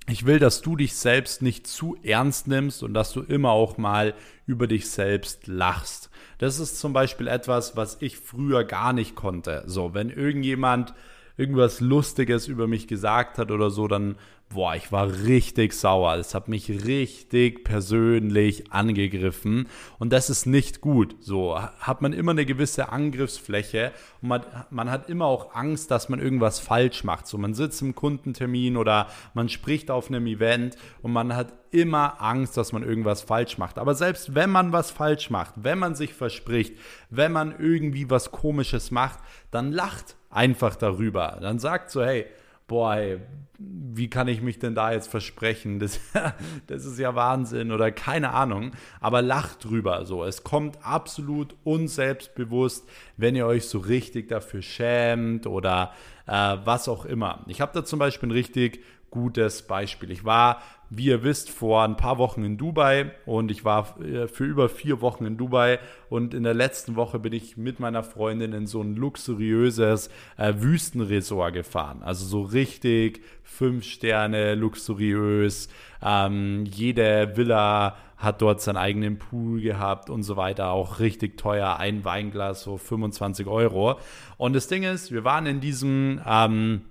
ich 0.07 0.25
will, 0.25 0.39
dass 0.39 0.61
du 0.61 0.75
dich 0.75 0.95
selbst 0.95 1.41
nicht 1.41 1.65
zu 1.65 1.97
ernst 2.03 2.47
nimmst 2.47 2.83
und 2.83 2.93
dass 2.93 3.13
du 3.13 3.21
immer 3.21 3.51
auch 3.51 3.77
mal 3.77 4.13
über 4.45 4.67
dich 4.67 4.89
selbst 4.89 5.47
lachst. 5.47 6.09
Das 6.39 6.59
ist 6.59 6.79
zum 6.79 6.91
Beispiel 6.91 7.27
etwas, 7.27 7.77
was 7.77 7.97
ich 8.01 8.17
früher 8.17 8.65
gar 8.65 8.91
nicht 8.91 9.15
konnte. 9.15 9.63
So, 9.65 9.93
wenn 9.93 10.09
irgendjemand 10.09 10.93
irgendwas 11.37 11.79
Lustiges 11.79 12.47
über 12.47 12.67
mich 12.67 12.87
gesagt 12.87 13.37
hat 13.37 13.49
oder 13.49 13.71
so, 13.71 13.87
dann, 13.87 14.15
boah, 14.49 14.75
ich 14.75 14.91
war 14.91 15.11
richtig 15.25 15.73
sauer. 15.73 16.15
Das 16.17 16.35
hat 16.35 16.47
mich 16.47 16.69
richtig 16.85 17.63
persönlich 17.63 18.71
angegriffen 18.71 19.67
und 19.97 20.13
das 20.13 20.29
ist 20.29 20.45
nicht 20.45 20.79
gut. 20.79 21.15
So 21.21 21.59
hat 21.59 22.01
man 22.01 22.13
immer 22.13 22.31
eine 22.31 22.45
gewisse 22.45 22.89
Angriffsfläche 22.89 23.91
und 24.21 24.29
man, 24.29 24.41
man 24.69 24.91
hat 24.91 25.09
immer 25.09 25.25
auch 25.25 25.55
Angst, 25.55 25.89
dass 25.89 26.07
man 26.07 26.19
irgendwas 26.19 26.59
falsch 26.59 27.03
macht. 27.03 27.25
So 27.25 27.39
man 27.39 27.55
sitzt 27.55 27.81
im 27.81 27.95
Kundentermin 27.95 28.77
oder 28.77 29.07
man 29.33 29.49
spricht 29.49 29.89
auf 29.89 30.09
einem 30.09 30.27
Event 30.27 30.77
und 31.01 31.13
man 31.13 31.35
hat 31.35 31.53
immer 31.71 32.21
Angst, 32.21 32.55
dass 32.57 32.71
man 32.71 32.83
irgendwas 32.83 33.23
falsch 33.23 33.57
macht. 33.57 33.79
Aber 33.79 33.95
selbst 33.95 34.35
wenn 34.35 34.51
man 34.51 34.71
was 34.71 34.91
falsch 34.91 35.31
macht, 35.31 35.55
wenn 35.55 35.79
man 35.79 35.95
sich 35.95 36.13
verspricht, 36.13 36.77
wenn 37.09 37.31
man 37.31 37.55
irgendwie 37.57 38.07
was 38.11 38.31
Komisches 38.31 38.91
macht, 38.91 39.17
dann 39.49 39.71
lacht 39.71 40.15
einfach 40.33 40.75
darüber. 40.75 41.37
Dann 41.41 41.59
sagt 41.59 41.91
so, 41.91 42.03
hey, 42.03 42.25
boah, 42.67 42.95
ey, 42.95 43.19
wie 43.59 44.09
kann 44.09 44.27
ich 44.27 44.41
mich 44.41 44.59
denn 44.59 44.75
da 44.75 44.91
jetzt 44.91 45.07
versprechen? 45.07 45.79
Das, 45.79 45.99
das 46.67 46.85
ist 46.85 46.99
ja 46.99 47.15
Wahnsinn 47.15 47.71
oder 47.71 47.91
keine 47.91 48.31
Ahnung. 48.31 48.71
Aber 48.99 49.21
lacht 49.21 49.63
drüber 49.63 50.05
so. 50.05 50.23
Es 50.23 50.43
kommt 50.43 50.83
absolut 50.83 51.55
unselbstbewusst, 51.63 52.87
wenn 53.17 53.35
ihr 53.35 53.45
euch 53.45 53.65
so 53.65 53.79
richtig 53.79 54.27
dafür 54.27 54.61
schämt 54.61 55.47
oder 55.47 55.93
äh, 56.25 56.57
was 56.63 56.89
auch 56.89 57.05
immer. 57.05 57.43
Ich 57.47 57.61
habe 57.61 57.71
da 57.73 57.85
zum 57.85 57.99
Beispiel 57.99 58.29
ein 58.29 58.33
richtig 58.33 58.83
gutes 59.11 59.61
Beispiel. 59.61 60.09
Ich 60.09 60.25
war 60.25 60.61
wie 60.97 61.05
ihr 61.05 61.23
wisst, 61.23 61.49
vor 61.49 61.83
ein 61.83 61.97
paar 61.97 62.17
Wochen 62.17 62.43
in 62.43 62.57
Dubai 62.57 63.11
und 63.25 63.51
ich 63.51 63.65
war 63.65 63.99
äh, 64.01 64.27
für 64.27 64.45
über 64.45 64.69
vier 64.69 65.01
Wochen 65.01 65.25
in 65.25 65.37
Dubai 65.37 65.79
und 66.09 66.33
in 66.33 66.43
der 66.43 66.53
letzten 66.53 66.95
Woche 66.95 67.19
bin 67.19 67.33
ich 67.33 67.57
mit 67.57 67.79
meiner 67.79 68.03
Freundin 68.03 68.53
in 68.53 68.67
so 68.67 68.81
ein 68.81 68.95
luxuriöses 68.95 70.09
äh, 70.37 70.53
Wüstenresort 70.57 71.53
gefahren. 71.53 72.03
Also 72.03 72.25
so 72.25 72.41
richtig 72.41 73.21
fünf 73.43 73.83
Sterne, 73.85 74.55
luxuriös. 74.55 75.69
Ähm, 76.01 76.65
jede 76.65 77.35
Villa 77.35 77.95
hat 78.17 78.41
dort 78.41 78.61
seinen 78.61 78.77
eigenen 78.77 79.19
Pool 79.19 79.61
gehabt 79.61 80.09
und 80.09 80.23
so 80.23 80.37
weiter. 80.37 80.71
Auch 80.71 80.99
richtig 80.99 81.37
teuer, 81.37 81.77
ein 81.77 82.05
Weinglas, 82.05 82.63
so 82.63 82.77
25 82.77 83.47
Euro. 83.47 83.99
Und 84.37 84.53
das 84.53 84.67
Ding 84.67 84.83
ist, 84.83 85.11
wir 85.11 85.23
waren 85.23 85.45
in 85.45 85.59
diesem... 85.59 86.21
Ähm, 86.25 86.81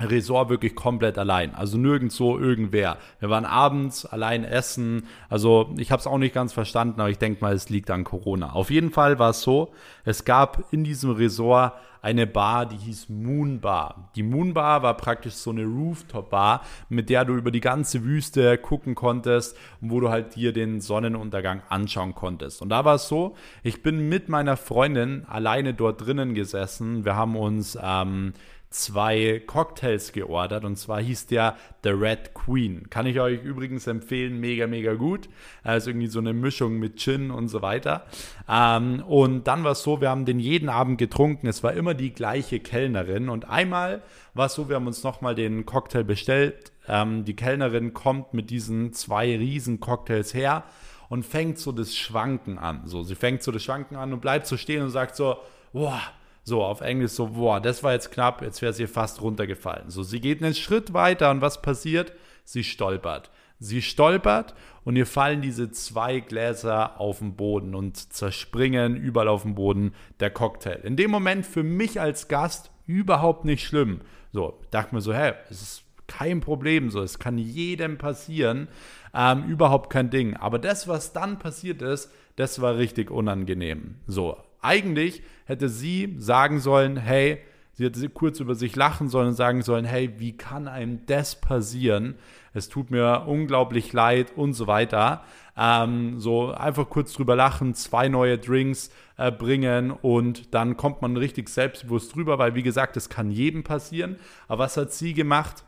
Resort 0.00 0.48
wirklich 0.48 0.74
komplett 0.74 1.18
allein. 1.18 1.54
Also 1.54 1.76
nirgendwo 1.76 2.38
irgendwer. 2.38 2.98
Wir 3.18 3.30
waren 3.30 3.44
abends 3.44 4.06
allein 4.06 4.44
essen. 4.44 5.06
Also 5.28 5.74
ich 5.76 5.90
habe 5.90 6.00
es 6.00 6.06
auch 6.06 6.18
nicht 6.18 6.34
ganz 6.34 6.52
verstanden, 6.52 7.00
aber 7.00 7.10
ich 7.10 7.18
denke 7.18 7.40
mal, 7.40 7.54
es 7.54 7.68
liegt 7.68 7.90
an 7.90 8.04
Corona. 8.04 8.52
Auf 8.52 8.70
jeden 8.70 8.90
Fall 8.90 9.18
war 9.18 9.30
es 9.30 9.42
so, 9.42 9.72
es 10.04 10.24
gab 10.24 10.72
in 10.72 10.84
diesem 10.84 11.10
Resort 11.10 11.72
eine 12.00 12.26
Bar, 12.26 12.66
die 12.66 12.76
hieß 12.76 13.08
Moon 13.08 13.60
Bar. 13.60 14.10
Die 14.14 14.22
Moon 14.22 14.54
Bar 14.54 14.82
war 14.82 14.96
praktisch 14.96 15.34
so 15.34 15.50
eine 15.50 15.64
Rooftop-Bar, 15.64 16.62
mit 16.88 17.10
der 17.10 17.24
du 17.24 17.34
über 17.34 17.50
die 17.50 17.60
ganze 17.60 18.04
Wüste 18.04 18.56
gucken 18.58 18.94
konntest 18.94 19.56
und 19.80 19.90
wo 19.90 20.00
du 20.00 20.08
halt 20.08 20.36
dir 20.36 20.52
den 20.52 20.80
Sonnenuntergang 20.80 21.62
anschauen 21.68 22.14
konntest. 22.14 22.62
Und 22.62 22.68
da 22.68 22.84
war 22.84 22.94
es 22.94 23.08
so, 23.08 23.34
ich 23.62 23.82
bin 23.82 24.08
mit 24.08 24.28
meiner 24.28 24.56
Freundin 24.56 25.24
alleine 25.28 25.74
dort 25.74 26.06
drinnen 26.06 26.34
gesessen. 26.34 27.04
Wir 27.04 27.16
haben 27.16 27.36
uns 27.36 27.76
ähm, 27.82 28.32
zwei 28.70 29.42
Cocktails 29.46 30.12
geordert 30.12 30.64
und 30.64 30.76
zwar 30.76 31.00
hieß 31.00 31.26
der 31.26 31.56
The 31.82 31.90
Red 31.90 32.34
Queen. 32.34 32.90
Kann 32.90 33.06
ich 33.06 33.18
euch 33.18 33.42
übrigens 33.42 33.86
empfehlen, 33.86 34.40
mega, 34.40 34.66
mega 34.66 34.94
gut. 34.94 35.28
Also 35.62 35.90
irgendwie 35.90 36.08
so 36.08 36.18
eine 36.18 36.34
Mischung 36.34 36.78
mit 36.78 36.98
Gin 36.98 37.30
und 37.30 37.48
so 37.48 37.62
weiter. 37.62 38.04
Ähm, 38.48 39.02
und 39.06 39.46
dann 39.46 39.64
war 39.64 39.72
es 39.72 39.82
so, 39.82 40.00
wir 40.00 40.10
haben 40.10 40.26
den 40.26 40.38
jeden 40.38 40.68
Abend 40.68 40.98
getrunken. 40.98 41.46
Es 41.46 41.62
war 41.62 41.72
immer 41.72 41.94
die 41.94 42.12
gleiche 42.12 42.60
Kellnerin 42.60 43.28
und 43.28 43.48
einmal 43.48 44.02
war 44.34 44.46
es 44.46 44.54
so, 44.54 44.68
wir 44.68 44.76
haben 44.76 44.86
uns 44.86 45.02
nochmal 45.02 45.34
den 45.34 45.64
Cocktail 45.64 46.04
bestellt. 46.04 46.72
Ähm, 46.86 47.24
die 47.24 47.36
Kellnerin 47.36 47.94
kommt 47.94 48.34
mit 48.34 48.50
diesen 48.50 48.92
zwei 48.92 49.36
riesen 49.36 49.80
Cocktails 49.80 50.34
her 50.34 50.64
und 51.08 51.24
fängt 51.24 51.58
so 51.58 51.72
das 51.72 51.96
Schwanken 51.96 52.58
an. 52.58 52.82
So, 52.86 53.02
sie 53.02 53.14
fängt 53.14 53.42
so 53.42 53.50
das 53.50 53.62
Schwanken 53.62 53.96
an 53.96 54.12
und 54.12 54.20
bleibt 54.20 54.46
so 54.46 54.58
stehen 54.58 54.82
und 54.82 54.90
sagt 54.90 55.16
so, 55.16 55.38
boah, 55.72 56.00
so, 56.48 56.64
auf 56.64 56.80
Englisch 56.80 57.12
so, 57.12 57.28
boah, 57.28 57.60
das 57.60 57.82
war 57.84 57.92
jetzt 57.92 58.10
knapp, 58.10 58.42
jetzt 58.42 58.60
wäre 58.62 58.72
sie 58.72 58.86
fast 58.86 59.22
runtergefallen. 59.22 59.90
So, 59.90 60.02
sie 60.02 60.20
geht 60.20 60.42
einen 60.42 60.54
Schritt 60.54 60.92
weiter 60.92 61.30
und 61.30 61.40
was 61.40 61.62
passiert? 61.62 62.12
Sie 62.44 62.64
stolpert. 62.64 63.30
Sie 63.60 63.82
stolpert 63.82 64.54
und 64.84 64.96
ihr 64.96 65.06
fallen 65.06 65.42
diese 65.42 65.70
zwei 65.70 66.20
Gläser 66.20 67.00
auf 67.00 67.18
den 67.18 67.34
Boden 67.34 67.74
und 67.74 67.96
zerspringen 68.12 68.96
überall 68.96 69.28
auf 69.28 69.42
dem 69.42 69.54
Boden 69.54 69.94
der 70.20 70.30
Cocktail. 70.30 70.80
In 70.84 70.96
dem 70.96 71.10
Moment 71.10 71.44
für 71.44 71.62
mich 71.62 72.00
als 72.00 72.28
Gast 72.28 72.70
überhaupt 72.86 73.44
nicht 73.44 73.64
schlimm. 73.64 74.00
So, 74.32 74.58
dachte 74.70 74.94
mir 74.94 75.00
so, 75.00 75.12
hä, 75.12 75.34
es 75.50 75.62
ist 75.62 75.82
kein 76.06 76.40
Problem, 76.40 76.90
so, 76.90 77.02
es 77.02 77.18
kann 77.18 77.36
jedem 77.36 77.98
passieren, 77.98 78.68
ähm, 79.14 79.44
überhaupt 79.44 79.90
kein 79.90 80.10
Ding. 80.10 80.36
Aber 80.36 80.58
das, 80.58 80.88
was 80.88 81.12
dann 81.12 81.38
passiert 81.38 81.82
ist, 81.82 82.10
das 82.36 82.60
war 82.60 82.76
richtig 82.76 83.10
unangenehm. 83.10 83.96
So, 84.06 84.38
eigentlich 84.60 85.22
hätte 85.44 85.68
sie 85.68 86.14
sagen 86.18 86.60
sollen, 86.60 86.96
hey, 86.96 87.38
sie 87.72 87.84
hätte 87.84 88.08
kurz 88.08 88.40
über 88.40 88.54
sich 88.54 88.74
lachen 88.76 89.08
sollen 89.08 89.28
und 89.28 89.34
sagen 89.34 89.62
sollen, 89.62 89.84
hey, 89.84 90.14
wie 90.18 90.36
kann 90.36 90.68
einem 90.68 91.06
das 91.06 91.40
passieren? 91.40 92.16
Es 92.52 92.68
tut 92.68 92.90
mir 92.90 93.24
unglaublich 93.26 93.92
leid 93.92 94.32
und 94.36 94.52
so 94.54 94.66
weiter. 94.66 95.22
Ähm, 95.56 96.18
so 96.18 96.52
einfach 96.52 96.88
kurz 96.88 97.12
drüber 97.12 97.36
lachen, 97.36 97.74
zwei 97.74 98.08
neue 98.08 98.38
Drinks 98.38 98.90
äh, 99.16 99.30
bringen 99.30 99.90
und 99.90 100.54
dann 100.54 100.76
kommt 100.76 101.02
man 101.02 101.16
richtig 101.16 101.48
selbstbewusst 101.48 102.14
drüber, 102.14 102.38
weil 102.38 102.54
wie 102.54 102.62
gesagt, 102.62 102.96
es 102.96 103.08
kann 103.08 103.30
jedem 103.30 103.64
passieren. 103.64 104.16
Aber 104.48 104.64
was 104.64 104.76
hat 104.76 104.92
sie 104.92 105.14
gemacht? 105.14 105.64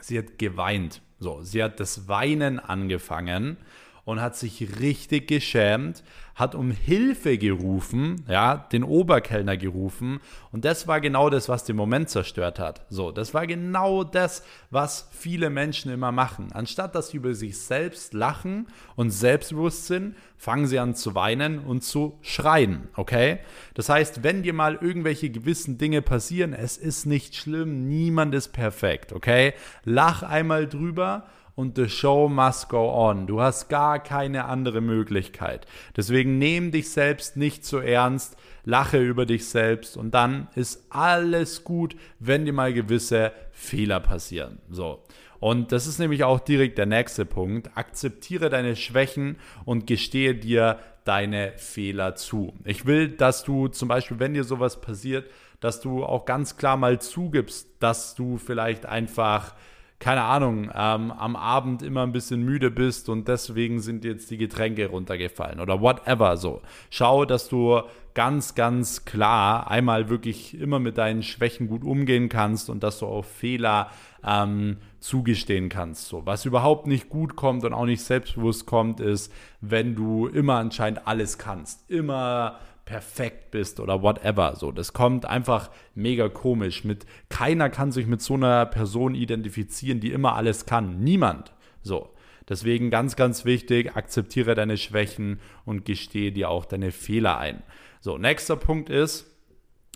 Sie 0.00 0.18
hat 0.18 0.38
geweint. 0.38 1.00
So, 1.18 1.42
sie 1.42 1.62
hat 1.62 1.80
das 1.80 2.08
Weinen 2.08 2.58
angefangen 2.58 3.56
und 4.06 4.22
hat 4.22 4.36
sich 4.36 4.80
richtig 4.80 5.26
geschämt, 5.26 6.04
hat 6.36 6.54
um 6.54 6.70
Hilfe 6.70 7.38
gerufen, 7.38 8.24
ja, 8.28 8.56
den 8.56 8.84
Oberkellner 8.84 9.56
gerufen 9.56 10.20
und 10.52 10.64
das 10.64 10.86
war 10.86 11.00
genau 11.00 11.28
das, 11.28 11.48
was 11.48 11.64
den 11.64 11.74
Moment 11.74 12.08
zerstört 12.08 12.60
hat. 12.60 12.86
So, 12.88 13.10
das 13.10 13.34
war 13.34 13.48
genau 13.48 14.04
das, 14.04 14.44
was 14.70 15.08
viele 15.10 15.50
Menschen 15.50 15.90
immer 15.90 16.12
machen. 16.12 16.52
Anstatt 16.52 16.94
dass 16.94 17.08
sie 17.08 17.16
über 17.16 17.34
sich 17.34 17.58
selbst 17.58 18.14
lachen 18.14 18.68
und 18.94 19.10
selbstbewusst 19.10 19.86
sind, 19.86 20.14
fangen 20.36 20.68
sie 20.68 20.78
an 20.78 20.94
zu 20.94 21.16
weinen 21.16 21.58
und 21.58 21.82
zu 21.82 22.16
schreien, 22.22 22.88
okay? 22.94 23.40
Das 23.74 23.88
heißt, 23.88 24.22
wenn 24.22 24.44
dir 24.44 24.52
mal 24.52 24.78
irgendwelche 24.80 25.30
gewissen 25.30 25.78
Dinge 25.78 26.00
passieren, 26.00 26.52
es 26.52 26.76
ist 26.76 27.06
nicht 27.06 27.34
schlimm, 27.34 27.88
niemand 27.88 28.36
ist 28.36 28.52
perfekt, 28.52 29.12
okay? 29.12 29.52
Lach 29.84 30.22
einmal 30.22 30.68
drüber 30.68 31.26
und 31.56 31.76
the 31.76 31.88
show 31.88 32.28
must 32.28 32.68
go 32.68 32.92
on. 32.92 33.26
Du 33.26 33.40
hast 33.40 33.68
gar 33.68 33.98
keine 33.98 34.44
andere 34.44 34.80
Möglichkeit. 34.80 35.66
Deswegen 35.96 36.38
nehm 36.38 36.70
dich 36.70 36.90
selbst 36.90 37.36
nicht 37.36 37.64
so 37.64 37.78
ernst, 37.78 38.36
lache 38.64 38.98
über 38.98 39.26
dich 39.26 39.48
selbst 39.48 39.96
und 39.96 40.12
dann 40.12 40.48
ist 40.54 40.86
alles 40.90 41.64
gut, 41.64 41.96
wenn 42.20 42.44
dir 42.44 42.52
mal 42.52 42.72
gewisse 42.72 43.32
Fehler 43.50 43.98
passieren. 43.98 44.60
So. 44.70 45.02
Und 45.40 45.72
das 45.72 45.86
ist 45.86 45.98
nämlich 45.98 46.24
auch 46.24 46.40
direkt 46.40 46.78
der 46.78 46.86
nächste 46.86 47.24
Punkt. 47.24 47.70
Akzeptiere 47.74 48.48
deine 48.48 48.76
Schwächen 48.76 49.36
und 49.64 49.86
gestehe 49.86 50.34
dir 50.34 50.78
deine 51.04 51.52
Fehler 51.56 52.16
zu. 52.16 52.52
Ich 52.64 52.86
will, 52.86 53.08
dass 53.08 53.44
du 53.44 53.68
zum 53.68 53.88
Beispiel, 53.88 54.18
wenn 54.18 54.34
dir 54.34 54.44
sowas 54.44 54.80
passiert, 54.80 55.30
dass 55.60 55.80
du 55.80 56.04
auch 56.04 56.24
ganz 56.24 56.56
klar 56.56 56.76
mal 56.76 57.00
zugibst, 57.00 57.68
dass 57.80 58.14
du 58.14 58.38
vielleicht 58.38 58.86
einfach 58.86 59.54
keine 59.98 60.22
Ahnung, 60.22 60.70
ähm, 60.74 61.10
am 61.10 61.36
Abend 61.36 61.82
immer 61.82 62.02
ein 62.02 62.12
bisschen 62.12 62.42
müde 62.42 62.70
bist 62.70 63.08
und 63.08 63.28
deswegen 63.28 63.80
sind 63.80 64.04
jetzt 64.04 64.30
die 64.30 64.36
Getränke 64.36 64.88
runtergefallen 64.88 65.58
oder 65.58 65.80
whatever 65.80 66.36
so. 66.36 66.60
Schau, 66.90 67.24
dass 67.24 67.48
du 67.48 67.80
ganz, 68.12 68.54
ganz 68.54 69.04
klar 69.04 69.70
einmal 69.70 70.08
wirklich 70.08 70.58
immer 70.58 70.78
mit 70.78 70.98
deinen 70.98 71.22
Schwächen 71.22 71.68
gut 71.68 71.84
umgehen 71.84 72.28
kannst 72.28 72.68
und 72.68 72.82
dass 72.82 72.98
du 72.98 73.06
auch 73.06 73.24
Fehler 73.24 73.90
ähm, 74.22 74.78
zugestehen 75.00 75.68
kannst. 75.68 76.08
So, 76.08 76.26
was 76.26 76.44
überhaupt 76.44 76.86
nicht 76.86 77.08
gut 77.08 77.36
kommt 77.36 77.64
und 77.64 77.72
auch 77.72 77.86
nicht 77.86 78.02
selbstbewusst 78.02 78.66
kommt, 78.66 79.00
ist, 79.00 79.32
wenn 79.60 79.94
du 79.94 80.26
immer 80.26 80.56
anscheinend 80.56 81.06
alles 81.06 81.38
kannst, 81.38 81.90
immer 81.90 82.58
perfekt 82.86 83.50
bist 83.50 83.80
oder 83.80 84.00
whatever. 84.00 84.56
So, 84.56 84.72
das 84.72 84.94
kommt 84.94 85.26
einfach 85.26 85.70
mega 85.94 86.30
komisch. 86.30 86.84
Mit 86.84 87.04
keiner 87.28 87.68
kann 87.68 87.92
sich 87.92 88.06
mit 88.06 88.22
so 88.22 88.34
einer 88.34 88.64
Person 88.64 89.14
identifizieren, 89.14 90.00
die 90.00 90.12
immer 90.12 90.34
alles 90.34 90.64
kann. 90.64 91.00
Niemand. 91.00 91.52
So. 91.82 92.14
Deswegen 92.48 92.90
ganz, 92.90 93.16
ganz 93.16 93.44
wichtig, 93.44 93.96
akzeptiere 93.96 94.54
deine 94.54 94.76
Schwächen 94.78 95.40
und 95.64 95.84
gestehe 95.84 96.30
dir 96.30 96.48
auch 96.48 96.64
deine 96.64 96.92
Fehler 96.92 97.38
ein. 97.38 97.64
So, 98.00 98.18
nächster 98.18 98.54
Punkt 98.54 98.88
ist, 98.88 99.26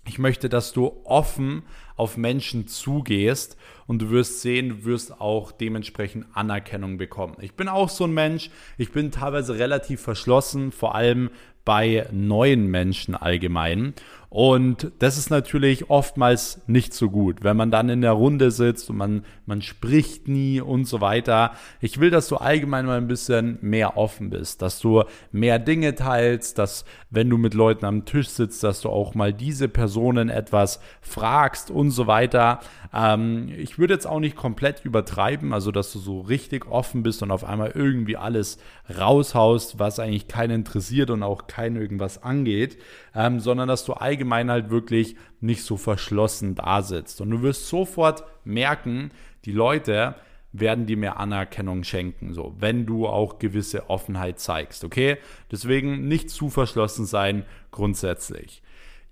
ich 0.06 0.18
möchte, 0.18 0.48
dass 0.48 0.72
du 0.72 1.00
offen 1.04 1.62
auf 1.96 2.16
Menschen 2.16 2.66
zugehst 2.66 3.56
und 3.86 4.00
du 4.00 4.10
wirst 4.10 4.40
sehen, 4.40 4.70
du 4.70 4.84
wirst 4.84 5.20
auch 5.20 5.52
dementsprechend 5.52 6.26
Anerkennung 6.32 6.96
bekommen. 6.96 7.36
Ich 7.40 7.54
bin 7.54 7.68
auch 7.68 7.88
so 7.88 8.04
ein 8.04 8.14
Mensch, 8.14 8.50
ich 8.78 8.92
bin 8.92 9.12
teilweise 9.12 9.58
relativ 9.58 10.00
verschlossen, 10.00 10.72
vor 10.72 10.94
allem 10.94 11.30
bei 11.64 12.06
neuen 12.10 12.66
Menschen 12.66 13.14
allgemein. 13.14 13.94
Und 14.32 14.92
das 15.00 15.18
ist 15.18 15.28
natürlich 15.28 15.90
oftmals 15.90 16.60
nicht 16.68 16.94
so 16.94 17.10
gut, 17.10 17.42
wenn 17.42 17.56
man 17.56 17.72
dann 17.72 17.88
in 17.88 18.00
der 18.00 18.12
Runde 18.12 18.52
sitzt 18.52 18.88
und 18.88 18.96
man, 18.96 19.24
man 19.44 19.60
spricht 19.60 20.28
nie 20.28 20.60
und 20.60 20.84
so 20.84 21.00
weiter. 21.00 21.50
Ich 21.80 21.98
will, 21.98 22.10
dass 22.10 22.28
du 22.28 22.36
allgemein 22.36 22.86
mal 22.86 22.96
ein 22.96 23.08
bisschen 23.08 23.58
mehr 23.60 23.96
offen 23.96 24.30
bist, 24.30 24.62
dass 24.62 24.78
du 24.78 25.02
mehr 25.32 25.58
Dinge 25.58 25.96
teilst, 25.96 26.58
dass 26.58 26.84
wenn 27.10 27.28
du 27.28 27.38
mit 27.38 27.54
Leuten 27.54 27.84
am 27.84 28.04
Tisch 28.04 28.28
sitzt, 28.28 28.62
dass 28.62 28.80
du 28.82 28.88
auch 28.88 29.16
mal 29.16 29.32
diese 29.32 29.68
Personen 29.68 30.28
etwas 30.28 30.78
fragst 31.00 31.72
und 31.72 31.90
so 31.90 32.06
weiter. 32.06 32.60
Ähm, 32.94 33.48
ich 33.58 33.80
würde 33.80 33.94
jetzt 33.94 34.06
auch 34.06 34.20
nicht 34.20 34.36
komplett 34.36 34.84
übertreiben, 34.84 35.52
also 35.52 35.72
dass 35.72 35.92
du 35.92 35.98
so 35.98 36.20
richtig 36.20 36.70
offen 36.70 37.02
bist 37.02 37.20
und 37.24 37.32
auf 37.32 37.42
einmal 37.42 37.72
irgendwie 37.74 38.16
alles 38.16 38.58
raushaust, 38.96 39.80
was 39.80 39.98
eigentlich 39.98 40.28
keinen 40.28 40.60
interessiert 40.60 41.10
und 41.10 41.24
auch 41.24 41.48
keinen 41.48 41.74
irgendwas 41.74 42.22
angeht, 42.22 42.78
ähm, 43.12 43.40
sondern 43.40 43.66
dass 43.66 43.84
du 43.84 43.94
allgemein 43.94 44.19
allgemein 44.20 44.50
halt 44.50 44.70
wirklich 44.70 45.16
nicht 45.40 45.62
so 45.62 45.76
verschlossen 45.76 46.54
da 46.54 46.82
sitzt. 46.82 47.20
Und 47.20 47.30
du 47.30 47.42
wirst 47.42 47.68
sofort 47.68 48.24
merken, 48.44 49.10
die 49.46 49.52
Leute 49.52 50.14
werden 50.52 50.86
dir 50.86 50.96
mehr 50.96 51.18
Anerkennung 51.18 51.84
schenken, 51.84 52.34
so, 52.34 52.54
wenn 52.58 52.84
du 52.84 53.06
auch 53.06 53.38
gewisse 53.38 53.88
Offenheit 53.88 54.40
zeigst, 54.40 54.84
okay? 54.84 55.16
Deswegen 55.50 56.08
nicht 56.08 56.28
zu 56.28 56.50
verschlossen 56.50 57.06
sein 57.06 57.44
grundsätzlich. 57.70 58.62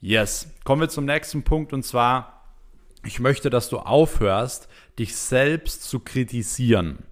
Yes, 0.00 0.50
kommen 0.64 0.82
wir 0.82 0.88
zum 0.88 1.04
nächsten 1.04 1.44
Punkt 1.44 1.72
und 1.72 1.84
zwar, 1.84 2.44
ich 3.04 3.20
möchte, 3.20 3.50
dass 3.50 3.68
du 3.68 3.78
aufhörst, 3.78 4.68
dich 4.98 5.14
selbst 5.16 5.84
zu 5.84 6.00
kritisieren. 6.00 7.04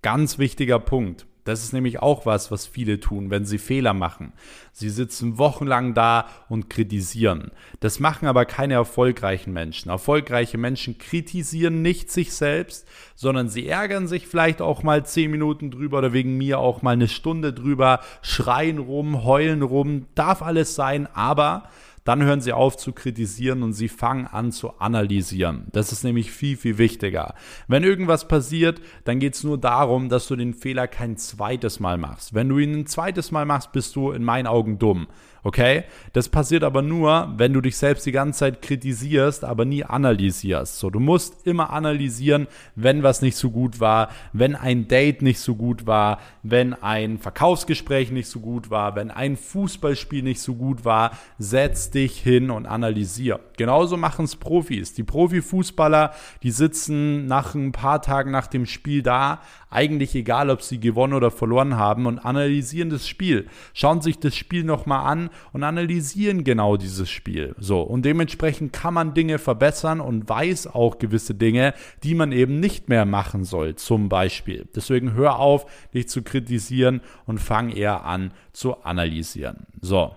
Ganz 0.00 0.38
wichtiger 0.38 0.78
Punkt. 0.78 1.26
Das 1.44 1.62
ist 1.62 1.72
nämlich 1.72 2.00
auch 2.00 2.26
was, 2.26 2.50
was 2.50 2.66
viele 2.66 3.00
tun, 3.00 3.30
wenn 3.30 3.44
sie 3.44 3.58
Fehler 3.58 3.94
machen. 3.94 4.32
Sie 4.72 4.90
sitzen 4.90 5.38
wochenlang 5.38 5.94
da 5.94 6.26
und 6.48 6.70
kritisieren. 6.70 7.50
Das 7.80 8.00
machen 8.00 8.28
aber 8.28 8.44
keine 8.44 8.74
erfolgreichen 8.74 9.52
Menschen. 9.52 9.90
Erfolgreiche 9.90 10.58
Menschen 10.58 10.98
kritisieren 10.98 11.82
nicht 11.82 12.10
sich 12.10 12.32
selbst, 12.32 12.86
sondern 13.14 13.48
sie 13.48 13.66
ärgern 13.66 14.06
sich 14.06 14.26
vielleicht 14.26 14.62
auch 14.62 14.82
mal 14.82 15.04
zehn 15.04 15.30
Minuten 15.30 15.70
drüber 15.70 15.98
oder 15.98 16.12
wegen 16.12 16.36
mir 16.36 16.58
auch 16.58 16.82
mal 16.82 16.92
eine 16.92 17.08
Stunde 17.08 17.52
drüber, 17.52 18.00
schreien 18.22 18.78
rum, 18.78 19.24
heulen 19.24 19.62
rum, 19.62 20.06
darf 20.14 20.42
alles 20.42 20.74
sein, 20.74 21.08
aber 21.14 21.64
dann 22.04 22.22
hören 22.22 22.40
sie 22.40 22.52
auf 22.52 22.76
zu 22.76 22.92
kritisieren 22.92 23.62
und 23.62 23.72
sie 23.72 23.88
fangen 23.88 24.26
an 24.26 24.52
zu 24.52 24.78
analysieren. 24.78 25.66
Das 25.72 25.92
ist 25.92 26.04
nämlich 26.04 26.30
viel, 26.30 26.56
viel 26.56 26.78
wichtiger. 26.78 27.34
Wenn 27.68 27.84
irgendwas 27.84 28.28
passiert, 28.28 28.80
dann 29.04 29.18
geht 29.18 29.34
es 29.34 29.44
nur 29.44 29.58
darum, 29.58 30.08
dass 30.08 30.26
du 30.28 30.36
den 30.36 30.54
Fehler 30.54 30.88
kein 30.88 31.16
zweites 31.16 31.80
Mal 31.80 31.98
machst. 31.98 32.34
Wenn 32.34 32.48
du 32.48 32.58
ihn 32.58 32.74
ein 32.74 32.86
zweites 32.86 33.30
Mal 33.30 33.44
machst, 33.44 33.72
bist 33.72 33.96
du 33.96 34.12
in 34.12 34.24
meinen 34.24 34.46
Augen 34.46 34.78
dumm. 34.78 35.08
Okay? 35.42 35.84
Das 36.12 36.28
passiert 36.28 36.64
aber 36.64 36.82
nur, 36.82 37.32
wenn 37.36 37.52
du 37.52 37.60
dich 37.60 37.76
selbst 37.76 38.04
die 38.06 38.12
ganze 38.12 38.40
Zeit 38.40 38.62
kritisierst, 38.62 39.44
aber 39.44 39.64
nie 39.64 39.84
analysierst. 39.84 40.78
So, 40.78 40.90
du 40.90 41.00
musst 41.00 41.46
immer 41.46 41.70
analysieren, 41.70 42.46
wenn 42.74 43.02
was 43.02 43.22
nicht 43.22 43.36
so 43.36 43.50
gut 43.50 43.80
war, 43.80 44.10
wenn 44.32 44.54
ein 44.54 44.88
Date 44.88 45.22
nicht 45.22 45.40
so 45.40 45.54
gut 45.54 45.86
war, 45.86 46.20
wenn 46.42 46.74
ein 46.74 47.18
Verkaufsgespräch 47.18 48.10
nicht 48.10 48.28
so 48.28 48.40
gut 48.40 48.70
war, 48.70 48.96
wenn 48.96 49.10
ein 49.10 49.36
Fußballspiel 49.36 50.22
nicht 50.22 50.40
so 50.40 50.54
gut 50.54 50.84
war. 50.84 51.12
Setz 51.38 51.90
dich 51.90 52.18
hin 52.18 52.50
und 52.50 52.66
analysier. 52.66 53.40
Genauso 53.56 53.96
machen 53.96 54.24
es 54.24 54.36
Profis. 54.36 54.94
Die 54.94 55.02
Profifußballer, 55.02 56.12
die 56.42 56.50
sitzen 56.50 57.26
nach 57.26 57.54
ein 57.54 57.72
paar 57.72 58.02
Tagen 58.02 58.30
nach 58.30 58.46
dem 58.46 58.66
Spiel 58.66 59.02
da, 59.02 59.40
eigentlich 59.70 60.14
egal, 60.14 60.50
ob 60.50 60.62
sie 60.62 60.80
gewonnen 60.80 61.14
oder 61.14 61.30
verloren 61.30 61.76
haben 61.76 62.06
und 62.06 62.18
analysieren 62.18 62.90
das 62.90 63.08
Spiel. 63.08 63.46
Schauen 63.72 64.02
sich 64.02 64.18
das 64.18 64.34
Spiel 64.36 64.64
nochmal 64.64 65.06
an 65.10 65.30
und 65.52 65.62
analysieren 65.62 66.44
genau 66.44 66.76
dieses 66.76 67.08
Spiel. 67.08 67.54
So. 67.58 67.80
Und 67.80 68.04
dementsprechend 68.04 68.72
kann 68.72 68.94
man 68.94 69.14
Dinge 69.14 69.38
verbessern 69.38 70.00
und 70.00 70.28
weiß 70.28 70.66
auch 70.66 70.98
gewisse 70.98 71.34
Dinge, 71.34 71.72
die 72.02 72.14
man 72.14 72.32
eben 72.32 72.60
nicht 72.60 72.88
mehr 72.88 73.04
machen 73.04 73.44
soll, 73.44 73.76
zum 73.76 74.08
Beispiel. 74.08 74.68
Deswegen 74.74 75.14
hör 75.14 75.38
auf, 75.38 75.66
dich 75.94 76.08
zu 76.08 76.22
kritisieren 76.22 77.00
und 77.26 77.38
fang 77.38 77.70
eher 77.70 78.04
an 78.04 78.32
zu 78.52 78.82
analysieren. 78.82 79.66
So. 79.80 80.12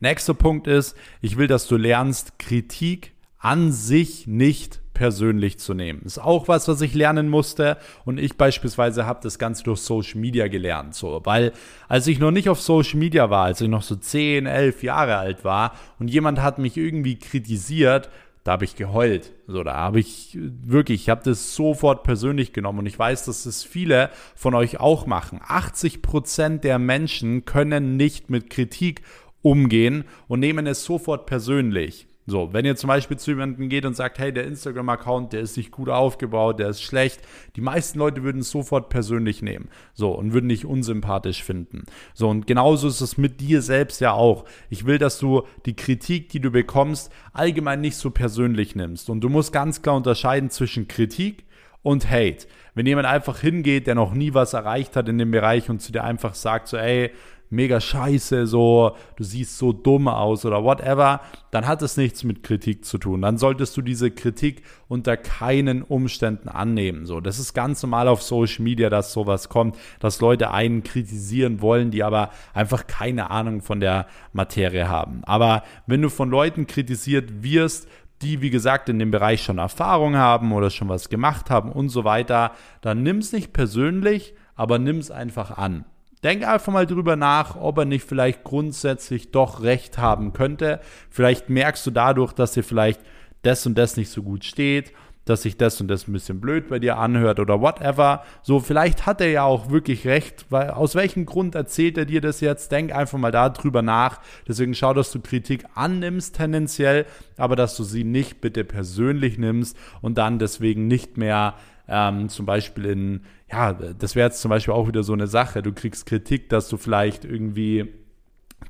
Nächster 0.00 0.34
Punkt 0.34 0.66
ist, 0.66 0.96
ich 1.20 1.36
will, 1.36 1.46
dass 1.46 1.68
du 1.68 1.76
lernst, 1.76 2.40
Kritik 2.40 3.12
an 3.38 3.70
sich 3.70 4.26
nicht 4.26 4.81
persönlich 4.94 5.58
zu 5.58 5.74
nehmen. 5.74 6.02
Ist 6.02 6.18
auch 6.18 6.48
was, 6.48 6.68
was 6.68 6.80
ich 6.80 6.94
lernen 6.94 7.28
musste 7.28 7.76
und 8.04 8.18
ich 8.18 8.36
beispielsweise 8.36 9.06
habe 9.06 9.20
das 9.22 9.38
Ganze 9.38 9.64
durch 9.64 9.80
Social 9.80 10.20
Media 10.20 10.48
gelernt, 10.48 10.94
so, 10.94 11.20
weil 11.24 11.52
als 11.88 12.06
ich 12.06 12.18
noch 12.18 12.30
nicht 12.30 12.48
auf 12.48 12.60
Social 12.60 12.98
Media 12.98 13.30
war, 13.30 13.46
als 13.46 13.60
ich 13.60 13.68
noch 13.68 13.82
so 13.82 13.96
10, 13.96 14.46
11 14.46 14.82
Jahre 14.82 15.16
alt 15.16 15.44
war 15.44 15.72
und 15.98 16.08
jemand 16.08 16.40
hat 16.40 16.58
mich 16.58 16.76
irgendwie 16.76 17.18
kritisiert, 17.18 18.10
da 18.44 18.52
habe 18.52 18.64
ich 18.64 18.74
geheult. 18.74 19.32
So, 19.46 19.62
da 19.62 19.74
habe 19.74 20.00
ich 20.00 20.36
wirklich, 20.40 21.02
ich 21.02 21.08
habe 21.08 21.22
das 21.24 21.54
sofort 21.54 22.02
persönlich 22.02 22.52
genommen 22.52 22.80
und 22.80 22.86
ich 22.86 22.98
weiß, 22.98 23.24
dass 23.26 23.46
es 23.46 23.62
viele 23.62 24.10
von 24.34 24.54
euch 24.54 24.80
auch 24.80 25.06
machen. 25.06 25.40
80 25.46 26.02
Prozent 26.02 26.64
der 26.64 26.80
Menschen 26.80 27.44
können 27.44 27.96
nicht 27.96 28.30
mit 28.30 28.50
Kritik 28.50 29.02
umgehen 29.42 30.04
und 30.26 30.40
nehmen 30.40 30.66
es 30.66 30.84
sofort 30.84 31.26
persönlich. 31.26 32.08
So, 32.26 32.52
wenn 32.52 32.64
ihr 32.64 32.76
zum 32.76 32.88
Beispiel 32.88 33.16
zu 33.16 33.32
jemandem 33.32 33.68
geht 33.68 33.84
und 33.84 33.96
sagt, 33.96 34.18
hey, 34.18 34.32
der 34.32 34.46
Instagram-Account, 34.46 35.32
der 35.32 35.40
ist 35.40 35.56
nicht 35.56 35.72
gut 35.72 35.88
aufgebaut, 35.88 36.60
der 36.60 36.68
ist 36.68 36.82
schlecht, 36.82 37.20
die 37.56 37.60
meisten 37.60 37.98
Leute 37.98 38.22
würden 38.22 38.42
es 38.42 38.50
sofort 38.50 38.90
persönlich 38.90 39.42
nehmen. 39.42 39.68
So, 39.92 40.12
und 40.12 40.32
würden 40.32 40.48
dich 40.48 40.64
unsympathisch 40.64 41.42
finden. 41.42 41.84
So, 42.14 42.28
und 42.28 42.46
genauso 42.46 42.86
ist 42.86 43.00
es 43.00 43.18
mit 43.18 43.40
dir 43.40 43.60
selbst 43.60 44.00
ja 44.00 44.12
auch. 44.12 44.44
Ich 44.70 44.86
will, 44.86 44.98
dass 44.98 45.18
du 45.18 45.42
die 45.66 45.74
Kritik, 45.74 46.28
die 46.28 46.40
du 46.40 46.52
bekommst, 46.52 47.12
allgemein 47.32 47.80
nicht 47.80 47.96
so 47.96 48.10
persönlich 48.10 48.76
nimmst. 48.76 49.10
Und 49.10 49.20
du 49.20 49.28
musst 49.28 49.52
ganz 49.52 49.82
klar 49.82 49.96
unterscheiden 49.96 50.50
zwischen 50.50 50.86
Kritik 50.86 51.44
und 51.82 52.08
Hate. 52.08 52.46
Wenn 52.74 52.86
jemand 52.86 53.08
einfach 53.08 53.40
hingeht, 53.40 53.88
der 53.88 53.96
noch 53.96 54.14
nie 54.14 54.32
was 54.32 54.54
erreicht 54.54 54.94
hat 54.96 55.08
in 55.08 55.18
dem 55.18 55.32
Bereich 55.32 55.68
und 55.68 55.82
zu 55.82 55.90
dir 55.90 56.04
einfach 56.04 56.34
sagt, 56.34 56.68
so, 56.68 56.76
ey, 56.76 57.10
mega 57.52 57.80
scheiße, 57.80 58.46
so, 58.46 58.96
du 59.16 59.24
siehst 59.24 59.58
so 59.58 59.72
dumm 59.72 60.08
aus 60.08 60.44
oder 60.44 60.64
whatever, 60.64 61.20
dann 61.50 61.66
hat 61.66 61.82
es 61.82 61.96
nichts 61.96 62.24
mit 62.24 62.42
Kritik 62.42 62.84
zu 62.84 62.98
tun. 62.98 63.22
Dann 63.22 63.38
solltest 63.38 63.76
du 63.76 63.82
diese 63.82 64.10
Kritik 64.10 64.62
unter 64.88 65.16
keinen 65.16 65.82
Umständen 65.82 66.48
annehmen. 66.48 67.06
So, 67.06 67.20
das 67.20 67.38
ist 67.38 67.52
ganz 67.54 67.82
normal 67.82 68.08
auf 68.08 68.22
Social 68.22 68.64
Media, 68.64 68.90
dass 68.90 69.12
sowas 69.12 69.48
kommt, 69.48 69.76
dass 70.00 70.20
Leute 70.20 70.50
einen 70.50 70.82
kritisieren 70.82 71.60
wollen, 71.60 71.90
die 71.90 72.02
aber 72.02 72.30
einfach 72.54 72.86
keine 72.86 73.30
Ahnung 73.30 73.60
von 73.60 73.80
der 73.80 74.06
Materie 74.32 74.88
haben. 74.88 75.22
Aber 75.24 75.62
wenn 75.86 76.02
du 76.02 76.08
von 76.08 76.30
Leuten 76.30 76.66
kritisiert 76.66 77.42
wirst, 77.42 77.86
die, 78.22 78.40
wie 78.40 78.50
gesagt, 78.50 78.88
in 78.88 78.98
dem 78.98 79.10
Bereich 79.10 79.42
schon 79.42 79.58
Erfahrung 79.58 80.16
haben 80.16 80.52
oder 80.52 80.70
schon 80.70 80.88
was 80.88 81.08
gemacht 81.08 81.50
haben 81.50 81.70
und 81.70 81.88
so 81.88 82.04
weiter, 82.04 82.52
dann 82.80 83.02
nimm 83.02 83.18
es 83.18 83.32
nicht 83.32 83.52
persönlich, 83.52 84.34
aber 84.54 84.78
nimm 84.78 84.98
es 84.98 85.10
einfach 85.10 85.58
an. 85.58 85.84
Denk 86.22 86.46
einfach 86.46 86.72
mal 86.72 86.86
drüber 86.86 87.16
nach, 87.16 87.56
ob 87.56 87.78
er 87.78 87.84
nicht 87.84 88.06
vielleicht 88.06 88.44
grundsätzlich 88.44 89.32
doch 89.32 89.62
recht 89.62 89.98
haben 89.98 90.32
könnte. 90.32 90.80
Vielleicht 91.10 91.50
merkst 91.50 91.84
du 91.86 91.90
dadurch, 91.90 92.32
dass 92.32 92.52
dir 92.52 92.62
vielleicht 92.62 93.00
das 93.42 93.66
und 93.66 93.76
das 93.76 93.96
nicht 93.96 94.10
so 94.10 94.22
gut 94.22 94.44
steht, 94.44 94.92
dass 95.24 95.42
sich 95.42 95.56
das 95.56 95.80
und 95.80 95.88
das 95.88 96.08
ein 96.08 96.12
bisschen 96.12 96.40
blöd 96.40 96.68
bei 96.68 96.78
dir 96.78 96.98
anhört 96.98 97.38
oder 97.38 97.60
whatever. 97.60 98.22
So, 98.42 98.60
vielleicht 98.60 99.06
hat 99.06 99.20
er 99.20 99.30
ja 99.30 99.44
auch 99.44 99.70
wirklich 99.70 100.06
recht, 100.06 100.46
weil 100.50 100.70
aus 100.70 100.94
welchem 100.94 101.26
Grund 101.26 101.54
erzählt 101.54 101.96
er 101.98 102.04
dir 102.04 102.20
das 102.20 102.40
jetzt? 102.40 102.72
Denk 102.72 102.92
einfach 102.92 103.18
mal 103.18 103.30
darüber 103.30 103.82
nach. 103.82 104.20
Deswegen 104.48 104.74
schau, 104.74 104.94
dass 104.94 105.12
du 105.12 105.20
Kritik 105.20 105.64
annimmst 105.74 106.36
tendenziell, 106.36 107.06
aber 107.36 107.56
dass 107.56 107.76
du 107.76 107.84
sie 107.84 108.04
nicht 108.04 108.40
bitte 108.40 108.64
persönlich 108.64 109.38
nimmst 109.38 109.76
und 110.00 110.18
dann 110.18 110.38
deswegen 110.38 110.86
nicht 110.86 111.16
mehr 111.16 111.54
ähm, 111.88 112.28
zum 112.28 112.46
Beispiel 112.46 112.86
in, 112.86 113.20
ja, 113.52 113.72
das 113.74 114.16
wäre 114.16 114.28
jetzt 114.28 114.40
zum 114.40 114.48
Beispiel 114.48 114.72
auch 114.72 114.88
wieder 114.88 115.02
so 115.02 115.12
eine 115.12 115.26
Sache. 115.26 115.62
Du 115.62 115.72
kriegst 115.72 116.06
Kritik, 116.06 116.48
dass 116.48 116.68
du 116.68 116.78
vielleicht 116.78 117.24
irgendwie 117.24 117.92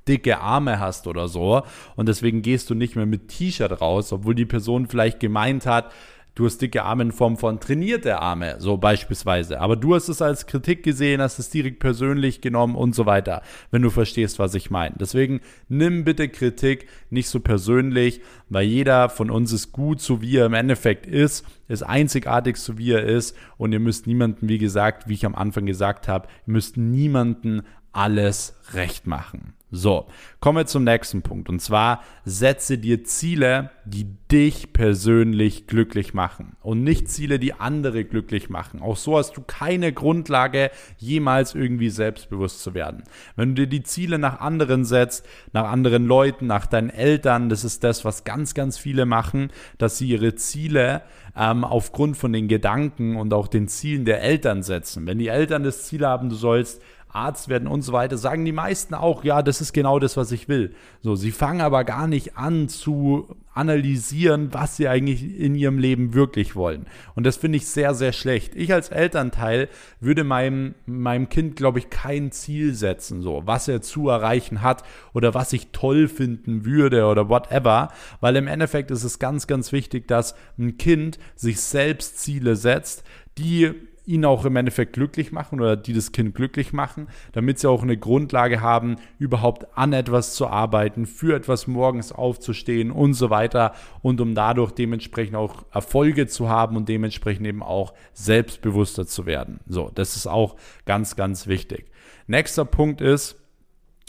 dicke 0.08 0.40
Arme 0.40 0.80
hast 0.80 1.06
oder 1.06 1.28
so 1.28 1.62
und 1.96 2.08
deswegen 2.08 2.42
gehst 2.42 2.70
du 2.70 2.74
nicht 2.74 2.96
mehr 2.96 3.06
mit 3.06 3.28
T-Shirt 3.28 3.80
raus, 3.80 4.12
obwohl 4.12 4.34
die 4.34 4.46
Person 4.46 4.88
vielleicht 4.88 5.20
gemeint 5.20 5.66
hat, 5.66 5.92
du 6.34 6.46
hast 6.46 6.62
dicke 6.62 6.82
Arme 6.82 7.04
in 7.04 7.12
Form 7.12 7.36
von 7.36 7.60
trainierte 7.60 8.18
Arme, 8.18 8.56
so 8.58 8.76
beispielsweise. 8.76 9.60
Aber 9.60 9.76
du 9.76 9.94
hast 9.94 10.08
es 10.08 10.22
als 10.22 10.46
Kritik 10.46 10.82
gesehen, 10.82 11.20
hast 11.20 11.38
es 11.38 11.50
direkt 11.50 11.80
persönlich 11.80 12.40
genommen 12.40 12.74
und 12.74 12.94
so 12.94 13.06
weiter, 13.06 13.42
wenn 13.70 13.82
du 13.82 13.90
verstehst, 13.90 14.38
was 14.38 14.54
ich 14.54 14.70
meine. 14.70 14.94
Deswegen 14.98 15.40
nimm 15.68 16.04
bitte 16.04 16.28
Kritik 16.28 16.86
nicht 17.10 17.28
so 17.28 17.40
persönlich, 17.40 18.20
weil 18.48 18.66
jeder 18.66 19.08
von 19.08 19.30
uns 19.30 19.52
ist 19.52 19.72
gut, 19.72 20.00
so 20.00 20.22
wie 20.22 20.36
er 20.36 20.46
im 20.46 20.54
Endeffekt 20.54 21.06
ist, 21.06 21.44
ist 21.68 21.82
einzigartig, 21.82 22.56
so 22.56 22.78
wie 22.78 22.92
er 22.92 23.04
ist 23.04 23.36
und 23.56 23.72
ihr 23.72 23.80
müsst 23.80 24.06
niemanden, 24.06 24.48
wie 24.48 24.58
gesagt, 24.58 25.08
wie 25.08 25.14
ich 25.14 25.26
am 25.26 25.34
Anfang 25.34 25.66
gesagt 25.66 26.08
habe, 26.08 26.28
ihr 26.46 26.52
müsst 26.52 26.76
niemanden 26.76 27.62
alles 27.92 28.56
recht 28.72 29.06
machen. 29.06 29.54
So, 29.74 30.04
kommen 30.40 30.58
wir 30.58 30.66
zum 30.66 30.84
nächsten 30.84 31.22
Punkt. 31.22 31.48
Und 31.48 31.60
zwar 31.60 32.02
setze 32.26 32.76
dir 32.76 33.04
Ziele, 33.04 33.70
die 33.86 34.06
dich 34.30 34.74
persönlich 34.74 35.66
glücklich 35.66 36.12
machen 36.12 36.56
und 36.60 36.84
nicht 36.84 37.08
Ziele, 37.08 37.38
die 37.38 37.54
andere 37.54 38.04
glücklich 38.04 38.50
machen. 38.50 38.82
Auch 38.82 38.98
so 38.98 39.16
hast 39.16 39.34
du 39.38 39.40
keine 39.40 39.94
Grundlage, 39.94 40.70
jemals 40.98 41.54
irgendwie 41.54 41.88
selbstbewusst 41.88 42.62
zu 42.62 42.74
werden. 42.74 43.04
Wenn 43.34 43.54
du 43.54 43.62
dir 43.62 43.66
die 43.66 43.82
Ziele 43.82 44.18
nach 44.18 44.40
anderen 44.40 44.84
setzt, 44.84 45.26
nach 45.54 45.64
anderen 45.64 46.04
Leuten, 46.04 46.46
nach 46.46 46.66
deinen 46.66 46.90
Eltern, 46.90 47.48
das 47.48 47.64
ist 47.64 47.82
das, 47.82 48.04
was 48.04 48.24
ganz, 48.24 48.52
ganz 48.52 48.76
viele 48.76 49.06
machen, 49.06 49.50
dass 49.78 49.96
sie 49.96 50.08
ihre 50.08 50.34
Ziele 50.34 51.00
ähm, 51.34 51.64
aufgrund 51.64 52.18
von 52.18 52.34
den 52.34 52.46
Gedanken 52.46 53.16
und 53.16 53.32
auch 53.32 53.48
den 53.48 53.68
Zielen 53.68 54.04
der 54.04 54.22
Eltern 54.22 54.62
setzen. 54.62 55.06
Wenn 55.06 55.18
die 55.18 55.28
Eltern 55.28 55.62
das 55.62 55.84
Ziel 55.84 56.04
haben, 56.04 56.28
du 56.28 56.34
sollst 56.34 56.82
Arzt 57.12 57.48
werden 57.48 57.68
und 57.68 57.82
so 57.82 57.92
weiter, 57.92 58.16
sagen 58.16 58.44
die 58.44 58.52
meisten 58.52 58.94
auch, 58.94 59.24
ja, 59.24 59.42
das 59.42 59.60
ist 59.60 59.72
genau 59.72 59.98
das, 59.98 60.16
was 60.16 60.32
ich 60.32 60.48
will. 60.48 60.74
So, 61.00 61.14
sie 61.14 61.30
fangen 61.30 61.60
aber 61.60 61.84
gar 61.84 62.06
nicht 62.06 62.36
an 62.36 62.68
zu 62.68 63.36
analysieren, 63.54 64.54
was 64.54 64.76
sie 64.76 64.88
eigentlich 64.88 65.38
in 65.38 65.54
ihrem 65.54 65.78
Leben 65.78 66.14
wirklich 66.14 66.56
wollen. 66.56 66.86
Und 67.14 67.24
das 67.24 67.36
finde 67.36 67.56
ich 67.56 67.66
sehr, 67.66 67.94
sehr 67.94 68.12
schlecht. 68.12 68.54
Ich 68.54 68.72
als 68.72 68.88
Elternteil 68.88 69.68
würde 70.00 70.24
meinem, 70.24 70.74
meinem 70.86 71.28
Kind, 71.28 71.56
glaube 71.56 71.78
ich, 71.78 71.90
kein 71.90 72.32
Ziel 72.32 72.74
setzen, 72.74 73.20
so, 73.20 73.42
was 73.44 73.68
er 73.68 73.82
zu 73.82 74.08
erreichen 74.08 74.62
hat 74.62 74.84
oder 75.12 75.34
was 75.34 75.52
ich 75.52 75.68
toll 75.72 76.08
finden 76.08 76.64
würde 76.64 77.06
oder 77.06 77.28
whatever, 77.28 77.88
weil 78.20 78.36
im 78.36 78.46
Endeffekt 78.46 78.90
ist 78.90 79.04
es 79.04 79.18
ganz, 79.18 79.46
ganz 79.46 79.70
wichtig, 79.72 80.08
dass 80.08 80.34
ein 80.58 80.78
Kind 80.78 81.18
sich 81.34 81.60
selbst 81.60 82.18
Ziele 82.18 82.56
setzt, 82.56 83.04
die 83.36 83.72
ihn 84.04 84.24
auch 84.24 84.44
im 84.44 84.56
Endeffekt 84.56 84.94
glücklich 84.94 85.32
machen 85.32 85.60
oder 85.60 85.76
die 85.76 85.92
das 85.92 86.12
Kind 86.12 86.34
glücklich 86.34 86.72
machen, 86.72 87.08
damit 87.32 87.58
sie 87.58 87.68
auch 87.68 87.82
eine 87.82 87.96
Grundlage 87.96 88.60
haben, 88.60 88.96
überhaupt 89.18 89.66
an 89.76 89.92
etwas 89.92 90.34
zu 90.34 90.48
arbeiten, 90.48 91.06
für 91.06 91.36
etwas 91.36 91.66
morgens 91.66 92.12
aufzustehen 92.12 92.90
und 92.90 93.14
so 93.14 93.30
weiter 93.30 93.74
und 94.02 94.20
um 94.20 94.34
dadurch 94.34 94.72
dementsprechend 94.72 95.36
auch 95.36 95.64
Erfolge 95.72 96.26
zu 96.26 96.48
haben 96.48 96.76
und 96.76 96.88
dementsprechend 96.88 97.46
eben 97.46 97.62
auch 97.62 97.94
selbstbewusster 98.12 99.06
zu 99.06 99.26
werden. 99.26 99.60
So, 99.66 99.90
das 99.94 100.16
ist 100.16 100.26
auch 100.26 100.56
ganz, 100.84 101.16
ganz 101.16 101.46
wichtig. 101.46 101.90
Nächster 102.26 102.64
Punkt 102.64 103.00
ist, 103.00 103.36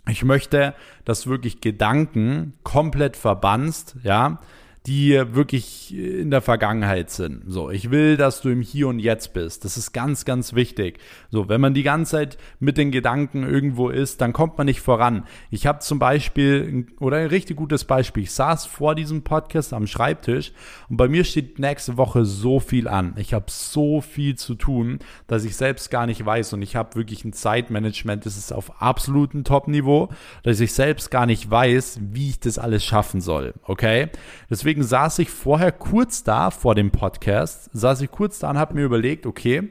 ich 0.09 0.23
möchte, 0.23 0.73
dass 1.05 1.27
wirklich 1.27 1.61
Gedanken 1.61 2.53
komplett 2.63 3.15
verbannst, 3.15 3.95
ja, 4.03 4.39
die 4.85 5.11
wirklich 5.33 5.95
in 5.95 6.29
der 6.29 6.41
Vergangenheit 6.41 7.09
sind. 7.09 7.43
So, 7.47 7.69
ich 7.69 7.89
will, 7.89 8.17
dass 8.17 8.41
du 8.41 8.49
im 8.49 8.61
Hier 8.61 8.89
und 8.89 8.99
Jetzt 8.99 9.33
bist. 9.33 9.63
Das 9.63 9.77
ist 9.77 9.93
ganz, 9.93 10.25
ganz 10.25 10.55
wichtig. 10.55 10.99
So, 11.29 11.47
wenn 11.47 11.61
man 11.61 11.73
die 11.73 11.83
ganze 11.83 12.11
Zeit 12.11 12.37
mit 12.59 12.77
den 12.77 12.91
Gedanken 12.91 13.43
irgendwo 13.43 13.89
ist, 13.89 14.19
dann 14.19 14.33
kommt 14.33 14.57
man 14.57 14.65
nicht 14.65 14.81
voran. 14.81 15.23
Ich 15.51 15.67
habe 15.67 15.79
zum 15.79 15.99
Beispiel, 15.99 16.87
oder 16.99 17.17
ein 17.17 17.27
richtig 17.27 17.55
gutes 17.55 17.85
Beispiel, 17.85 18.23
ich 18.23 18.31
saß 18.31 18.65
vor 18.65 18.93
diesem 18.93 19.23
Podcast 19.23 19.71
am 19.71 19.87
Schreibtisch 19.87 20.51
und 20.89 20.97
bei 20.97 21.07
mir 21.07 21.23
steht 21.23 21.59
nächste 21.59 21.95
Woche 21.95 22.25
so 22.25 22.59
viel 22.59 22.89
an. 22.89 23.13
Ich 23.17 23.33
habe 23.33 23.45
so 23.47 24.01
viel 24.01 24.35
zu 24.35 24.55
tun, 24.55 24.99
dass 25.27 25.45
ich 25.45 25.55
selbst 25.55 25.91
gar 25.91 26.05
nicht 26.07 26.25
weiß 26.25 26.51
und 26.53 26.61
ich 26.61 26.75
habe 26.75 26.95
wirklich 26.95 27.23
ein 27.23 27.31
Zeitmanagement, 27.31 28.25
das 28.25 28.37
ist 28.37 28.51
auf 28.51 28.81
absolutem 28.81 29.45
Top-Niveau, 29.45 30.09
dass 30.43 30.59
ich 30.59 30.73
selbst 30.73 31.09
gar 31.09 31.25
nicht 31.25 31.49
weiß, 31.49 31.99
wie 32.11 32.31
ich 32.31 32.39
das 32.41 32.59
alles 32.59 32.83
schaffen 32.83 33.21
soll. 33.21 33.53
Okay? 33.63 34.09
Deswegen 34.49 34.72
deswegen 34.73 34.87
saß 34.87 35.19
ich 35.19 35.29
vorher 35.29 35.71
kurz 35.71 36.23
da 36.23 36.49
vor 36.49 36.73
dem 36.73 36.89
Podcast, 36.89 37.69
saß 37.73 38.01
ich 38.01 38.09
kurz 38.09 38.39
da 38.39 38.49
und 38.49 38.57
habe 38.57 38.73
mir 38.73 38.85
überlegt, 38.85 39.27
okay, 39.27 39.69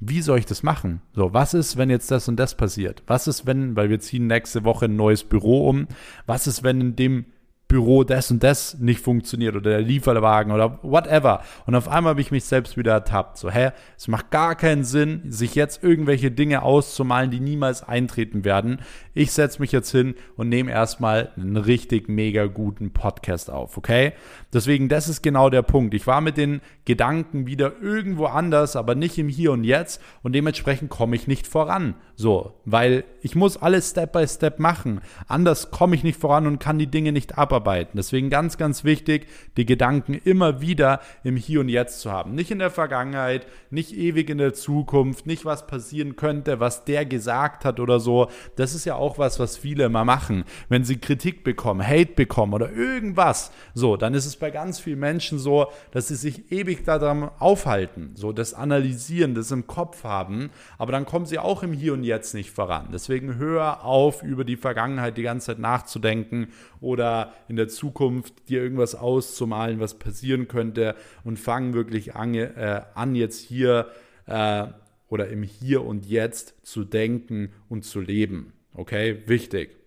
wie 0.00 0.20
soll 0.20 0.40
ich 0.40 0.46
das 0.46 0.64
machen? 0.64 1.00
So, 1.14 1.32
was 1.32 1.54
ist, 1.54 1.76
wenn 1.76 1.90
jetzt 1.90 2.10
das 2.10 2.26
und 2.26 2.34
das 2.40 2.56
passiert? 2.56 3.04
Was 3.06 3.28
ist, 3.28 3.46
wenn, 3.46 3.76
weil 3.76 3.88
wir 3.88 4.00
ziehen 4.00 4.26
nächste 4.26 4.64
Woche 4.64 4.86
ein 4.86 4.96
neues 4.96 5.22
Büro 5.22 5.68
um, 5.68 5.86
was 6.26 6.48
ist, 6.48 6.64
wenn 6.64 6.80
in 6.80 6.96
dem 6.96 7.24
Büro 7.72 8.04
das 8.04 8.30
und 8.30 8.42
das 8.42 8.78
nicht 8.80 9.00
funktioniert 9.00 9.56
oder 9.56 9.70
der 9.70 9.80
Lieferwagen 9.80 10.52
oder 10.52 10.78
whatever. 10.82 11.42
Und 11.64 11.74
auf 11.74 11.88
einmal 11.88 12.10
habe 12.10 12.20
ich 12.20 12.30
mich 12.30 12.44
selbst 12.44 12.76
wieder 12.76 12.92
ertappt. 12.92 13.38
So, 13.38 13.50
hä, 13.50 13.70
es 13.96 14.08
macht 14.08 14.30
gar 14.30 14.56
keinen 14.56 14.84
Sinn, 14.84 15.22
sich 15.28 15.54
jetzt 15.54 15.82
irgendwelche 15.82 16.30
Dinge 16.30 16.64
auszumalen, 16.64 17.30
die 17.30 17.40
niemals 17.40 17.82
eintreten 17.82 18.44
werden. 18.44 18.82
Ich 19.14 19.32
setze 19.32 19.58
mich 19.62 19.72
jetzt 19.72 19.90
hin 19.90 20.16
und 20.36 20.50
nehme 20.50 20.70
erstmal 20.70 21.32
einen 21.34 21.56
richtig 21.56 22.10
mega 22.10 22.44
guten 22.44 22.92
Podcast 22.92 23.50
auf, 23.50 23.78
okay? 23.78 24.12
Deswegen, 24.52 24.90
das 24.90 25.08
ist 25.08 25.22
genau 25.22 25.48
der 25.48 25.62
Punkt. 25.62 25.94
Ich 25.94 26.06
war 26.06 26.20
mit 26.20 26.36
den 26.36 26.60
Gedanken 26.84 27.46
wieder 27.46 27.72
irgendwo 27.80 28.26
anders, 28.26 28.76
aber 28.76 28.94
nicht 28.94 29.16
im 29.16 29.30
Hier 29.30 29.52
und 29.52 29.64
Jetzt 29.64 30.02
und 30.22 30.34
dementsprechend 30.34 30.90
komme 30.90 31.16
ich 31.16 31.26
nicht 31.26 31.46
voran. 31.46 31.94
So, 32.16 32.52
weil 32.66 33.04
ich 33.22 33.34
muss 33.34 33.56
alles 33.56 33.88
Step 33.90 34.12
by 34.12 34.28
Step 34.28 34.58
machen. 34.58 35.00
Anders 35.26 35.70
komme 35.70 35.96
ich 35.96 36.04
nicht 36.04 36.20
voran 36.20 36.46
und 36.46 36.58
kann 36.58 36.78
die 36.78 36.86
Dinge 36.86 37.12
nicht 37.12 37.38
abarbeiten. 37.38 37.61
Deswegen 37.94 38.30
ganz, 38.30 38.58
ganz 38.58 38.84
wichtig, 38.84 39.26
die 39.56 39.66
Gedanken 39.66 40.14
immer 40.14 40.60
wieder 40.60 41.00
im 41.24 41.36
Hier 41.36 41.60
und 41.60 41.68
Jetzt 41.68 42.00
zu 42.00 42.10
haben. 42.10 42.34
Nicht 42.34 42.50
in 42.50 42.58
der 42.58 42.70
Vergangenheit, 42.70 43.46
nicht 43.70 43.96
ewig 43.96 44.28
in 44.30 44.38
der 44.38 44.54
Zukunft, 44.54 45.26
nicht 45.26 45.44
was 45.44 45.66
passieren 45.66 46.16
könnte, 46.16 46.60
was 46.60 46.84
der 46.84 47.06
gesagt 47.06 47.64
hat 47.64 47.80
oder 47.80 48.00
so. 48.00 48.28
Das 48.56 48.74
ist 48.74 48.84
ja 48.84 48.94
auch 48.94 49.18
was, 49.18 49.38
was 49.38 49.56
viele 49.56 49.84
immer 49.84 50.04
machen. 50.04 50.44
Wenn 50.68 50.84
sie 50.84 50.96
Kritik 50.96 51.44
bekommen, 51.44 51.86
Hate 51.86 52.12
bekommen 52.14 52.54
oder 52.54 52.70
irgendwas, 52.72 53.52
so, 53.74 53.96
dann 53.96 54.14
ist 54.14 54.26
es 54.26 54.36
bei 54.36 54.50
ganz 54.50 54.80
vielen 54.80 55.00
Menschen 55.00 55.38
so, 55.38 55.68
dass 55.90 56.08
sie 56.08 56.16
sich 56.16 56.50
ewig 56.50 56.84
daran 56.84 57.30
aufhalten, 57.38 58.12
so 58.14 58.32
das 58.32 58.54
Analysieren, 58.54 59.34
das 59.34 59.50
im 59.50 59.66
Kopf 59.66 60.04
haben, 60.04 60.50
aber 60.78 60.92
dann 60.92 61.06
kommen 61.06 61.26
sie 61.26 61.38
auch 61.38 61.62
im 61.62 61.72
Hier 61.72 61.92
und 61.92 62.04
Jetzt 62.04 62.34
nicht 62.34 62.50
voran. 62.50 62.88
Deswegen 62.92 63.36
hör 63.36 63.84
auf, 63.84 64.22
über 64.22 64.44
die 64.44 64.56
Vergangenheit 64.56 65.16
die 65.16 65.22
ganze 65.22 65.46
Zeit 65.46 65.58
nachzudenken 65.58 66.48
oder 66.80 67.32
in 67.52 67.56
der 67.56 67.68
Zukunft 67.68 68.48
dir 68.48 68.62
irgendwas 68.62 68.94
auszumalen, 68.94 69.78
was 69.78 69.98
passieren 69.98 70.48
könnte 70.48 70.96
und 71.22 71.38
fang 71.38 71.74
wirklich 71.74 72.16
an, 72.16 72.32
äh, 72.32 72.80
an 72.94 73.14
jetzt 73.14 73.40
hier 73.40 73.88
äh, 74.24 74.68
oder 75.08 75.28
im 75.28 75.42
Hier 75.42 75.84
und 75.84 76.06
Jetzt 76.06 76.54
zu 76.62 76.82
denken 76.82 77.50
und 77.68 77.84
zu 77.84 78.00
leben. 78.00 78.54
Okay, 78.72 79.18
wichtig. 79.26 79.81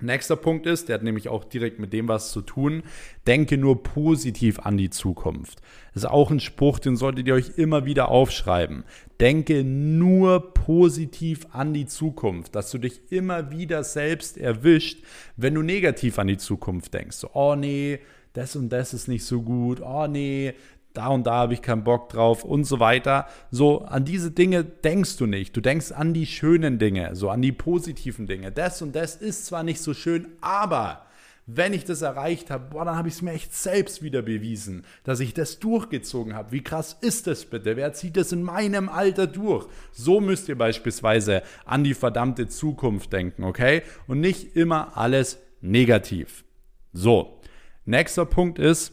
Nächster 0.00 0.36
Punkt 0.36 0.66
ist, 0.66 0.88
der 0.88 0.94
hat 0.94 1.02
nämlich 1.02 1.28
auch 1.28 1.42
direkt 1.42 1.80
mit 1.80 1.92
dem 1.92 2.06
was 2.06 2.30
zu 2.30 2.40
tun, 2.40 2.84
denke 3.26 3.58
nur 3.58 3.82
positiv 3.82 4.60
an 4.60 4.76
die 4.76 4.90
Zukunft. 4.90 5.60
Das 5.92 6.04
ist 6.04 6.08
auch 6.08 6.30
ein 6.30 6.38
Spruch, 6.38 6.78
den 6.78 6.96
solltet 6.96 7.26
ihr 7.26 7.34
euch 7.34 7.58
immer 7.58 7.84
wieder 7.84 8.08
aufschreiben. 8.08 8.84
Denke 9.18 9.64
nur 9.64 10.54
positiv 10.54 11.48
an 11.50 11.74
die 11.74 11.86
Zukunft, 11.86 12.54
dass 12.54 12.70
du 12.70 12.78
dich 12.78 13.10
immer 13.10 13.50
wieder 13.50 13.82
selbst 13.82 14.38
erwischt, 14.38 15.02
wenn 15.36 15.54
du 15.54 15.62
negativ 15.62 16.20
an 16.20 16.28
die 16.28 16.38
Zukunft 16.38 16.94
denkst. 16.94 17.16
So, 17.16 17.30
oh 17.34 17.56
nee, 17.56 17.98
das 18.34 18.54
und 18.54 18.68
das 18.68 18.94
ist 18.94 19.08
nicht 19.08 19.24
so 19.24 19.42
gut. 19.42 19.80
Oh 19.80 20.06
nee, 20.06 20.54
da 20.98 21.08
und 21.08 21.26
da 21.26 21.34
habe 21.34 21.54
ich 21.54 21.62
keinen 21.62 21.84
Bock 21.84 22.08
drauf 22.08 22.44
und 22.44 22.64
so 22.64 22.80
weiter. 22.80 23.26
So, 23.50 23.82
an 23.82 24.04
diese 24.04 24.30
Dinge 24.30 24.64
denkst 24.64 25.16
du 25.16 25.26
nicht. 25.26 25.56
Du 25.56 25.60
denkst 25.60 25.92
an 25.92 26.12
die 26.12 26.26
schönen 26.26 26.78
Dinge, 26.78 27.14
so 27.14 27.30
an 27.30 27.40
die 27.40 27.52
positiven 27.52 28.26
Dinge. 28.26 28.52
Das 28.52 28.82
und 28.82 28.94
das 28.94 29.16
ist 29.16 29.46
zwar 29.46 29.62
nicht 29.62 29.80
so 29.80 29.94
schön, 29.94 30.26
aber 30.40 31.02
wenn 31.46 31.72
ich 31.72 31.84
das 31.84 32.02
erreicht 32.02 32.50
habe, 32.50 32.66
boah, 32.70 32.84
dann 32.84 32.96
habe 32.96 33.08
ich 33.08 33.14
es 33.14 33.22
mir 33.22 33.32
echt 33.32 33.54
selbst 33.54 34.02
wieder 34.02 34.20
bewiesen, 34.20 34.84
dass 35.04 35.20
ich 35.20 35.32
das 35.32 35.60
durchgezogen 35.60 36.34
habe. 36.34 36.52
Wie 36.52 36.62
krass 36.62 36.98
ist 37.00 37.26
das 37.26 37.46
bitte? 37.46 37.76
Wer 37.76 37.94
zieht 37.94 38.18
das 38.18 38.32
in 38.32 38.42
meinem 38.42 38.90
Alter 38.90 39.26
durch? 39.26 39.66
So 39.92 40.20
müsst 40.20 40.48
ihr 40.50 40.58
beispielsweise 40.58 41.42
an 41.64 41.84
die 41.84 41.94
verdammte 41.94 42.48
Zukunft 42.48 43.14
denken, 43.14 43.44
okay? 43.44 43.82
Und 44.06 44.20
nicht 44.20 44.56
immer 44.56 44.98
alles 44.98 45.38
negativ. 45.62 46.44
So, 46.92 47.40
nächster 47.86 48.26
Punkt 48.26 48.58
ist, 48.58 48.92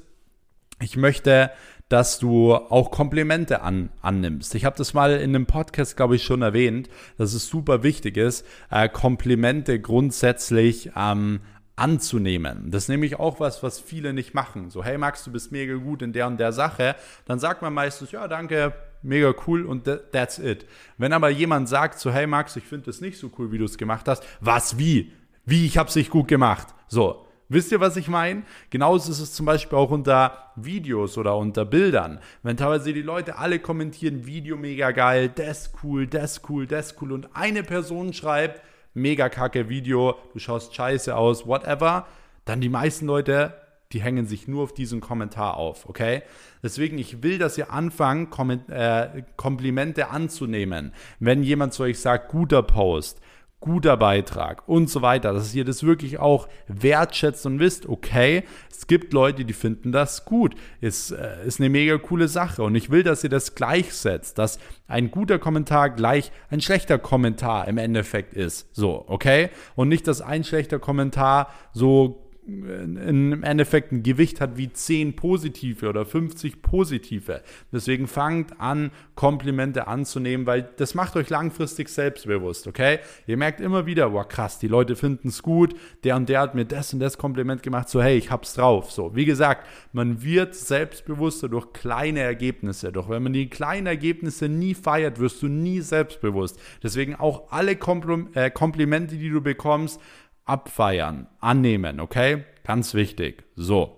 ich 0.81 0.95
möchte 0.97 1.51
dass 1.89 2.17
du 2.17 2.53
auch 2.55 2.89
Komplimente 2.89 3.61
an, 3.61 3.89
annimmst. 4.01 4.55
Ich 4.55 4.65
habe 4.65 4.77
das 4.77 4.93
mal 4.93 5.11
in 5.11 5.35
einem 5.35 5.45
Podcast, 5.45 5.95
glaube 5.95 6.15
ich, 6.15 6.23
schon 6.23 6.41
erwähnt, 6.41 6.89
dass 7.17 7.33
es 7.33 7.47
super 7.47 7.83
wichtig 7.83 8.17
ist, 8.17 8.45
äh, 8.71 8.89
Komplimente 8.89 9.79
grundsätzlich 9.79 10.91
ähm, 10.95 11.41
anzunehmen. 11.75 12.71
Das 12.71 12.83
ist 12.83 12.89
nämlich 12.89 13.19
auch 13.19 13.39
was, 13.39 13.61
was 13.61 13.79
viele 13.79 14.13
nicht 14.13 14.33
machen. 14.33 14.69
So, 14.69 14.83
hey 14.83 14.97
Max, 14.97 15.23
du 15.25 15.31
bist 15.31 15.51
mega 15.51 15.75
gut 15.75 16.01
in 16.01 16.13
der 16.13 16.27
und 16.27 16.37
der 16.37 16.53
Sache. 16.53 16.95
Dann 17.25 17.39
sagt 17.39 17.61
man 17.61 17.73
meistens, 17.73 18.11
ja, 18.11 18.27
danke, 18.27 18.73
mega 19.03 19.33
cool 19.45 19.65
und 19.65 19.83
that's 20.11 20.39
it. 20.39 20.65
Wenn 20.97 21.13
aber 21.13 21.29
jemand 21.29 21.69
sagt 21.69 21.99
so, 21.99 22.11
hey 22.11 22.25
Max, 22.25 22.55
ich 22.55 22.63
finde 22.63 22.85
das 22.85 23.01
nicht 23.01 23.19
so 23.19 23.29
cool, 23.37 23.51
wie 23.51 23.57
du 23.57 23.65
es 23.65 23.77
gemacht 23.77 24.07
hast, 24.07 24.23
was, 24.39 24.79
wie? 24.79 25.11
Wie, 25.45 25.65
ich 25.65 25.77
habe 25.77 25.89
es 25.89 25.95
nicht 25.95 26.09
gut 26.09 26.27
gemacht. 26.27 26.69
So, 26.87 27.24
Wisst 27.47 27.71
ihr, 27.71 27.79
was 27.79 27.95
ich 27.95 28.07
meine? 28.07 28.43
Genauso 28.71 29.11
ist 29.11 29.19
es 29.19 29.33
zum 29.33 29.45
Beispiel 29.45 29.77
auch 29.77 29.91
unter 29.91 30.51
Videos 30.55 31.17
oder 31.17 31.37
unter 31.37 31.63
Bildern. 31.63 32.19
Wenn 32.41 32.57
teilweise 32.57 32.91
die 32.91 33.03
Leute 33.03 33.37
alle 33.37 33.59
kommentieren, 33.59 34.25
Video 34.25 34.57
mega 34.57 34.89
geil, 34.91 35.29
das 35.33 35.71
cool, 35.83 36.07
das 36.07 36.41
cool, 36.49 36.65
das 36.65 36.95
cool 37.01 37.11
und 37.11 37.29
eine 37.35 37.61
Person 37.61 38.13
schreibt, 38.13 38.61
mega 38.95 39.29
kacke 39.29 39.69
Video, 39.69 40.15
du 40.33 40.39
schaust 40.39 40.73
scheiße 40.73 41.15
aus, 41.15 41.45
whatever, 41.45 42.07
dann 42.45 42.61
die 42.61 42.69
meisten 42.69 43.05
Leute, 43.05 43.53
die 43.91 44.01
hängen 44.01 44.25
sich 44.25 44.47
nur 44.47 44.63
auf 44.63 44.73
diesen 44.73 44.99
Kommentar 44.99 45.57
auf, 45.57 45.87
okay? 45.87 46.23
Deswegen, 46.63 46.97
ich 46.97 47.21
will, 47.21 47.37
dass 47.37 47.57
ihr 47.57 47.71
anfangt, 47.71 48.35
äh, 48.69 49.23
Komplimente 49.35 50.09
anzunehmen. 50.09 50.93
Wenn 51.19 51.43
jemand 51.43 51.73
zu 51.73 51.83
euch 51.83 51.99
sagt, 51.99 52.29
guter 52.29 52.63
Post, 52.63 53.21
guter 53.65 53.97
Beitrag 53.97 54.61
und 54.67 54.91
so 54.91 55.01
weiter, 55.01 55.33
dass 55.33 55.55
ihr 55.55 55.65
das 55.65 55.83
wirklich 55.83 56.19
auch 56.19 56.47
wertschätzt 56.67 57.47
und 57.47 57.59
wisst, 57.59 57.89
okay, 57.89 58.43
es 58.69 58.85
gibt 58.85 59.11
Leute, 59.11 59.43
die 59.43 59.53
finden 59.53 59.91
das 59.91 60.23
gut, 60.23 60.53
ist, 60.81 61.09
äh, 61.09 61.43
ist 61.47 61.59
eine 61.59 61.69
mega 61.69 61.97
coole 61.97 62.27
Sache 62.27 62.61
und 62.61 62.75
ich 62.75 62.91
will, 62.91 63.01
dass 63.01 63.23
ihr 63.23 63.31
das 63.31 63.55
gleichsetzt, 63.55 64.37
dass 64.37 64.59
ein 64.87 65.09
guter 65.09 65.39
Kommentar 65.39 65.89
gleich 65.89 66.31
ein 66.51 66.61
schlechter 66.61 66.99
Kommentar 66.99 67.67
im 67.67 67.79
Endeffekt 67.79 68.35
ist, 68.35 68.69
so, 68.71 69.03
okay, 69.07 69.49
und 69.75 69.89
nicht, 69.89 70.07
dass 70.07 70.21
ein 70.21 70.43
schlechter 70.43 70.77
Kommentar 70.77 71.49
so 71.73 72.24
im 72.47 73.43
Endeffekt 73.43 73.91
ein 73.91 74.03
Gewicht 74.03 74.39
hat 74.39 74.55
wie 74.55 74.71
10 74.71 75.15
positive 75.15 75.89
oder 75.89 76.05
50 76.05 76.61
positive. 76.61 77.41
Deswegen 77.71 78.07
fangt 78.07 78.59
an, 78.59 78.91
Komplimente 79.15 79.87
anzunehmen, 79.87 80.45
weil 80.45 80.69
das 80.77 80.93
macht 80.93 81.15
euch 81.15 81.29
langfristig 81.29 81.89
selbstbewusst, 81.89 82.67
okay? 82.67 82.99
Ihr 83.25 83.37
merkt 83.37 83.61
immer 83.61 83.85
wieder, 83.85 84.13
wow, 84.13 84.27
krass, 84.27 84.59
die 84.59 84.67
Leute 84.67 84.95
finden 84.95 85.29
es 85.29 85.41
gut, 85.41 85.73
der 86.03 86.15
und 86.17 86.29
der 86.29 86.41
hat 86.41 86.53
mir 86.53 86.65
das 86.65 86.93
und 86.93 86.99
das 86.99 87.17
Kompliment 87.17 87.63
gemacht, 87.63 87.89
so 87.89 88.01
hey, 88.01 88.17
ich 88.17 88.29
hab's 88.29 88.53
drauf. 88.53 88.91
So, 88.91 89.15
wie 89.15 89.25
gesagt, 89.25 89.67
man 89.91 90.21
wird 90.21 90.53
selbstbewusster 90.53 91.49
durch 91.49 91.73
kleine 91.73 92.19
Ergebnisse. 92.19 92.91
Doch 92.91 93.09
wenn 93.09 93.23
man 93.23 93.33
die 93.33 93.49
kleinen 93.49 93.87
Ergebnisse 93.87 94.49
nie 94.49 94.75
feiert, 94.75 95.19
wirst 95.19 95.41
du 95.41 95.47
nie 95.47 95.81
selbstbewusst. 95.81 96.59
Deswegen 96.83 97.15
auch 97.15 97.51
alle 97.51 97.75
Kompl 97.75 98.27
äh, 98.33 98.51
Komplimente, 98.51 99.15
die 99.17 99.29
du 99.29 99.41
bekommst, 99.41 99.99
abfeiern, 100.45 101.27
annehmen, 101.39 101.99
okay? 101.99 102.45
Ganz 102.63 102.93
wichtig. 102.93 103.43
So. 103.55 103.95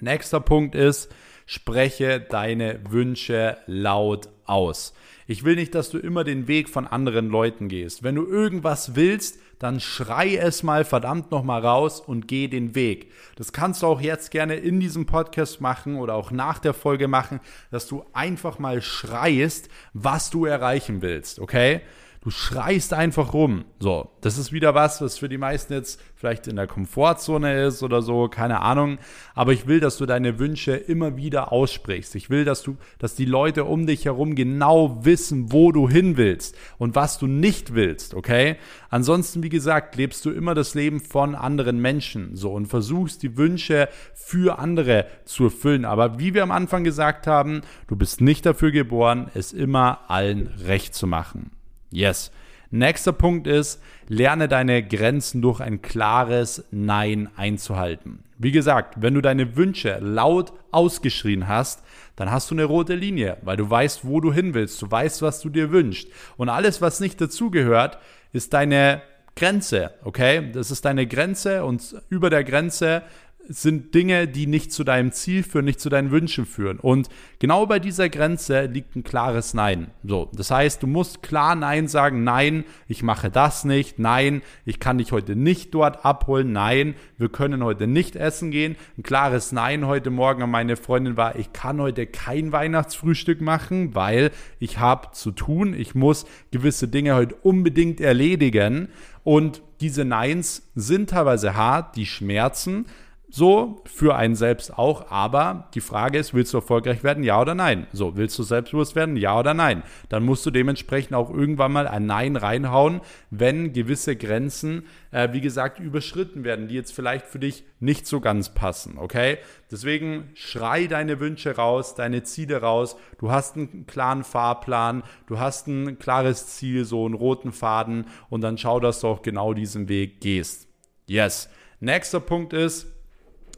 Nächster 0.00 0.40
Punkt 0.40 0.74
ist, 0.74 1.12
spreche 1.46 2.20
deine 2.20 2.80
Wünsche 2.90 3.58
laut 3.66 4.28
aus. 4.46 4.94
Ich 5.26 5.44
will 5.44 5.54
nicht, 5.54 5.74
dass 5.74 5.90
du 5.90 5.98
immer 5.98 6.24
den 6.24 6.48
Weg 6.48 6.68
von 6.68 6.86
anderen 6.86 7.28
Leuten 7.28 7.68
gehst. 7.68 8.02
Wenn 8.02 8.16
du 8.16 8.26
irgendwas 8.26 8.96
willst, 8.96 9.38
dann 9.60 9.78
schrei 9.78 10.36
es 10.36 10.62
mal 10.62 10.84
verdammt 10.84 11.30
nochmal 11.30 11.64
raus 11.64 12.00
und 12.00 12.26
geh 12.26 12.48
den 12.48 12.74
Weg. 12.74 13.12
Das 13.36 13.52
kannst 13.52 13.82
du 13.82 13.86
auch 13.86 14.00
jetzt 14.00 14.30
gerne 14.30 14.56
in 14.56 14.80
diesem 14.80 15.06
Podcast 15.06 15.60
machen 15.60 15.96
oder 15.96 16.14
auch 16.14 16.30
nach 16.30 16.58
der 16.58 16.74
Folge 16.74 17.08
machen, 17.08 17.40
dass 17.70 17.86
du 17.86 18.04
einfach 18.12 18.58
mal 18.58 18.80
schreist, 18.80 19.68
was 19.92 20.30
du 20.30 20.46
erreichen 20.46 21.02
willst, 21.02 21.38
okay? 21.38 21.82
Du 22.22 22.28
schreist 22.28 22.92
einfach 22.92 23.32
rum. 23.32 23.64
So, 23.78 24.10
das 24.20 24.36
ist 24.36 24.52
wieder 24.52 24.74
was, 24.74 25.00
was 25.00 25.16
für 25.16 25.30
die 25.30 25.38
meisten 25.38 25.72
jetzt 25.72 25.98
vielleicht 26.14 26.48
in 26.48 26.56
der 26.56 26.66
Komfortzone 26.66 27.64
ist 27.64 27.82
oder 27.82 28.02
so, 28.02 28.28
keine 28.28 28.60
Ahnung. 28.60 28.98
Aber 29.34 29.54
ich 29.54 29.66
will, 29.66 29.80
dass 29.80 29.96
du 29.96 30.04
deine 30.04 30.38
Wünsche 30.38 30.72
immer 30.72 31.16
wieder 31.16 31.50
aussprichst. 31.50 32.14
Ich 32.16 32.28
will, 32.28 32.44
dass 32.44 32.62
du, 32.62 32.76
dass 32.98 33.14
die 33.14 33.24
Leute 33.24 33.64
um 33.64 33.86
dich 33.86 34.04
herum 34.04 34.34
genau 34.34 35.02
wissen, 35.02 35.50
wo 35.50 35.72
du 35.72 35.88
hin 35.88 36.18
willst 36.18 36.54
und 36.76 36.94
was 36.94 37.16
du 37.16 37.26
nicht 37.26 37.72
willst, 37.74 38.12
okay? 38.12 38.56
Ansonsten, 38.90 39.42
wie 39.42 39.48
gesagt, 39.48 39.96
lebst 39.96 40.22
du 40.26 40.30
immer 40.30 40.54
das 40.54 40.74
Leben 40.74 41.00
von 41.00 41.34
anderen 41.34 41.80
Menschen, 41.80 42.36
so 42.36 42.52
und 42.52 42.66
versuchst 42.66 43.22
die 43.22 43.38
Wünsche 43.38 43.88
für 44.12 44.58
andere 44.58 45.06
zu 45.24 45.44
erfüllen. 45.44 45.86
Aber 45.86 46.18
wie 46.18 46.34
wir 46.34 46.42
am 46.42 46.50
Anfang 46.50 46.84
gesagt 46.84 47.26
haben, 47.26 47.62
du 47.86 47.96
bist 47.96 48.20
nicht 48.20 48.44
dafür 48.44 48.72
geboren, 48.72 49.30
es 49.32 49.54
immer 49.54 50.00
allen 50.08 50.48
recht 50.66 50.94
zu 50.94 51.06
machen. 51.06 51.52
Yes. 51.90 52.30
Nächster 52.72 53.12
Punkt 53.12 53.48
ist, 53.48 53.82
lerne 54.06 54.46
deine 54.46 54.86
Grenzen 54.86 55.42
durch 55.42 55.60
ein 55.60 55.82
klares 55.82 56.64
Nein 56.70 57.28
einzuhalten. 57.36 58.22
Wie 58.38 58.52
gesagt, 58.52 59.02
wenn 59.02 59.14
du 59.14 59.20
deine 59.20 59.56
Wünsche 59.56 59.98
laut 60.00 60.52
ausgeschrien 60.70 61.48
hast, 61.48 61.82
dann 62.14 62.30
hast 62.30 62.50
du 62.50 62.54
eine 62.54 62.64
rote 62.64 62.94
Linie, 62.94 63.38
weil 63.42 63.56
du 63.56 63.68
weißt, 63.68 64.04
wo 64.04 64.20
du 64.20 64.32
hin 64.32 64.54
willst, 64.54 64.80
du 64.82 64.90
weißt, 64.90 65.20
was 65.22 65.40
du 65.40 65.48
dir 65.48 65.72
wünschst. 65.72 66.08
Und 66.36 66.48
alles, 66.48 66.80
was 66.80 67.00
nicht 67.00 67.20
dazugehört, 67.20 67.98
ist 68.32 68.52
deine 68.52 69.02
Grenze, 69.34 69.92
okay? 70.04 70.50
Das 70.52 70.70
ist 70.70 70.84
deine 70.84 71.06
Grenze 71.06 71.64
und 71.64 71.96
über 72.08 72.30
der 72.30 72.44
Grenze 72.44 73.02
sind 73.50 73.96
Dinge, 73.96 74.28
die 74.28 74.46
nicht 74.46 74.72
zu 74.72 74.84
deinem 74.84 75.10
Ziel 75.10 75.42
führen, 75.42 75.64
nicht 75.64 75.80
zu 75.80 75.88
deinen 75.88 76.12
Wünschen 76.12 76.46
führen. 76.46 76.78
Und 76.78 77.08
genau 77.40 77.66
bei 77.66 77.80
dieser 77.80 78.08
Grenze 78.08 78.66
liegt 78.66 78.94
ein 78.94 79.02
klares 79.02 79.54
Nein. 79.54 79.90
So, 80.04 80.30
das 80.32 80.52
heißt, 80.52 80.80
du 80.84 80.86
musst 80.86 81.24
klar 81.24 81.56
Nein 81.56 81.88
sagen. 81.88 82.22
Nein, 82.22 82.64
ich 82.86 83.02
mache 83.02 83.28
das 83.28 83.64
nicht. 83.64 83.98
Nein, 83.98 84.42
ich 84.64 84.78
kann 84.78 84.98
dich 84.98 85.10
heute 85.10 85.34
nicht 85.34 85.74
dort 85.74 86.04
abholen. 86.04 86.52
Nein, 86.52 86.94
wir 87.18 87.28
können 87.28 87.64
heute 87.64 87.88
nicht 87.88 88.14
essen 88.14 88.52
gehen. 88.52 88.76
Ein 88.96 89.02
klares 89.02 89.50
Nein 89.50 89.84
heute 89.84 90.10
Morgen 90.10 90.44
an 90.44 90.50
meine 90.50 90.76
Freundin 90.76 91.16
war, 91.16 91.34
ich 91.34 91.52
kann 91.52 91.80
heute 91.80 92.06
kein 92.06 92.52
Weihnachtsfrühstück 92.52 93.40
machen, 93.40 93.96
weil 93.96 94.30
ich 94.60 94.78
habe 94.78 95.10
zu 95.10 95.32
tun. 95.32 95.74
Ich 95.74 95.96
muss 95.96 96.24
gewisse 96.52 96.86
Dinge 96.86 97.16
heute 97.16 97.34
unbedingt 97.42 98.00
erledigen. 98.00 98.90
Und 99.24 99.60
diese 99.80 100.04
Neins 100.04 100.70
sind 100.76 101.10
teilweise 101.10 101.56
hart, 101.56 101.96
die 101.96 102.06
schmerzen. 102.06 102.86
So, 103.32 103.84
für 103.86 104.16
einen 104.16 104.34
selbst 104.34 104.76
auch, 104.76 105.08
aber 105.12 105.68
die 105.74 105.80
Frage 105.80 106.18
ist, 106.18 106.34
willst 106.34 106.52
du 106.52 106.58
erfolgreich 106.58 107.04
werden, 107.04 107.22
ja 107.22 107.40
oder 107.40 107.54
nein? 107.54 107.86
So, 107.92 108.16
willst 108.16 108.36
du 108.36 108.42
selbstbewusst 108.42 108.96
werden, 108.96 109.16
ja 109.16 109.38
oder 109.38 109.54
nein? 109.54 109.84
Dann 110.08 110.24
musst 110.24 110.44
du 110.46 110.50
dementsprechend 110.50 111.14
auch 111.14 111.30
irgendwann 111.30 111.70
mal 111.70 111.86
ein 111.86 112.06
Nein 112.06 112.34
reinhauen, 112.34 113.00
wenn 113.30 113.72
gewisse 113.72 114.16
Grenzen, 114.16 114.84
äh, 115.12 115.28
wie 115.32 115.40
gesagt, 115.40 115.78
überschritten 115.78 116.42
werden, 116.42 116.66
die 116.66 116.74
jetzt 116.74 116.92
vielleicht 116.92 117.24
für 117.24 117.38
dich 117.38 117.62
nicht 117.78 118.08
so 118.08 118.20
ganz 118.20 118.52
passen, 118.52 118.98
okay? 118.98 119.38
Deswegen 119.70 120.30
schrei 120.34 120.88
deine 120.88 121.20
Wünsche 121.20 121.54
raus, 121.54 121.94
deine 121.94 122.24
Ziele 122.24 122.60
raus. 122.60 122.96
Du 123.18 123.30
hast 123.30 123.54
einen 123.54 123.86
klaren 123.86 124.24
Fahrplan, 124.24 125.04
du 125.28 125.38
hast 125.38 125.68
ein 125.68 126.00
klares 126.00 126.48
Ziel, 126.48 126.84
so 126.84 127.06
einen 127.06 127.14
roten 127.14 127.52
Faden 127.52 128.06
und 128.28 128.40
dann 128.40 128.58
schau, 128.58 128.80
dass 128.80 129.00
du 129.00 129.06
auch 129.06 129.22
genau 129.22 129.54
diesen 129.54 129.88
Weg 129.88 130.20
gehst. 130.20 130.66
Yes. 131.06 131.48
Nächster 131.78 132.20
Punkt 132.20 132.52
ist, 132.52 132.88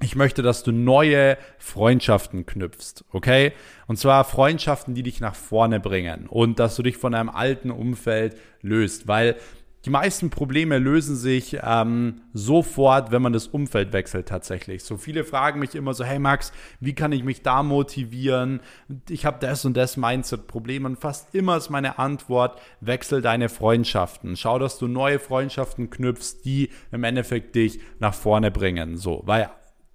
ich 0.02 0.16
möchte, 0.16 0.42
dass 0.42 0.62
du 0.62 0.72
neue 0.72 1.38
Freundschaften 1.58 2.44
knüpfst, 2.44 3.04
okay? 3.12 3.52
Und 3.86 3.96
zwar 3.98 4.24
Freundschaften, 4.24 4.94
die 4.94 5.02
dich 5.02 5.20
nach 5.20 5.34
vorne 5.34 5.80
bringen 5.80 6.26
und 6.26 6.58
dass 6.58 6.76
du 6.76 6.82
dich 6.82 6.96
von 6.96 7.14
einem 7.14 7.28
alten 7.28 7.70
Umfeld 7.70 8.36
löst, 8.62 9.06
weil 9.08 9.36
die 9.84 9.90
meisten 9.90 10.30
Probleme 10.30 10.78
lösen 10.78 11.16
sich 11.16 11.58
ähm, 11.60 12.20
sofort, 12.32 13.10
wenn 13.10 13.20
man 13.20 13.32
das 13.32 13.48
Umfeld 13.48 13.92
wechselt 13.92 14.28
tatsächlich. 14.28 14.84
So 14.84 14.96
viele 14.96 15.24
fragen 15.24 15.58
mich 15.58 15.74
immer 15.74 15.92
so, 15.92 16.04
hey 16.04 16.20
Max, 16.20 16.52
wie 16.78 16.94
kann 16.94 17.10
ich 17.10 17.24
mich 17.24 17.42
da 17.42 17.64
motivieren? 17.64 18.60
Ich 19.08 19.26
habe 19.26 19.38
das 19.40 19.64
und 19.64 19.76
das 19.76 19.96
Mindset-Problem 19.96 20.84
und 20.84 21.00
fast 21.00 21.34
immer 21.34 21.56
ist 21.56 21.70
meine 21.70 21.98
Antwort, 21.98 22.60
wechsel 22.80 23.22
deine 23.22 23.48
Freundschaften. 23.48 24.36
Schau, 24.36 24.60
dass 24.60 24.78
du 24.78 24.86
neue 24.86 25.18
Freundschaften 25.18 25.90
knüpfst, 25.90 26.44
die 26.44 26.70
im 26.92 27.02
Endeffekt 27.02 27.56
dich 27.56 27.80
nach 27.98 28.14
vorne 28.14 28.52
bringen. 28.52 28.96
So, 28.96 29.22
weil 29.26 29.50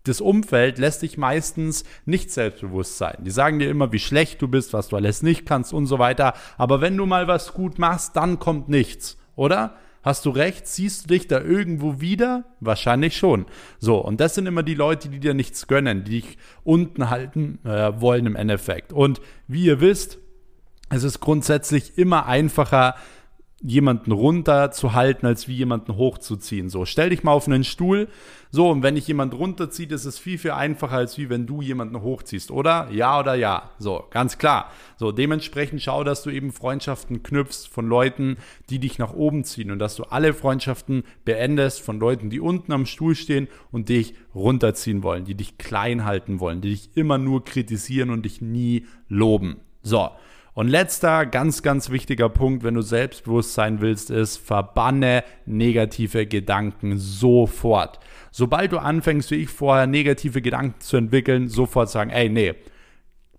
das 0.07 0.21
Umfeld 0.21 0.77
lässt 0.77 1.01
dich 1.01 1.17
meistens 1.17 1.83
nicht 2.05 2.31
selbstbewusst 2.31 2.97
sein. 2.97 3.17
Die 3.21 3.31
sagen 3.31 3.59
dir 3.59 3.69
immer, 3.69 3.91
wie 3.91 3.99
schlecht 3.99 4.41
du 4.41 4.47
bist, 4.47 4.73
was 4.73 4.89
du 4.89 4.95
alles 4.95 5.21
nicht 5.23 5.45
kannst 5.45 5.73
und 5.73 5.85
so 5.85 5.99
weiter. 5.99 6.33
Aber 6.57 6.81
wenn 6.81 6.97
du 6.97 7.05
mal 7.05 7.27
was 7.27 7.53
gut 7.53 7.79
machst, 7.79 8.15
dann 8.15 8.39
kommt 8.39 8.69
nichts, 8.69 9.17
oder? 9.35 9.75
Hast 10.03 10.25
du 10.25 10.29
recht? 10.29 10.67
Siehst 10.67 11.03
du 11.03 11.07
dich 11.09 11.27
da 11.27 11.41
irgendwo 11.41 11.99
wieder? 11.99 12.45
Wahrscheinlich 12.61 13.17
schon. 13.17 13.45
So, 13.77 13.97
und 13.97 14.21
das 14.21 14.35
sind 14.35 14.45
immer 14.45 14.63
die 14.63 14.73
Leute, 14.73 15.09
die 15.09 15.19
dir 15.19 15.33
nichts 15.33 15.67
gönnen, 15.67 16.05
die 16.05 16.21
dich 16.21 16.37
unten 16.63 17.09
halten 17.09 17.59
äh, 17.65 17.99
wollen 17.99 18.25
im 18.25 18.37
Endeffekt. 18.37 18.93
Und 18.93 19.19
wie 19.47 19.65
ihr 19.65 19.81
wisst, 19.81 20.19
es 20.89 21.03
ist 21.03 21.19
grundsätzlich 21.19 21.97
immer 21.97 22.25
einfacher, 22.25 22.95
jemanden 23.61 24.11
runterzuhalten, 24.11 25.27
als 25.27 25.47
wie 25.47 25.55
jemanden 25.55 25.95
hochzuziehen. 25.95 26.69
So, 26.69 26.85
stell 26.85 27.09
dich 27.09 27.23
mal 27.23 27.31
auf 27.31 27.47
einen 27.47 27.63
Stuhl. 27.63 28.07
So, 28.51 28.69
und 28.69 28.83
wenn 28.83 28.95
ich 28.95 29.07
jemand 29.07 29.33
runterzieht, 29.33 29.91
ist 29.91 30.05
es 30.05 30.19
viel, 30.19 30.37
viel 30.37 30.51
einfacher, 30.51 30.95
als 30.95 31.17
wie 31.17 31.29
wenn 31.29 31.47
du 31.47 31.61
jemanden 31.61 31.99
hochziehst, 32.01 32.51
oder? 32.51 32.87
Ja 32.91 33.19
oder 33.19 33.33
ja. 33.33 33.71
So, 33.79 34.05
ganz 34.11 34.37
klar. 34.37 34.71
So, 34.97 35.11
dementsprechend 35.11 35.81
schau, 35.81 36.03
dass 36.03 36.21
du 36.21 36.29
eben 36.29 36.51
Freundschaften 36.51 37.23
knüpfst 37.23 37.67
von 37.67 37.87
Leuten, 37.87 38.37
die 38.69 38.79
dich 38.79 38.99
nach 38.99 39.13
oben 39.13 39.43
ziehen 39.43 39.71
und 39.71 39.79
dass 39.79 39.95
du 39.95 40.03
alle 40.03 40.33
Freundschaften 40.33 41.03
beendest 41.25 41.81
von 41.81 41.99
Leuten, 41.99 42.29
die 42.29 42.39
unten 42.39 42.71
am 42.71 42.85
Stuhl 42.85 43.15
stehen 43.15 43.47
und 43.71 43.89
dich 43.89 44.13
runterziehen 44.35 45.01
wollen, 45.01 45.25
die 45.25 45.35
dich 45.35 45.57
klein 45.57 46.05
halten 46.05 46.39
wollen, 46.39 46.61
die 46.61 46.69
dich 46.69 46.91
immer 46.95 47.17
nur 47.17 47.43
kritisieren 47.43 48.11
und 48.11 48.23
dich 48.23 48.39
nie 48.39 48.85
loben. 49.09 49.57
So. 49.81 50.09
Und 50.57 50.69
letzter, 50.69 51.27
ganz, 51.27 51.61
ganz 51.61 51.91
wichtiger 51.91 52.29
Punkt, 52.29 52.63
wenn 52.63 52.73
du 52.73 52.81
selbstbewusst 52.81 53.53
sein 53.53 53.79
willst, 53.79 54.09
ist, 54.09 54.37
verbanne 54.37 55.23
negative 55.45 56.25
Gedanken 56.25 56.97
sofort. 56.97 57.99
Sobald 58.31 58.71
du 58.71 58.79
anfängst, 58.79 59.29
wie 59.29 59.35
ich 59.35 59.49
vorher, 59.49 59.85
negative 59.85 60.41
Gedanken 60.41 60.79
zu 60.79 60.97
entwickeln, 60.97 61.47
sofort 61.47 61.91
sagen, 61.91 62.09
ey, 62.09 62.27
nee, 62.29 62.55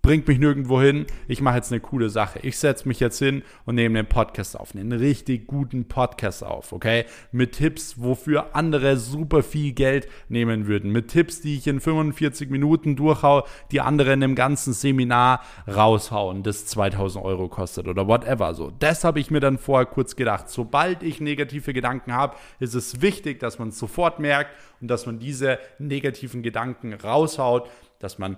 bringt 0.01 0.27
mich 0.27 0.39
nirgendwo 0.39 0.81
hin. 0.81 1.05
Ich 1.27 1.41
mache 1.41 1.57
jetzt 1.57 1.71
eine 1.71 1.81
coole 1.81 2.09
Sache. 2.09 2.39
Ich 2.41 2.57
setze 2.57 2.87
mich 2.87 2.99
jetzt 2.99 3.19
hin 3.19 3.43
und 3.65 3.75
nehme 3.75 3.99
einen 3.99 4.07
Podcast 4.07 4.59
auf, 4.59 4.73
einen 4.73 4.91
richtig 4.91 5.47
guten 5.47 5.87
Podcast 5.87 6.43
auf, 6.43 6.71
okay? 6.71 7.05
Mit 7.31 7.53
Tipps, 7.53 8.01
wofür 8.01 8.55
andere 8.55 8.97
super 8.97 9.43
viel 9.43 9.73
Geld 9.73 10.07
nehmen 10.29 10.67
würden. 10.67 10.91
Mit 10.91 11.09
Tipps, 11.09 11.41
die 11.41 11.57
ich 11.57 11.67
in 11.67 11.79
45 11.79 12.49
Minuten 12.49 12.95
durchhau, 12.95 13.45
die 13.71 13.81
andere 13.81 14.13
in 14.13 14.23
einem 14.23 14.35
ganzen 14.35 14.73
Seminar 14.73 15.41
raushauen, 15.67 16.43
das 16.43 16.65
2000 16.65 17.23
Euro 17.23 17.47
kostet 17.47 17.87
oder 17.87 18.07
whatever. 18.07 18.53
So, 18.53 18.71
das 18.79 19.03
habe 19.03 19.19
ich 19.19 19.31
mir 19.31 19.39
dann 19.39 19.57
vorher 19.57 19.85
kurz 19.85 20.15
gedacht. 20.15 20.49
Sobald 20.49 21.03
ich 21.03 21.19
negative 21.21 21.73
Gedanken 21.73 22.13
habe, 22.13 22.35
ist 22.59 22.73
es 22.73 23.01
wichtig, 23.01 23.39
dass 23.39 23.59
man 23.59 23.69
es 23.69 23.79
sofort 23.79 24.19
merkt 24.19 24.51
und 24.81 24.87
dass 24.87 25.05
man 25.05 25.19
diese 25.19 25.59
negativen 25.77 26.41
Gedanken 26.41 26.93
raushaut, 26.93 27.69
dass 27.99 28.17
man 28.17 28.37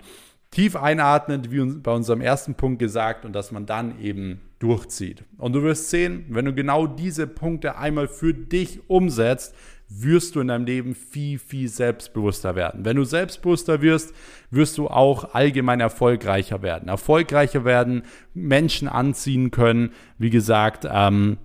tief 0.52 0.76
einatmen, 0.76 1.50
wie 1.50 1.64
bei 1.64 1.90
unserem 1.90 2.20
ersten 2.20 2.54
Punkt 2.54 2.78
gesagt, 2.78 3.24
und 3.24 3.32
dass 3.32 3.50
man 3.50 3.66
dann 3.66 4.00
eben 4.00 4.40
durchzieht. 4.60 5.24
Und 5.38 5.54
du 5.54 5.62
wirst 5.64 5.90
sehen, 5.90 6.26
wenn 6.28 6.44
du 6.44 6.54
genau 6.54 6.86
diese 6.86 7.26
Punkte 7.26 7.76
einmal 7.76 8.06
für 8.06 8.32
dich 8.32 8.88
umsetzt, 8.88 9.54
wirst 9.88 10.36
du 10.36 10.40
in 10.40 10.48
deinem 10.48 10.64
Leben 10.64 10.94
viel, 10.94 11.38
viel 11.38 11.68
selbstbewusster 11.68 12.54
werden. 12.54 12.84
Wenn 12.84 12.96
du 12.96 13.04
selbstbewusster 13.04 13.82
wirst, 13.82 14.14
wirst 14.50 14.78
du 14.78 14.88
auch 14.88 15.34
allgemein 15.34 15.80
erfolgreicher 15.80 16.62
werden. 16.62 16.88
Erfolgreicher 16.88 17.64
werden, 17.64 18.02
Menschen 18.32 18.88
anziehen 18.88 19.50
können. 19.50 19.90
Wie 20.18 20.30
gesagt, 20.30 20.86
ähm, 20.90 21.38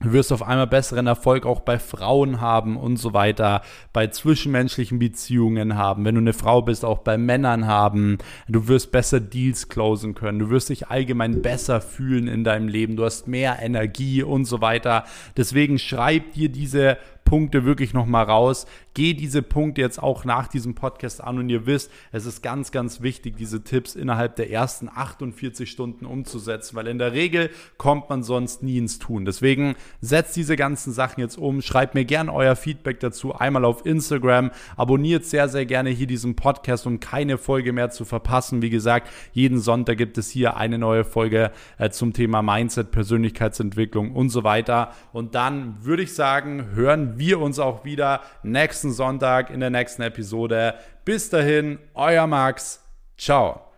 Du 0.00 0.12
wirst 0.12 0.32
auf 0.32 0.42
einmal 0.42 0.66
besseren 0.66 1.06
Erfolg 1.06 1.46
auch 1.46 1.60
bei 1.60 1.78
Frauen 1.78 2.40
haben 2.40 2.76
und 2.76 2.96
so 2.96 3.14
weiter, 3.14 3.62
bei 3.92 4.08
zwischenmenschlichen 4.08 4.98
Beziehungen 4.98 5.76
haben, 5.76 6.04
wenn 6.04 6.16
du 6.16 6.20
eine 6.20 6.32
Frau 6.32 6.62
bist, 6.62 6.84
auch 6.84 6.98
bei 6.98 7.16
Männern 7.16 7.66
haben. 7.66 8.18
Du 8.48 8.66
wirst 8.66 8.90
besser 8.90 9.20
Deals 9.20 9.68
closen 9.68 10.14
können, 10.14 10.40
du 10.40 10.50
wirst 10.50 10.68
dich 10.68 10.88
allgemein 10.88 11.42
besser 11.42 11.80
fühlen 11.80 12.26
in 12.26 12.42
deinem 12.44 12.68
Leben, 12.68 12.96
du 12.96 13.04
hast 13.04 13.28
mehr 13.28 13.60
Energie 13.62 14.22
und 14.22 14.46
so 14.46 14.60
weiter. 14.60 15.04
Deswegen 15.36 15.78
schreib 15.78 16.32
dir 16.32 16.48
diese 16.48 16.98
Punkte 17.24 17.64
wirklich 17.64 17.94
nochmal 17.94 18.24
raus. 18.24 18.66
Geh 18.92 19.14
diese 19.14 19.42
Punkte 19.42 19.80
jetzt 19.80 20.02
auch 20.02 20.24
nach 20.24 20.46
diesem 20.46 20.74
Podcast 20.74 21.22
an 21.22 21.38
und 21.38 21.48
ihr 21.48 21.66
wisst, 21.66 21.90
es 22.12 22.26
ist 22.26 22.42
ganz, 22.42 22.70
ganz 22.70 23.00
wichtig, 23.00 23.36
diese 23.36 23.64
Tipps 23.64 23.94
innerhalb 23.94 24.36
der 24.36 24.50
ersten 24.50 24.88
48 24.88 25.68
Stunden 25.70 26.06
umzusetzen, 26.06 26.76
weil 26.76 26.86
in 26.86 26.98
der 26.98 27.12
Regel 27.12 27.50
kommt 27.76 28.08
man 28.10 28.22
sonst 28.22 28.62
nie 28.62 28.78
ins 28.78 28.98
Tun. 28.98 29.24
Deswegen 29.24 29.74
setzt 30.00 30.36
diese 30.36 30.56
ganzen 30.56 30.92
Sachen 30.92 31.20
jetzt 31.20 31.38
um. 31.38 31.62
Schreibt 31.62 31.94
mir 31.94 32.04
gerne 32.04 32.32
euer 32.32 32.56
Feedback 32.56 33.00
dazu 33.00 33.34
einmal 33.34 33.64
auf 33.64 33.84
Instagram. 33.86 34.50
Abonniert 34.76 35.24
sehr, 35.24 35.48
sehr 35.48 35.66
gerne 35.66 35.90
hier 35.90 36.06
diesen 36.06 36.36
Podcast, 36.36 36.86
um 36.86 37.00
keine 37.00 37.38
Folge 37.38 37.72
mehr 37.72 37.90
zu 37.90 38.04
verpassen. 38.04 38.62
Wie 38.62 38.70
gesagt, 38.70 39.10
jeden 39.32 39.58
Sonntag 39.58 39.98
gibt 39.98 40.18
es 40.18 40.30
hier 40.30 40.56
eine 40.56 40.78
neue 40.78 41.04
Folge 41.04 41.50
äh, 41.78 41.90
zum 41.90 42.12
Thema 42.12 42.42
Mindset, 42.42 42.90
Persönlichkeitsentwicklung 42.90 44.12
und 44.12 44.30
so 44.30 44.44
weiter. 44.44 44.92
Und 45.12 45.34
dann 45.34 45.84
würde 45.84 46.02
ich 46.02 46.14
sagen, 46.14 46.70
hören 46.74 47.18
wir 47.26 47.40
uns 47.40 47.58
auch 47.58 47.84
wieder 47.84 48.20
nächsten 48.42 48.92
Sonntag 48.92 49.50
in 49.50 49.60
der 49.60 49.70
nächsten 49.70 50.02
Episode. 50.02 50.74
Bis 51.04 51.30
dahin, 51.30 51.78
euer 51.94 52.26
Max. 52.26 52.82
Ciao. 53.16 53.73